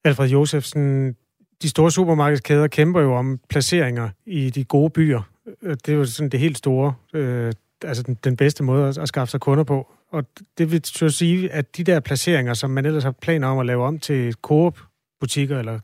Alfred 0.03 0.29
Josefsen, 0.29 1.15
de 1.61 1.69
store 1.69 1.91
supermarkedskæder 1.91 2.67
kæmper 2.67 3.01
jo 3.01 3.15
om 3.15 3.39
placeringer 3.49 4.09
i 4.25 4.49
de 4.49 4.63
gode 4.63 4.89
byer. 4.89 5.21
Øh, 5.63 5.75
det 5.85 5.89
er 5.89 5.93
jo 5.93 6.05
sådan 6.05 6.29
det 6.29 6.39
helt 6.39 6.57
store, 6.57 6.93
øh, 7.13 7.51
altså 7.83 8.03
den, 8.03 8.17
den 8.23 8.37
bedste 8.37 8.63
måde 8.63 8.87
at, 8.87 8.97
at 8.97 9.07
skaffe 9.07 9.31
sig 9.31 9.39
kunder 9.39 9.63
på. 9.63 9.91
Og 10.11 10.23
det 10.57 10.71
vil 10.71 10.81
så 10.85 11.09
sige, 11.09 11.51
at 11.51 11.77
de 11.77 11.83
der 11.83 11.99
placeringer, 11.99 12.53
som 12.53 12.69
man 12.69 12.85
ellers 12.85 13.03
har 13.03 13.15
planer 13.21 13.47
om 13.47 13.59
at 13.59 13.65
lave 13.65 13.83
om 13.85 13.99
til 13.99 14.33
Coop-butikker 14.33 15.59
eller 15.59 15.79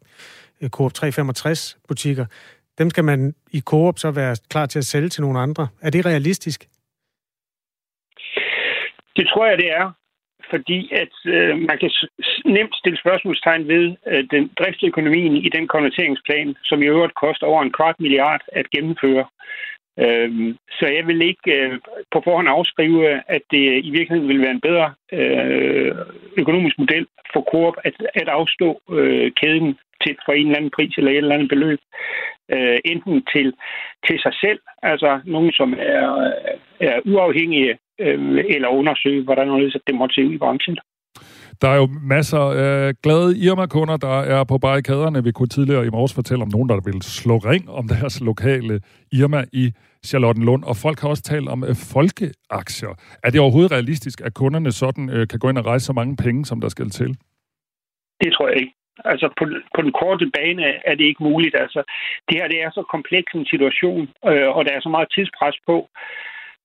øh, 0.61 0.69
Coop 0.69 0.91
365-butikker, 0.97 2.25
dem 2.77 2.89
skal 2.89 3.03
man 3.03 3.35
i 3.51 3.61
Coop 3.61 3.99
så 3.99 4.11
være 4.11 4.35
klar 4.49 4.65
til 4.65 4.79
at 4.79 4.85
sælge 4.85 5.09
til 5.09 5.21
nogle 5.21 5.39
andre. 5.39 5.67
Er 5.81 5.89
det 5.89 6.05
realistisk? 6.05 6.67
Det 9.17 9.27
tror 9.27 9.45
jeg, 9.45 9.57
det 9.57 9.71
er. 9.71 9.91
Fordi 10.49 10.89
at 11.01 11.13
øh, 11.25 11.57
man 11.69 11.77
kan 11.81 11.91
nemt 12.45 12.75
stille 12.75 12.99
spørgsmålstegn 12.99 13.67
ved 13.67 13.95
øh, 14.07 14.23
den 14.31 14.51
driftsøkonomien 14.59 15.37
i 15.37 15.49
den 15.49 15.67
konverteringsplan, 15.67 16.55
som 16.63 16.83
i 16.83 16.85
øvrigt 16.85 17.15
koster 17.15 17.47
over 17.47 17.61
en 17.63 17.73
kvart 17.73 17.99
milliard 17.99 18.41
at 18.47 18.69
gennemføre. 18.69 19.25
Øh, 19.99 20.55
så 20.79 20.85
jeg 20.97 21.07
vil 21.07 21.21
ikke 21.21 21.51
øh, 21.57 21.79
på 22.11 22.21
forhånd 22.23 22.49
afskrive, 22.49 23.21
at 23.27 23.41
det 23.51 23.85
i 23.85 23.89
virkeligheden 23.89 24.27
vil 24.27 24.41
være 24.41 24.51
en 24.51 24.61
bedre 24.61 24.93
øh, 25.11 25.95
økonomisk 26.37 26.79
model 26.79 27.07
for 27.33 27.41
Coop 27.51 27.75
at, 27.83 27.93
at 28.15 28.27
afstå 28.27 28.81
øh, 28.91 29.31
kæden 29.41 29.77
til 30.03 30.15
for 30.25 30.33
en 30.33 30.45
eller 30.45 30.57
anden 30.57 30.75
pris 30.75 30.97
eller 30.97 31.11
et 31.11 31.17
eller 31.17 31.35
andet 31.35 31.49
beløb. 31.49 31.79
Øh, 32.53 32.77
enten 32.85 33.25
til, 33.33 33.53
til 34.07 34.19
sig 34.19 34.33
selv, 34.43 34.59
altså 34.83 35.19
nogen, 35.25 35.51
som 35.51 35.73
er, 35.79 36.31
er 36.79 36.99
uafhængige 37.05 37.77
øh, 37.99 38.45
eller 38.55 38.67
undersøge, 38.67 39.23
hvordan 39.23 39.47
det 39.87 39.95
måtte 39.95 40.15
se 40.15 40.25
ud 40.27 40.33
i 40.33 40.37
branchen. 40.37 40.77
Der 41.61 41.69
er 41.69 41.75
jo 41.75 41.87
masser 42.01 42.43
af 42.65 42.93
glade 43.03 43.37
Irma-kunder, 43.45 43.97
der 43.97 44.19
er 44.19 44.43
på 44.43 44.57
barrikaderne. 44.57 45.23
Vi 45.23 45.31
kunne 45.31 45.47
tidligere 45.47 45.85
i 45.85 45.89
morges 45.89 46.13
fortælle 46.15 46.43
om 46.43 46.51
nogen, 46.53 46.69
der 46.69 46.79
vil 46.85 47.01
slå 47.01 47.37
ring 47.37 47.69
om 47.69 47.87
deres 47.87 48.21
lokale 48.21 48.81
Irma 49.11 49.43
i 49.53 49.71
Charlottenlund. 50.05 50.63
Og 50.63 50.75
folk 50.75 50.99
har 50.99 51.09
også 51.09 51.23
talt 51.23 51.49
om 51.49 51.63
øh, 51.63 51.75
folkeaktier. 51.93 52.93
Er 53.23 53.29
det 53.29 53.39
overhovedet 53.39 53.71
realistisk, 53.71 54.21
at 54.21 54.33
kunderne 54.33 54.71
sådan 54.71 55.09
øh, 55.09 55.27
kan 55.27 55.39
gå 55.39 55.49
ind 55.49 55.57
og 55.57 55.65
rejse 55.65 55.85
så 55.85 55.93
mange 55.93 56.15
penge, 56.25 56.45
som 56.45 56.61
der 56.61 56.69
skal 56.69 56.89
til? 56.89 57.11
Det 58.23 58.33
tror 58.33 58.47
jeg 58.47 58.57
ikke. 58.57 58.73
Altså 59.05 59.27
på, 59.39 59.43
på 59.75 59.81
den 59.81 59.91
korte 59.99 60.25
bane 60.37 60.63
er 60.89 60.95
det 60.95 61.05
ikke 61.05 61.23
muligt. 61.23 61.55
Altså, 61.63 61.81
det 62.27 62.37
her 62.37 62.47
det 62.47 62.59
er 62.61 62.71
så 62.71 62.83
kompleks 62.95 63.29
en 63.33 63.45
situation, 63.45 64.03
øh, 64.29 64.49
og 64.55 64.65
der 64.65 64.71
er 64.73 64.81
så 64.81 64.89
meget 64.89 65.07
tidspres 65.15 65.57
på, 65.65 65.77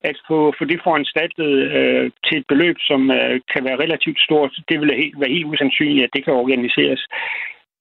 at 0.05 0.17
få, 0.29 0.55
få 0.59 0.65
det 0.65 0.81
foranstaltet 0.85 1.53
øh, 1.79 2.11
til 2.27 2.39
et 2.39 2.47
beløb, 2.49 2.77
som 2.81 3.11
øh, 3.11 3.41
kan 3.53 3.65
være 3.65 3.83
relativt 3.85 4.21
stort, 4.21 4.53
det 4.69 4.81
ville 4.81 4.97
helt, 5.03 5.21
være 5.21 5.35
helt 5.37 5.51
usandsynligt, 5.53 6.05
at 6.05 6.15
det 6.15 6.25
kan 6.25 6.35
organiseres. 6.35 7.03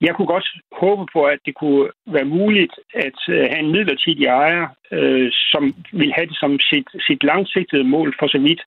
Jeg 0.02 0.16
kunne 0.16 0.34
godt 0.36 0.50
håbe 0.72 1.06
på, 1.14 1.22
at 1.24 1.40
det 1.46 1.56
kunne 1.56 1.90
være 2.08 2.26
muligt 2.26 2.74
at 2.94 3.20
øh, 3.30 3.44
have 3.52 3.60
en 3.60 3.72
midlertidig 3.72 4.26
ejer, 4.26 4.68
øh, 4.92 5.32
som 5.52 5.64
vil 5.92 6.14
have 6.16 6.28
det 6.28 6.38
som 6.40 6.60
sit, 6.60 6.88
sit 7.08 7.24
langsigtede 7.24 7.84
mål 7.84 8.16
for 8.20 8.28
så 8.28 8.40
vidt, 8.48 8.62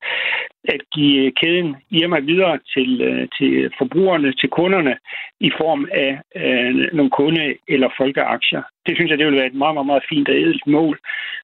at 0.65 0.81
give 0.95 1.33
kæden 1.41 1.77
Irma 1.91 2.19
videre 2.19 2.59
til, 2.75 3.01
øh, 3.01 3.29
til 3.39 3.71
forbrugerne, 3.79 4.33
til 4.33 4.49
kunderne, 4.49 4.97
i 5.41 5.51
form 5.61 5.89
af 5.93 6.11
øh, 6.37 6.75
nogle 6.97 7.11
kunde- 7.11 7.57
eller 7.69 7.89
folkeaktier. 7.97 8.63
Det 8.87 8.97
synes 8.97 9.11
jeg, 9.11 9.19
det 9.19 9.27
ville 9.27 9.39
være 9.39 9.53
et 9.53 9.63
meget, 9.63 9.75
meget, 9.75 9.87
meget 9.87 10.05
fint 10.09 10.29
og 10.29 10.35
edelt 10.35 10.67
mål. 10.67 10.99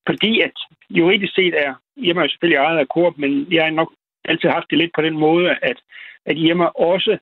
Fordi 0.06 0.40
at 0.40 0.56
juridisk 0.90 1.34
set 1.34 1.54
er 1.66 1.74
Irma 2.06 2.22
jo 2.22 2.28
selvfølgelig 2.28 2.56
ejet 2.56 2.78
af 2.78 2.86
Coop, 2.86 3.14
men 3.18 3.52
jeg 3.52 3.64
har 3.64 3.70
nok 3.70 3.92
altid 4.24 4.48
haft 4.48 4.70
det 4.70 4.78
lidt 4.78 4.92
på 4.94 5.02
den 5.02 5.18
måde, 5.18 5.50
at, 5.50 5.78
at 6.24 6.36
Irma 6.36 6.64
også 6.64 7.18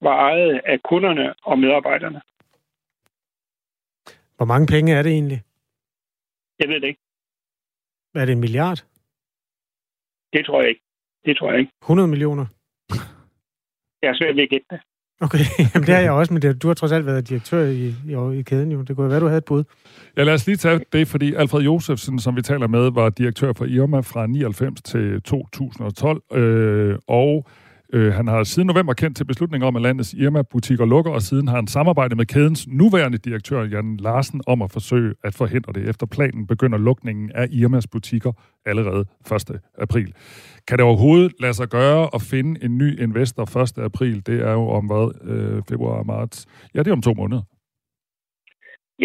var 0.00 0.16
ejet 0.30 0.60
af 0.64 0.82
kunderne 0.82 1.34
og 1.42 1.58
medarbejderne. 1.58 2.20
Hvor 4.36 4.46
mange 4.46 4.66
penge 4.66 4.92
er 4.92 5.02
det 5.02 5.12
egentlig? 5.12 5.42
Jeg 6.58 6.68
ved 6.68 6.80
det 6.80 6.88
ikke. 6.88 7.00
Er 8.14 8.24
det 8.24 8.32
en 8.32 8.40
milliard? 8.40 8.84
Det 10.32 10.46
tror 10.46 10.60
jeg 10.60 10.68
ikke. 10.68 10.82
Det 11.24 11.36
tror 11.36 11.50
jeg 11.50 11.60
ikke. 11.60 11.72
100 11.82 12.08
millioner? 12.08 12.46
Jeg 14.02 14.08
er 14.08 14.14
svært 14.14 14.36
ved 14.36 14.42
at 14.42 14.50
gætte 14.50 14.66
det. 14.70 14.80
Okay, 15.20 15.38
Jamen, 15.74 15.86
det 15.86 15.94
har 15.94 16.02
jeg 16.02 16.12
også, 16.12 16.32
men 16.32 16.42
det, 16.42 16.62
du 16.62 16.66
har 16.66 16.74
trods 16.74 16.92
alt 16.92 17.06
været 17.06 17.28
direktør 17.28 17.64
i, 17.64 17.94
i, 18.06 18.38
i 18.38 18.42
kæden 18.42 18.72
jo. 18.72 18.82
Det 18.82 18.96
kunne 18.96 19.10
være, 19.10 19.20
du 19.20 19.26
havde 19.26 19.38
et 19.38 19.44
bud. 19.44 19.64
Ja, 20.16 20.22
lad 20.22 20.34
os 20.34 20.46
lige 20.46 20.56
tage 20.56 20.80
det, 20.92 21.08
fordi 21.08 21.34
Alfred 21.34 21.62
Josefsen, 21.62 22.18
som 22.18 22.36
vi 22.36 22.42
taler 22.42 22.66
med, 22.66 22.90
var 22.90 23.10
direktør 23.10 23.52
for 23.52 23.64
Irma 23.64 24.00
fra 24.00 24.26
99 24.26 24.82
til 24.82 25.22
2012, 25.22 26.22
øh, 26.32 26.96
og 27.08 27.46
Øh, 27.92 28.12
han 28.12 28.26
har 28.28 28.44
siden 28.44 28.66
november 28.66 28.92
kendt 28.92 29.16
til 29.16 29.24
beslutningen 29.24 29.68
om, 29.68 29.76
at 29.76 29.82
landets 29.82 30.14
Irma-butikker 30.14 30.84
lukker, 30.84 31.12
og 31.12 31.22
siden 31.22 31.48
har 31.48 31.56
han 31.56 31.66
samarbejdet 31.66 32.16
med 32.16 32.26
kædens 32.26 32.68
nuværende 32.68 33.18
direktør, 33.18 33.64
Jan 33.64 33.96
Larsen, 33.96 34.40
om 34.46 34.62
at 34.62 34.70
forsøge 34.72 35.14
at 35.24 35.34
forhindre 35.34 35.72
det. 35.72 35.88
Efter 35.88 36.06
planen 36.06 36.46
begynder 36.46 36.78
lukningen 36.78 37.32
af 37.34 37.46
Irmas 37.50 37.86
butikker 37.86 38.32
allerede 38.66 39.04
1. 39.32 39.60
april. 39.78 40.14
Kan 40.68 40.78
det 40.78 40.84
overhovedet 40.86 41.32
lade 41.40 41.54
sig 41.54 41.68
gøre 41.68 42.08
at 42.14 42.22
finde 42.30 42.64
en 42.64 42.78
ny 42.78 43.00
investor 43.00 43.62
1. 43.62 43.78
april? 43.78 44.26
Det 44.26 44.40
er 44.48 44.52
jo 44.52 44.68
om 44.68 44.86
hvad? 44.86 45.06
Øh, 45.30 45.62
februar 45.68 46.02
marts? 46.02 46.46
Ja, 46.74 46.78
det 46.78 46.88
er 46.88 46.92
om 46.92 47.02
to 47.02 47.14
måneder. 47.14 47.42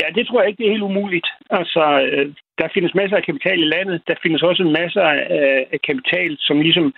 Ja, 0.01 0.07
det 0.15 0.27
tror 0.27 0.41
jeg 0.41 0.49
ikke, 0.49 0.57
det 0.61 0.67
er 0.67 0.75
helt 0.75 0.89
umuligt. 0.91 1.27
Altså, 1.49 1.83
øh, 2.11 2.33
der 2.59 2.67
findes 2.73 2.93
masser 2.95 3.17
af 3.17 3.23
kapital 3.23 3.59
i 3.59 3.71
landet. 3.75 4.01
Der 4.07 4.15
findes 4.23 4.41
også 4.43 4.63
masser 4.63 5.05
af 5.73 5.79
kapital, 5.89 6.37
som 6.39 6.61
ligesom 6.61 6.93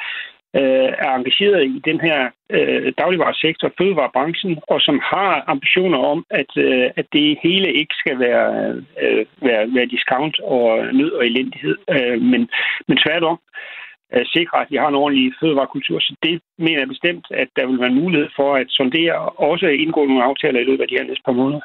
øh, 0.59 0.89
er 1.05 1.11
engageret 1.15 1.61
i 1.65 1.81
den 1.89 1.99
her 2.07 2.19
øh, 2.49 2.93
dagligvaresektor, 2.97 3.71
fødevarebranchen, 3.77 4.59
og 4.67 4.81
som 4.81 4.99
har 5.13 5.43
ambitioner 5.47 5.99
om, 6.13 6.25
at, 6.29 6.51
øh, 6.57 6.87
at 6.99 7.05
det 7.13 7.37
hele 7.43 7.73
ikke 7.73 7.95
skal 8.01 8.19
være, 8.19 8.47
øh, 9.03 9.25
være, 9.47 9.63
være 9.75 9.93
discount 9.95 10.39
og 10.39 10.65
nød 10.93 11.11
og 11.11 11.25
elendighed, 11.25 11.77
øh, 11.95 12.21
men, 12.21 12.41
men 12.87 12.97
tværtom 13.05 13.37
øh, 14.13 14.25
sikre, 14.25 14.61
at 14.61 14.71
vi 14.71 14.77
har 14.81 14.87
en 14.89 15.01
ordentlig 15.03 15.33
fødevarekultur. 15.39 15.99
Så 15.99 16.15
det 16.23 16.41
mener 16.57 16.79
jeg 16.79 16.87
bestemt, 16.87 17.25
at 17.31 17.49
der 17.55 17.65
vil 17.67 17.79
være 17.79 17.99
mulighed 18.01 18.29
for 18.35 18.55
at 18.55 18.67
sondere 18.69 19.15
og 19.15 19.49
også 19.51 19.67
indgå 19.67 20.05
nogle 20.05 20.23
aftaler 20.23 20.59
i 20.59 20.67
løbet 20.69 20.81
af 20.81 20.87
de 20.87 20.97
her 20.99 21.07
næste 21.07 21.25
par 21.25 21.39
måneder. 21.41 21.61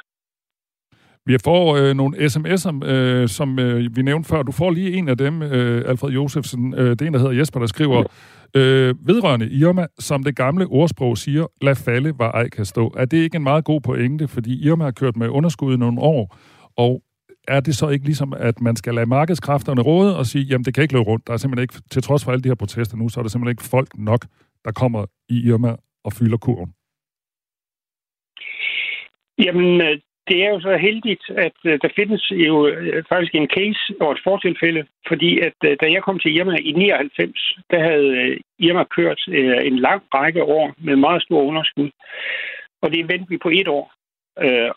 Vi 1.27 1.37
får 1.45 1.65
øh, 1.77 1.95
nogle 1.95 2.17
sms'er, 2.17 2.87
øh, 2.93 3.29
som 3.29 3.59
øh, 3.59 3.97
vi 3.97 4.03
nævnte 4.03 4.29
før. 4.29 4.43
Du 4.43 4.53
får 4.53 4.71
lige 4.71 4.93
en 4.93 5.09
af 5.09 5.19
dem, 5.19 5.43
øh, 5.43 5.83
Alfred 5.91 6.11
Josefsen. 6.11 6.75
Øh, 6.75 6.91
det 6.91 7.03
er 7.03 7.07
en, 7.07 7.15
der 7.15 7.21
hedder 7.21 7.39
Jesper, 7.41 7.61
der 7.61 7.67
skriver, 7.67 8.05
øh, 8.57 8.95
vedrørende 9.07 9.51
Irma, 9.51 9.87
som 9.99 10.25
det 10.25 10.37
gamle 10.37 10.67
ordsprog 10.67 11.19
siger, 11.19 11.47
lad 11.63 11.77
falde, 11.77 12.13
hvor 12.13 12.25
ej 12.25 12.49
kan 12.49 12.65
stå. 12.65 12.95
Er 12.97 13.05
det 13.05 13.17
ikke 13.17 13.37
en 13.37 13.43
meget 13.43 13.65
god 13.65 13.81
pointe, 13.81 14.29
fordi 14.29 14.67
Irma 14.67 14.85
har 14.85 14.91
kørt 14.91 15.17
med 15.17 15.29
underskud 15.29 15.75
i 15.75 15.77
nogle 15.77 16.01
år, 16.01 16.37
og 16.77 17.03
er 17.49 17.61
det 17.61 17.77
så 17.77 17.89
ikke 17.89 18.05
ligesom, 18.05 18.33
at 18.33 18.61
man 18.61 18.77
skal 18.77 18.95
lade 18.95 19.07
markedskræfterne 19.07 19.83
råde 19.83 20.19
og 20.19 20.27
sige, 20.27 20.45
jamen 20.45 20.65
det 20.65 20.75
kan 20.75 20.83
ikke 20.83 20.95
løbe 20.95 21.05
rundt. 21.05 21.27
Der 21.27 21.33
er 21.33 21.37
simpelthen 21.37 21.63
ikke, 21.63 21.75
til 21.91 22.03
trods 22.03 22.25
for 22.25 22.33
alle 22.33 22.43
de 22.43 22.49
her 22.49 22.55
protester 22.55 22.97
nu, 22.97 23.09
så 23.09 23.21
er 23.21 23.23
der 23.23 23.29
simpelthen 23.29 23.53
ikke 23.53 23.71
folk 23.71 23.99
nok, 23.99 24.27
der 24.65 24.73
kommer 24.73 25.07
i 25.29 25.49
Irma 25.49 25.77
og 26.05 26.13
fylder 26.13 26.37
kurven. 26.37 26.73
Jamen, 29.39 29.81
øh, 29.81 30.01
det 30.29 30.45
er 30.45 30.49
jo 30.49 30.61
så 30.61 30.77
heldigt, 30.77 31.25
at 31.47 31.59
øh, 31.65 31.79
der 31.83 31.89
findes 31.97 32.31
jo 32.31 32.67
øh, 32.67 33.05
faktisk 33.09 33.35
en 33.35 33.49
case 33.57 33.95
og 34.01 34.13
et 34.13 34.21
fortilfælde, 34.25 34.87
fordi 35.09 35.39
at 35.39 35.59
øh, 35.65 35.77
da 35.83 35.87
jeg 35.93 36.03
kom 36.03 36.19
til 36.19 36.37
Irma 36.37 36.57
i 36.61 36.73
99, 36.73 37.59
der 37.71 37.81
havde 37.89 38.39
Irma 38.59 38.85
kørt 38.85 39.21
en 39.71 39.79
lang 39.79 40.03
række 40.15 40.43
år 40.43 40.75
med 40.79 40.97
meget 40.97 41.23
store 41.23 41.45
underskud. 41.45 41.91
Og 42.83 42.93
det 42.93 43.09
vendte 43.09 43.29
vi 43.29 43.39
på 43.39 43.49
et 43.49 43.69
år. 43.69 43.93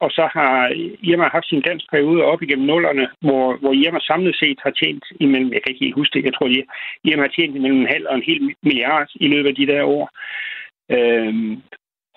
Og 0.04 0.10
så 0.12 0.30
har 0.34 0.74
Irma 1.10 1.28
haft 1.28 1.50
sin 1.50 1.62
dansk 1.62 1.86
periode 1.92 2.24
op 2.24 2.42
igennem 2.42 2.66
nullerne, 2.68 3.08
hvor, 3.22 3.58
hvor 3.58 3.74
Irma 3.74 4.00
samlet 4.00 4.36
set 4.36 4.60
har 4.64 4.72
tjent 4.72 5.06
imellem, 5.20 5.54
jeg 5.54 5.62
kan 5.62 5.72
ikke 5.72 5.86
helt 5.86 5.96
huske 5.96 6.14
det, 6.14 6.26
jeg 6.26 6.34
tror, 6.34 6.48
at 6.48 6.66
Irma 7.04 7.22
har 7.22 7.34
tjent 7.36 7.56
imellem 7.56 7.82
en 7.82 7.94
halv 7.96 8.06
og 8.10 8.16
en 8.16 8.30
hel 8.30 8.56
milliard 8.64 9.10
i 9.16 9.28
løbet 9.28 9.50
af 9.50 9.56
de 9.56 9.68
der 9.68 9.84
år 9.84 10.10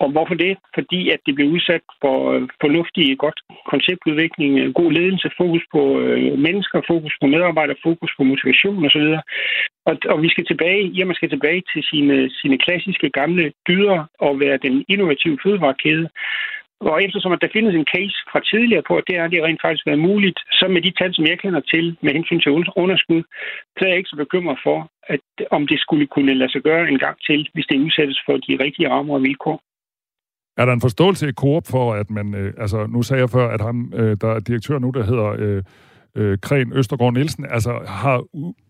og 0.03 0.07
hvorfor 0.13 0.35
det? 0.45 0.57
Fordi 0.77 1.09
at 1.13 1.19
det 1.25 1.35
blev 1.35 1.47
udsat 1.55 1.83
for 2.01 2.17
øh, 2.31 2.41
fornuftig, 2.63 3.17
godt 3.17 3.39
konceptudvikling, 3.71 4.51
øh, 4.59 4.73
god 4.73 4.91
ledelse, 4.91 5.29
fokus 5.41 5.63
på 5.73 5.99
øh, 5.99 6.39
mennesker, 6.47 6.79
fokus 6.91 7.13
på 7.21 7.27
medarbejdere, 7.27 7.83
fokus 7.83 8.11
på 8.17 8.23
motivation 8.23 8.85
osv. 8.85 9.07
Og, 9.89 9.95
og 10.13 10.21
vi 10.21 10.29
skal 10.29 10.45
tilbage, 10.45 10.83
ja, 10.97 11.05
man 11.05 11.19
skal 11.19 11.29
tilbage 11.29 11.61
til 11.73 11.81
sine, 11.91 12.29
sine 12.41 12.57
klassiske 12.57 13.09
gamle 13.09 13.51
dyder 13.67 13.99
og 14.19 14.39
være 14.39 14.57
den 14.65 14.85
innovative 14.93 15.37
fødevarekæde. 15.43 16.09
Og 16.79 17.03
eftersom 17.03 17.31
at 17.31 17.41
der 17.41 17.55
findes 17.55 17.75
en 17.75 17.89
case 17.95 18.17
fra 18.31 18.39
tidligere 18.51 18.83
på, 18.87 18.93
at 18.97 19.07
det 19.07 19.15
har 19.19 19.27
det 19.27 19.43
rent 19.43 19.61
faktisk 19.65 19.85
været 19.85 20.05
muligt, 20.09 20.39
så 20.51 20.65
med 20.67 20.81
de 20.81 20.91
tal, 20.99 21.13
som 21.13 21.25
jeg 21.25 21.39
kender 21.39 21.61
til 21.73 21.97
med 22.01 22.11
hensyn 22.13 22.41
til 22.41 22.51
underskud, 22.83 23.23
så 23.77 23.79
er 23.85 23.89
jeg 23.89 23.97
ikke 23.97 24.13
så 24.13 24.15
bekymret 24.15 24.59
for, 24.63 24.77
at 25.13 25.25
om 25.51 25.67
det 25.67 25.79
skulle 25.79 26.07
kunne 26.07 26.33
lade 26.33 26.51
sig 26.51 26.61
gøre 26.61 26.89
en 26.89 26.99
gang 26.99 27.17
til, 27.27 27.49
hvis 27.53 27.65
det 27.69 27.85
udsættes 27.85 28.19
for 28.25 28.37
de 28.37 28.57
rigtige 28.63 28.89
rammer 28.89 29.15
og 29.15 29.23
vilkår. 29.23 29.61
Er 30.59 30.65
der 30.65 30.73
en 30.73 30.81
forståelse 30.81 31.29
i 31.29 31.31
Coop 31.31 31.67
for, 31.67 31.93
at 31.93 32.09
man, 32.09 32.35
øh, 32.35 32.53
altså 32.57 32.87
nu 32.87 33.01
sagde 33.01 33.21
jeg 33.21 33.29
før, 33.29 33.49
at 33.49 33.61
ham, 33.61 33.93
øh, 33.95 34.17
der 34.21 34.27
er 34.27 34.39
direktør 34.39 34.79
nu, 34.79 34.89
der 34.89 35.03
hedder 35.03 35.35
øh, 35.37 35.63
øh, 36.15 36.37
Kren 36.41 36.73
Østergaard 36.73 37.13
Nielsen, 37.13 37.45
altså 37.49 37.79
har 37.87 38.23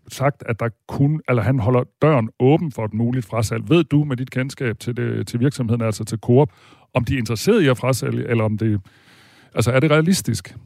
sagt, 0.08 0.42
at 0.46 0.60
der 0.60 0.68
kun, 0.88 1.20
eller 1.28 1.42
han 1.42 1.58
holder 1.58 1.82
døren 2.02 2.30
åben 2.40 2.72
for 2.72 2.84
et 2.84 2.94
muligt 2.94 3.26
frasalg. 3.26 3.70
Ved 3.70 3.84
du 3.84 4.04
med 4.04 4.16
dit 4.16 4.30
kendskab 4.30 4.78
til, 4.78 4.96
det, 4.96 5.26
til 5.26 5.40
virksomheden, 5.40 5.82
altså 5.82 6.04
til 6.04 6.18
Coop, 6.18 6.48
om 6.94 7.04
de 7.04 7.14
er 7.14 7.18
interesseret 7.18 7.62
i 7.62 7.68
at 7.68 7.78
frasælge, 7.78 8.28
eller 8.28 8.44
om 8.44 8.58
det, 8.58 8.80
altså 9.54 9.70
er 9.70 9.80
det 9.80 9.90
realistisk? 9.90 10.56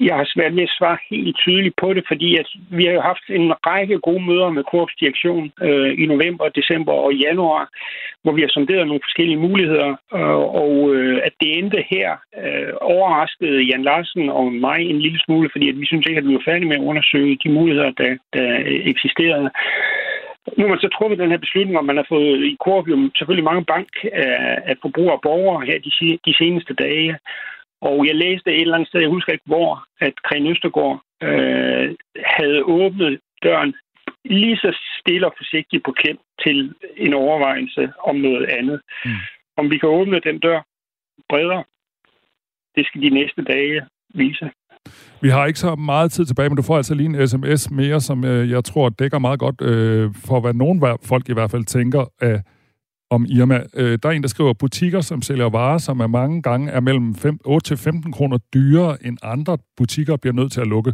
Jeg 0.00 0.16
har 0.16 0.26
svært 0.34 0.56
ved 0.56 0.62
at 0.62 0.76
svare 0.78 0.98
helt 1.10 1.36
tydeligt 1.36 1.76
på 1.82 1.94
det, 1.94 2.04
fordi 2.08 2.36
at 2.36 2.48
vi 2.70 2.84
har 2.84 2.92
jo 2.92 3.00
haft 3.00 3.26
en 3.28 3.52
række 3.66 3.98
gode 3.98 4.24
møder 4.24 4.50
med 4.50 4.64
Coop's 4.72 4.96
direktion 5.00 5.52
øh, 5.62 5.90
i 6.02 6.06
november, 6.06 6.48
december 6.48 6.92
og 6.92 7.14
januar, 7.14 7.68
hvor 8.22 8.32
vi 8.32 8.40
har 8.40 8.48
sonderet 8.48 8.86
nogle 8.86 9.06
forskellige 9.06 9.44
muligheder, 9.46 9.90
øh, 10.14 10.38
og 10.62 10.94
øh, 10.94 11.20
at 11.24 11.32
det 11.40 11.58
endte 11.58 11.84
her 11.90 12.08
øh, 12.42 12.72
overraskede 12.80 13.62
Jan 13.70 13.82
Larsen 13.82 14.28
og 14.28 14.52
mig 14.52 14.80
en 14.80 15.00
lille 15.00 15.20
smule, 15.24 15.48
fordi 15.52 15.68
at 15.68 15.80
vi 15.80 15.86
synes 15.86 16.06
ikke, 16.06 16.18
at 16.18 16.28
vi 16.28 16.34
var 16.34 16.48
færdige 16.48 16.68
med 16.68 16.76
at 16.76 16.88
undersøge 16.90 17.38
de 17.44 17.48
muligheder, 17.48 17.90
der, 17.90 18.16
der 18.32 18.62
eksisterede. 18.92 19.50
Nu 20.56 20.62
har 20.64 20.68
man 20.68 20.78
så 20.78 20.88
truffet 20.88 21.18
den 21.18 21.30
her 21.30 21.38
beslutning, 21.38 21.78
og 21.78 21.84
man 21.84 21.96
har 21.96 22.06
fået 22.08 22.44
i 22.50 22.56
Coop 22.64 22.86
selvfølgelig 23.16 23.44
mange 23.50 23.64
bank 23.64 23.88
af, 24.12 24.62
af 24.70 24.74
forbrugere 24.82 25.16
og 25.18 25.20
borgere 25.22 25.66
her 25.66 25.78
de, 25.78 26.18
de 26.26 26.34
seneste 26.38 26.74
dage. 26.74 27.18
Og 27.80 28.06
jeg 28.06 28.14
læste 28.14 28.50
et 28.50 28.60
eller 28.60 28.74
andet 28.74 28.88
sted, 28.88 29.00
jeg 29.00 29.10
husker 29.10 29.32
ikke 29.32 29.50
hvor, 29.52 29.84
at 30.00 30.14
Kren 30.22 30.46
Østergaard 30.46 31.00
øh, 31.22 31.94
havde 32.36 32.64
åbnet 32.64 33.20
døren 33.42 33.74
lige 34.24 34.56
så 34.56 34.78
stille 35.00 35.26
og 35.26 35.34
forsigtigt 35.36 35.84
på 35.84 35.92
klem 35.92 36.18
til 36.44 36.74
en 36.96 37.14
overvejelse 37.14 37.92
om 38.04 38.16
noget 38.16 38.46
andet. 38.58 38.80
Mm. 39.04 39.10
Om 39.56 39.70
vi 39.70 39.78
kan 39.78 39.88
åbne 39.88 40.20
den 40.20 40.38
dør 40.38 40.60
bredere, 41.28 41.64
det 42.76 42.86
skal 42.86 43.02
de 43.02 43.10
næste 43.10 43.42
dage 43.42 43.86
vise. 44.14 44.50
Vi 45.20 45.28
har 45.28 45.46
ikke 45.46 45.58
så 45.58 45.74
meget 45.74 46.12
tid 46.12 46.24
tilbage, 46.24 46.48
men 46.48 46.56
du 46.56 46.62
får 46.62 46.76
altså 46.76 46.94
lige 46.94 47.06
en 47.06 47.28
sms 47.28 47.70
mere, 47.70 48.00
som 48.00 48.24
øh, 48.24 48.50
jeg 48.50 48.64
tror 48.64 48.88
dækker 48.88 49.18
meget 49.18 49.40
godt 49.40 49.60
øh, 49.60 50.10
for, 50.26 50.40
hvad 50.40 50.54
nogen 50.54 50.82
folk 51.04 51.28
i 51.28 51.32
hvert 51.32 51.50
fald 51.50 51.64
tænker 51.64 52.04
af 52.20 52.42
om 53.10 53.26
Irma. 53.28 53.62
Øh, 53.74 53.98
der 54.02 54.08
er 54.08 54.12
en, 54.12 54.22
der 54.22 54.28
skriver, 54.28 54.52
butikker, 54.52 55.00
som 55.00 55.22
sælger 55.22 55.48
varer, 55.48 55.78
som 55.78 56.00
er 56.00 56.06
mange 56.06 56.42
gange 56.42 56.70
er 56.70 56.80
mellem 56.80 57.14
8-15 57.48 58.12
kroner 58.12 58.38
dyrere 58.54 59.06
end 59.06 59.18
andre 59.22 59.58
butikker, 59.76 60.16
bliver 60.16 60.34
nødt 60.34 60.52
til 60.52 60.60
at 60.60 60.66
lukke. 60.66 60.92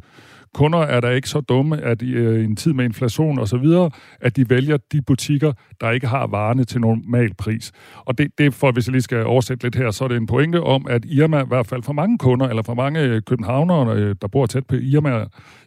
Kunder 0.55 0.79
er 0.79 1.01
der 1.01 1.11
ikke 1.11 1.29
så 1.29 1.41
dumme, 1.41 1.81
at 1.81 2.03
i 2.03 2.11
øh, 2.11 2.45
en 2.45 2.57
tid 2.57 2.73
med 2.73 2.85
inflation 2.85 3.39
og 3.39 3.49
så 3.49 3.57
videre, 3.57 3.91
at 4.21 4.37
de 4.37 4.51
vælger 4.51 4.77
de 4.93 5.03
butikker, 5.03 5.53
der 5.81 5.91
ikke 5.91 6.07
har 6.07 6.27
varerne 6.27 6.65
til 6.65 6.81
normal 6.81 7.35
pris. 7.35 7.73
Og 7.97 8.19
det, 8.19 8.39
det 8.39 8.55
for, 8.55 8.73
hvis 8.73 8.87
jeg 8.87 8.93
lige 8.93 9.03
skal 9.03 9.27
oversætte 9.27 9.65
lidt 9.65 9.75
her, 9.75 9.91
så 9.91 10.05
er 10.05 10.09
det 10.09 10.17
en 10.17 10.27
pointe 10.27 10.63
om, 10.63 10.87
at 10.89 11.05
Irma, 11.05 11.43
i 11.43 11.47
hvert 11.49 11.67
fald 11.67 11.83
for 11.83 11.93
mange 11.93 12.19
kunder, 12.19 12.49
eller 12.49 12.63
for 12.63 12.75
mange 12.75 13.01
øh, 13.01 13.23
københavnere, 13.23 13.97
øh, 13.97 14.15
der 14.23 14.29
bor 14.29 14.47
tæt 14.47 14.67
på 14.67 14.75
Irma, 14.75 15.25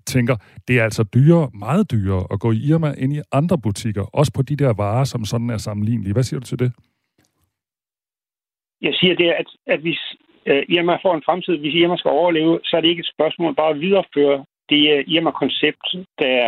tænker, 0.08 0.36
det 0.68 0.80
er 0.80 0.84
altså 0.84 1.04
dyrere, 1.04 1.50
meget 1.60 1.92
dyrere 1.92 2.28
at 2.32 2.40
gå 2.40 2.52
i 2.52 2.58
Irma 2.58 2.94
end 2.98 3.14
i 3.14 3.22
andre 3.32 3.58
butikker, 3.58 4.02
også 4.02 4.32
på 4.34 4.42
de 4.42 4.56
der 4.56 4.74
varer, 4.74 5.04
som 5.04 5.26
sådan 5.26 5.50
er 5.50 5.58
sammenlignelige. 5.58 6.14
Hvad 6.14 6.24
siger 6.24 6.35
du 6.40 6.46
til 6.46 6.60
det? 6.60 6.72
Jeg 8.82 8.94
siger 9.00 9.16
det, 9.16 9.30
at, 9.42 9.48
at 9.68 9.80
hvis 9.80 10.02
øh, 10.46 10.64
Irma 10.70 10.96
får 11.04 11.16
en 11.16 11.26
fremtid, 11.26 11.58
hvis 11.58 11.76
Irma 11.76 11.98
skal 11.98 12.12
overleve, 12.12 12.60
så 12.64 12.78
er 12.78 12.82
det 12.82 12.88
ikke 12.90 13.06
et 13.06 13.14
spørgsmål 13.16 13.56
bare 13.56 13.70
at 13.70 13.80
videreføre 13.80 14.46
det 14.70 14.82
er 14.94 15.04
Irma-koncept, 15.08 15.86
der 16.24 16.40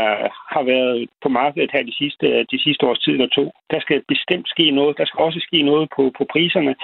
har 0.53 0.63
været 0.63 1.09
på 1.23 1.29
markedet 1.29 1.71
her 1.73 1.83
de 1.83 1.95
sidste, 2.01 2.25
øh, 2.27 2.45
de 2.51 2.59
sidste 2.65 2.83
års 2.87 2.99
tid 2.99 3.13
eller 3.13 3.27
to. 3.27 3.45
Der 3.71 3.79
skal 3.79 4.03
bestemt 4.07 4.47
ske 4.49 4.71
noget. 4.71 4.97
Der 4.97 5.05
skal 5.05 5.19
også 5.27 5.39
ske 5.47 5.61
noget 5.61 5.89
på, 5.95 6.03
på 6.17 6.23
priserne. 6.33 6.75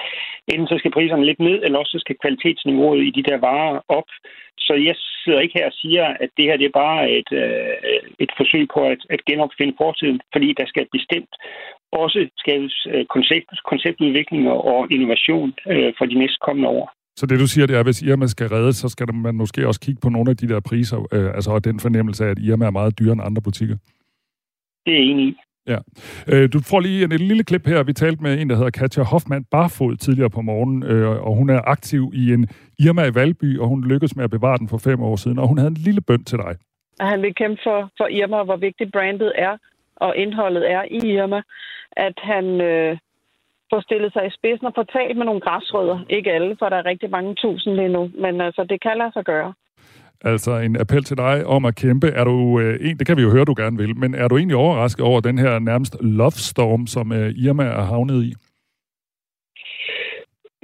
Enten 0.52 0.68
så 0.68 0.76
skal 0.78 0.92
priserne 0.96 1.26
lidt 1.26 1.40
ned, 1.40 1.58
eller 1.62 1.78
også 1.78 1.94
så 1.96 2.00
skal 2.04 2.16
kvalitetsniveauet 2.22 3.02
i 3.04 3.10
de 3.16 3.26
der 3.28 3.38
varer 3.48 3.80
op. 3.88 4.08
Så 4.58 4.74
jeg 4.88 4.96
sidder 5.24 5.40
ikke 5.40 5.58
her 5.58 5.66
og 5.66 5.78
siger, 5.82 6.04
at 6.22 6.30
det 6.36 6.44
her 6.44 6.56
det 6.56 6.66
er 6.66 6.80
bare 6.84 7.10
et, 7.18 7.30
øh, 7.42 8.00
et 8.24 8.32
forsøg 8.36 8.64
på 8.74 8.80
at, 8.92 9.00
at 9.10 9.24
genopfinde 9.24 9.74
fortiden, 9.82 10.20
fordi 10.32 10.48
der 10.60 10.66
skal 10.66 10.86
bestemt 10.92 11.32
også 12.02 12.28
skabes 12.36 12.86
øh, 12.92 13.04
koncept, 13.14 13.48
konceptudvikling 13.70 14.48
og 14.48 14.92
innovation 14.94 15.54
øh, 15.72 15.92
for 15.98 16.04
de 16.06 16.14
næste 16.22 16.38
kommende 16.46 16.68
år. 16.68 16.86
Så 17.16 17.26
det 17.26 17.40
du 17.40 17.46
siger, 17.46 17.66
det 17.66 17.74
er, 17.76 17.80
at 17.80 17.86
hvis 17.86 18.02
Irma 18.02 18.26
skal 18.26 18.48
reddes, 18.48 18.76
så 18.76 18.88
skal 18.88 19.14
man 19.14 19.34
måske 19.34 19.66
også 19.66 19.80
kigge 19.80 20.00
på 20.00 20.08
nogle 20.08 20.30
af 20.30 20.36
de 20.36 20.48
der 20.48 20.60
priser, 20.60 20.98
øh, 21.12 21.34
altså 21.34 21.50
og 21.50 21.64
den 21.64 21.80
fornemmelse 21.80 22.24
af, 22.24 22.30
at 22.30 22.38
Irma 22.38 22.66
er 22.66 22.70
meget 22.70 22.98
dyrere 22.98 23.12
end 23.12 23.22
andre 23.24 23.42
butikker. 23.42 23.76
Det 24.86 24.94
er 24.94 25.02
enig 25.10 25.28
i. 25.28 25.34
Ja. 25.66 25.78
Øh, 26.32 26.52
du 26.52 26.58
får 26.70 26.80
lige 26.80 27.04
en, 27.04 27.12
en 27.12 27.18
lille 27.18 27.44
klip 27.44 27.66
her. 27.66 27.82
Vi 27.82 27.92
talte 27.92 28.22
med 28.22 28.40
en, 28.40 28.50
der 28.50 28.56
hedder 28.56 28.70
Katja 28.70 29.02
Hoffmann 29.02 29.44
Barfod 29.44 29.96
tidligere 29.96 30.30
på 30.30 30.40
morgenen, 30.40 30.82
øh, 30.82 31.26
og 31.26 31.36
hun 31.36 31.50
er 31.50 31.60
aktiv 31.66 32.12
i 32.14 32.32
en 32.32 32.48
Irma 32.78 33.04
i 33.06 33.14
Valby, 33.14 33.58
og 33.58 33.68
hun 33.68 33.84
lykkedes 33.84 34.16
med 34.16 34.24
at 34.24 34.30
bevare 34.30 34.58
den 34.58 34.68
for 34.68 34.78
fem 34.78 35.02
år 35.02 35.16
siden, 35.16 35.38
og 35.38 35.48
hun 35.48 35.58
havde 35.58 35.70
en 35.70 35.84
lille 35.86 36.00
bønd 36.00 36.24
til 36.24 36.38
dig. 36.38 36.56
Han 37.00 37.22
vil 37.22 37.34
kæmpe 37.34 37.60
for, 37.64 37.90
for 37.98 38.06
Irma, 38.06 38.42
hvor 38.42 38.56
vigtigt 38.56 38.92
brandet 38.92 39.32
er, 39.34 39.56
og 39.96 40.16
indholdet 40.16 40.70
er 40.70 40.82
i 40.90 40.98
Irma. 41.12 41.42
At 41.96 42.14
han, 42.22 42.60
øh, 42.60 42.96
får 43.74 43.80
stillet 43.80 44.12
sig 44.12 44.26
i 44.26 44.36
spidsen 44.38 44.66
og 44.66 44.72
får 44.78 44.86
talt 44.96 45.16
med 45.16 45.26
nogle 45.26 45.40
græsrødder. 45.40 45.98
Ikke 46.16 46.32
alle, 46.32 46.56
for 46.58 46.68
der 46.68 46.76
er 46.76 46.86
rigtig 46.92 47.10
mange 47.10 47.34
tusind 47.34 47.74
lige 47.74 47.88
nu, 47.96 48.02
men 48.24 48.40
altså, 48.40 48.62
det 48.70 48.78
kan 48.82 48.96
lade 48.98 49.12
sig 49.12 49.24
gøre. 49.24 49.52
Altså 50.24 50.52
en 50.58 50.80
appel 50.80 51.04
til 51.04 51.16
dig 51.16 51.46
om 51.46 51.64
at 51.64 51.74
kæmpe. 51.74 52.08
Er 52.08 52.24
du, 52.24 52.60
øh, 52.60 52.78
en, 52.80 52.98
det 52.98 53.06
kan 53.06 53.16
vi 53.16 53.22
jo 53.22 53.30
høre, 53.30 53.44
du 53.44 53.54
gerne 53.56 53.76
vil, 53.78 53.96
men 53.96 54.14
er 54.14 54.28
du 54.28 54.36
egentlig 54.36 54.56
overrasket 54.56 55.04
over 55.04 55.20
den 55.20 55.38
her 55.38 55.58
nærmest 55.58 55.96
love 56.00 56.30
storm, 56.50 56.86
som 56.86 57.12
øh, 57.12 57.30
Irma 57.44 57.64
er 57.64 57.82
havnet 57.82 58.24
i? 58.24 58.32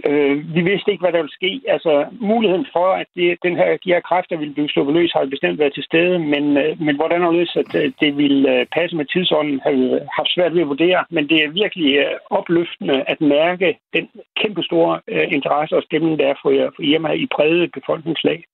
Øh, 0.09 0.55
vi 0.55 0.61
vidste 0.71 0.91
ikke, 0.91 1.03
hvad 1.03 1.13
der 1.13 1.23
ville 1.23 1.39
ske. 1.41 1.53
Altså, 1.75 1.93
muligheden 2.33 2.67
for, 2.73 2.89
at 3.01 3.07
det, 3.17 3.39
den 3.43 3.57
her, 3.57 3.69
de 3.85 3.93
her 3.95 4.01
kræfter 4.01 4.37
ville 4.37 4.55
blive 4.55 4.69
sluppet 4.69 4.95
løs, 4.95 5.13
har 5.13 5.25
bestemt 5.25 5.59
været 5.59 5.75
til 5.75 5.85
stede, 5.91 6.19
men, 6.19 6.45
øh, 6.57 6.81
men 6.87 6.97
hvordan 6.97 7.23
og 7.23 7.35
at 7.41 7.75
øh, 7.81 7.93
det 8.01 8.17
ville 8.17 8.43
øh, 8.55 8.67
passe 8.77 8.97
med 8.97 9.07
tidsånden, 9.13 9.61
har 9.65 9.71
vi 9.71 9.85
haft 10.19 10.35
svært 10.35 10.55
ved 10.55 10.61
at 10.61 10.69
vurdere. 10.69 11.05
Men 11.11 11.29
det 11.29 11.39
er 11.45 11.59
virkelig 11.63 11.97
øh, 11.97 12.15
opløftende 12.31 12.97
at 13.13 13.21
mærke 13.21 13.79
den 13.97 14.09
kæmpe 14.41 14.63
store 14.63 15.01
øh, 15.09 15.27
interesse 15.37 15.77
og 15.77 15.83
stemning, 15.83 16.19
der 16.19 16.27
er 16.27 16.35
for, 16.43 16.51
øh, 16.51 16.71
for 16.77 16.83
Irma 16.83 17.13
i 17.13 17.27
brede 17.35 17.69
befolkningslag. 17.79 18.45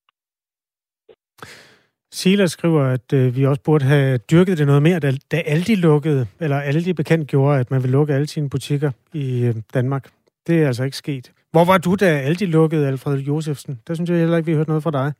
Silas 2.13 2.51
skriver, 2.51 2.83
at 2.83 3.13
øh, 3.15 3.37
vi 3.37 3.47
også 3.47 3.63
burde 3.63 3.85
have 3.85 4.19
dyrket 4.19 4.59
det 4.59 4.67
noget 4.67 4.83
mere, 4.83 4.99
da, 4.99 5.11
da 5.33 5.37
Aldi 5.47 5.75
lukkede, 5.75 6.27
eller 6.41 6.57
Aldi 6.61 6.93
bekendt 6.93 7.29
gjorde, 7.29 7.61
at 7.61 7.71
man 7.71 7.83
vil 7.83 7.91
lukke 7.91 8.15
alle 8.15 8.27
sine 8.27 8.51
butikker 8.51 8.91
i 9.15 9.45
øh, 9.45 9.55
Danmark. 9.75 10.16
Det 10.47 10.63
er 10.63 10.67
altså 10.67 10.85
ikke 10.85 10.97
sket. 10.97 11.33
Hvor 11.53 11.65
var 11.65 11.79
du, 11.79 11.95
da 11.95 12.07
Aldi 12.07 12.47
lukkede, 12.47 12.89
Alfred 12.89 13.19
Josefsen? 13.19 13.81
Der 13.87 13.95
synes 13.95 14.11
jeg 14.11 14.19
heller 14.19 14.37
ikke, 14.37 14.47
vi 14.47 14.53
har 14.53 14.59
hørt 14.59 14.69
noget 14.69 14.83
fra 14.83 14.91
dig. 14.91 15.13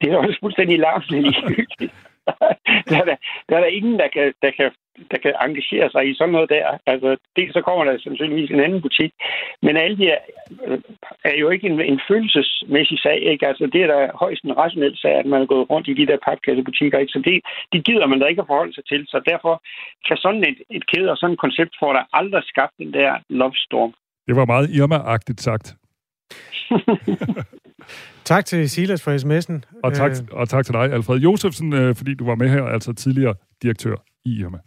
Det 0.00 0.12
er 0.12 0.16
også 0.16 0.38
fuldstændig 0.42 0.78
larmende 0.78 1.30
der, 2.90 2.96
er 3.02 3.06
der, 3.10 3.16
der 3.48 3.56
er 3.56 3.60
der 3.60 3.76
ingen, 3.78 3.98
der 4.02 4.08
kan, 4.14 4.34
der, 4.42 4.50
kan, 4.58 4.70
der 5.10 5.18
kan 5.24 5.34
engagere 5.46 5.90
sig 5.90 6.02
i 6.10 6.14
sådan 6.14 6.32
noget 6.32 6.50
der. 6.50 6.78
Altså, 6.86 7.16
dels 7.36 7.52
så 7.52 7.60
kommer 7.62 7.84
der 7.84 7.98
sandsynligvis 7.98 8.50
en 8.50 8.64
anden 8.66 8.82
butik, 8.82 9.12
men 9.62 9.76
alle 9.76 9.96
de 10.00 10.06
er, 10.14 10.20
er 11.24 11.36
jo 11.42 11.48
ikke 11.50 11.66
en, 11.66 11.80
en 11.80 12.00
følelsesmæssig 12.08 12.98
sag. 13.06 13.18
Ikke? 13.32 13.46
Altså, 13.50 13.64
det 13.72 13.80
er 13.82 13.86
da 13.94 14.10
højst 14.14 14.42
en 14.44 14.56
rationel 14.56 14.96
sag, 14.98 15.14
at 15.14 15.26
man 15.26 15.42
er 15.42 15.46
gået 15.46 15.70
rundt 15.70 15.88
i 15.88 15.94
de 15.94 16.06
der 16.06 16.18
papkassebutikker. 16.28 16.98
Ikke? 16.98 17.12
Så 17.12 17.20
det, 17.24 17.34
det 17.72 17.84
gider 17.86 18.06
man 18.06 18.18
da 18.20 18.26
ikke 18.26 18.42
at 18.42 18.50
forholde 18.52 18.74
sig 18.74 18.84
til. 18.86 19.06
Så 19.08 19.22
derfor 19.30 19.62
kan 20.06 20.16
sådan 20.16 20.44
et, 20.50 20.58
et 20.70 20.84
kæde 20.90 21.10
og 21.10 21.16
sådan 21.16 21.34
et 21.34 21.40
koncept 21.40 21.74
for 21.80 21.92
der 21.92 22.02
aldrig 22.12 22.42
skabt 22.44 22.74
den 22.78 22.92
der 22.92 23.12
love 23.28 23.56
storm. 23.56 23.92
Det 24.26 24.36
var 24.36 24.44
meget 24.44 24.68
Irma-agtigt 24.68 25.40
sagt. 25.48 25.66
tak 28.24 28.44
til 28.46 28.70
Silas 28.70 29.02
for 29.02 29.10
sms'en. 29.16 29.80
Og 29.84 29.94
tak, 29.94 30.10
Øh, 30.10 30.16
og 30.32 30.48
tak 30.48 30.64
til 30.64 30.74
dig, 30.74 30.92
Alfred 30.92 31.18
Josefsen, 31.18 31.72
øh, 31.72 31.94
fordi 31.94 32.14
du 32.14 32.24
var 32.24 32.34
med 32.34 32.48
her, 32.48 32.62
altså 32.62 32.92
tidligere 32.92 33.34
direktør 33.62 33.94
i 34.24 34.40
Irma. 34.40 34.58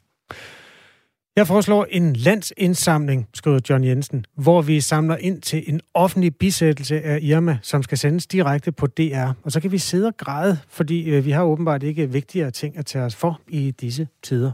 Jeg 1.36 1.48
foreslår 1.48 1.86
en 1.90 2.16
landsindsamling, 2.16 3.28
skriver 3.34 3.60
John 3.70 3.84
Jensen, 3.84 4.26
hvor 4.36 4.62
vi 4.62 4.80
samler 4.80 5.18
ind 5.18 5.42
til 5.42 5.64
en 5.68 5.82
offentlig 5.94 6.36
bisættelse 6.36 7.02
af 7.02 7.20
Irma, 7.22 7.58
som 7.62 7.84
skal 7.84 7.98
sendes 7.98 8.28
direkte 8.28 8.72
på 8.72 8.88
DR. 8.88 9.32
Og 9.44 9.52
så 9.52 9.62
kan 9.62 9.72
vi 9.72 9.78
sidde 9.78 10.08
og 10.08 10.18
græde, 10.18 10.58
fordi 10.70 11.10
øh, 11.10 11.26
vi 11.26 11.32
har 11.32 11.44
åbenbart 11.44 11.84
ikke 11.84 12.10
vigtigere 12.12 12.52
ting 12.52 12.78
at 12.78 12.86
tage 12.86 13.06
os 13.06 13.16
for 13.16 13.42
i 13.48 13.72
disse 13.72 14.08
tider, 14.24 14.52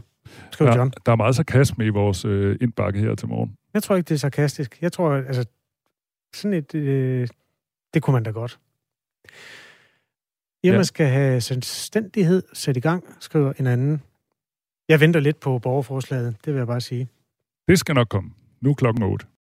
skriver 0.50 0.76
John. 0.76 0.90
Der, 0.90 1.00
der 1.06 1.12
er 1.12 1.16
meget 1.16 1.36
sarkasme 1.36 1.86
i 1.86 1.88
vores 1.88 2.24
øh, 2.24 2.56
indbakke 2.60 3.00
her 3.00 3.14
til 3.14 3.28
morgen. 3.28 3.52
Jeg 3.74 3.82
tror 3.82 3.96
ikke, 3.96 4.08
det 4.08 4.14
er 4.14 4.18
sarkastisk. 4.18 4.78
Jeg 4.82 4.92
tror, 4.92 5.12
altså, 5.12 5.44
sådan 6.34 6.54
et, 6.54 6.74
øh, 6.74 7.28
det 7.94 8.02
kunne 8.02 8.14
man 8.14 8.22
da 8.22 8.30
godt. 8.30 8.58
Irma 10.62 10.76
Ja. 10.76 10.82
skal 10.82 11.06
have 11.06 11.40
selvstændighed 11.40 12.42
sat 12.52 12.76
i 12.76 12.80
gang, 12.80 13.16
skriver 13.20 13.52
en 13.58 13.66
anden. 13.66 14.02
Jeg 14.88 15.00
venter 15.00 15.20
lidt 15.20 15.40
på 15.40 15.58
borgerforslaget, 15.58 16.36
det 16.44 16.52
vil 16.52 16.58
jeg 16.58 16.66
bare 16.66 16.80
sige. 16.80 17.08
Det 17.68 17.78
skal 17.78 17.94
nok 17.94 18.08
komme. 18.08 18.30
Nu 18.60 18.74
klokken 18.74 19.02
8. 19.02 19.26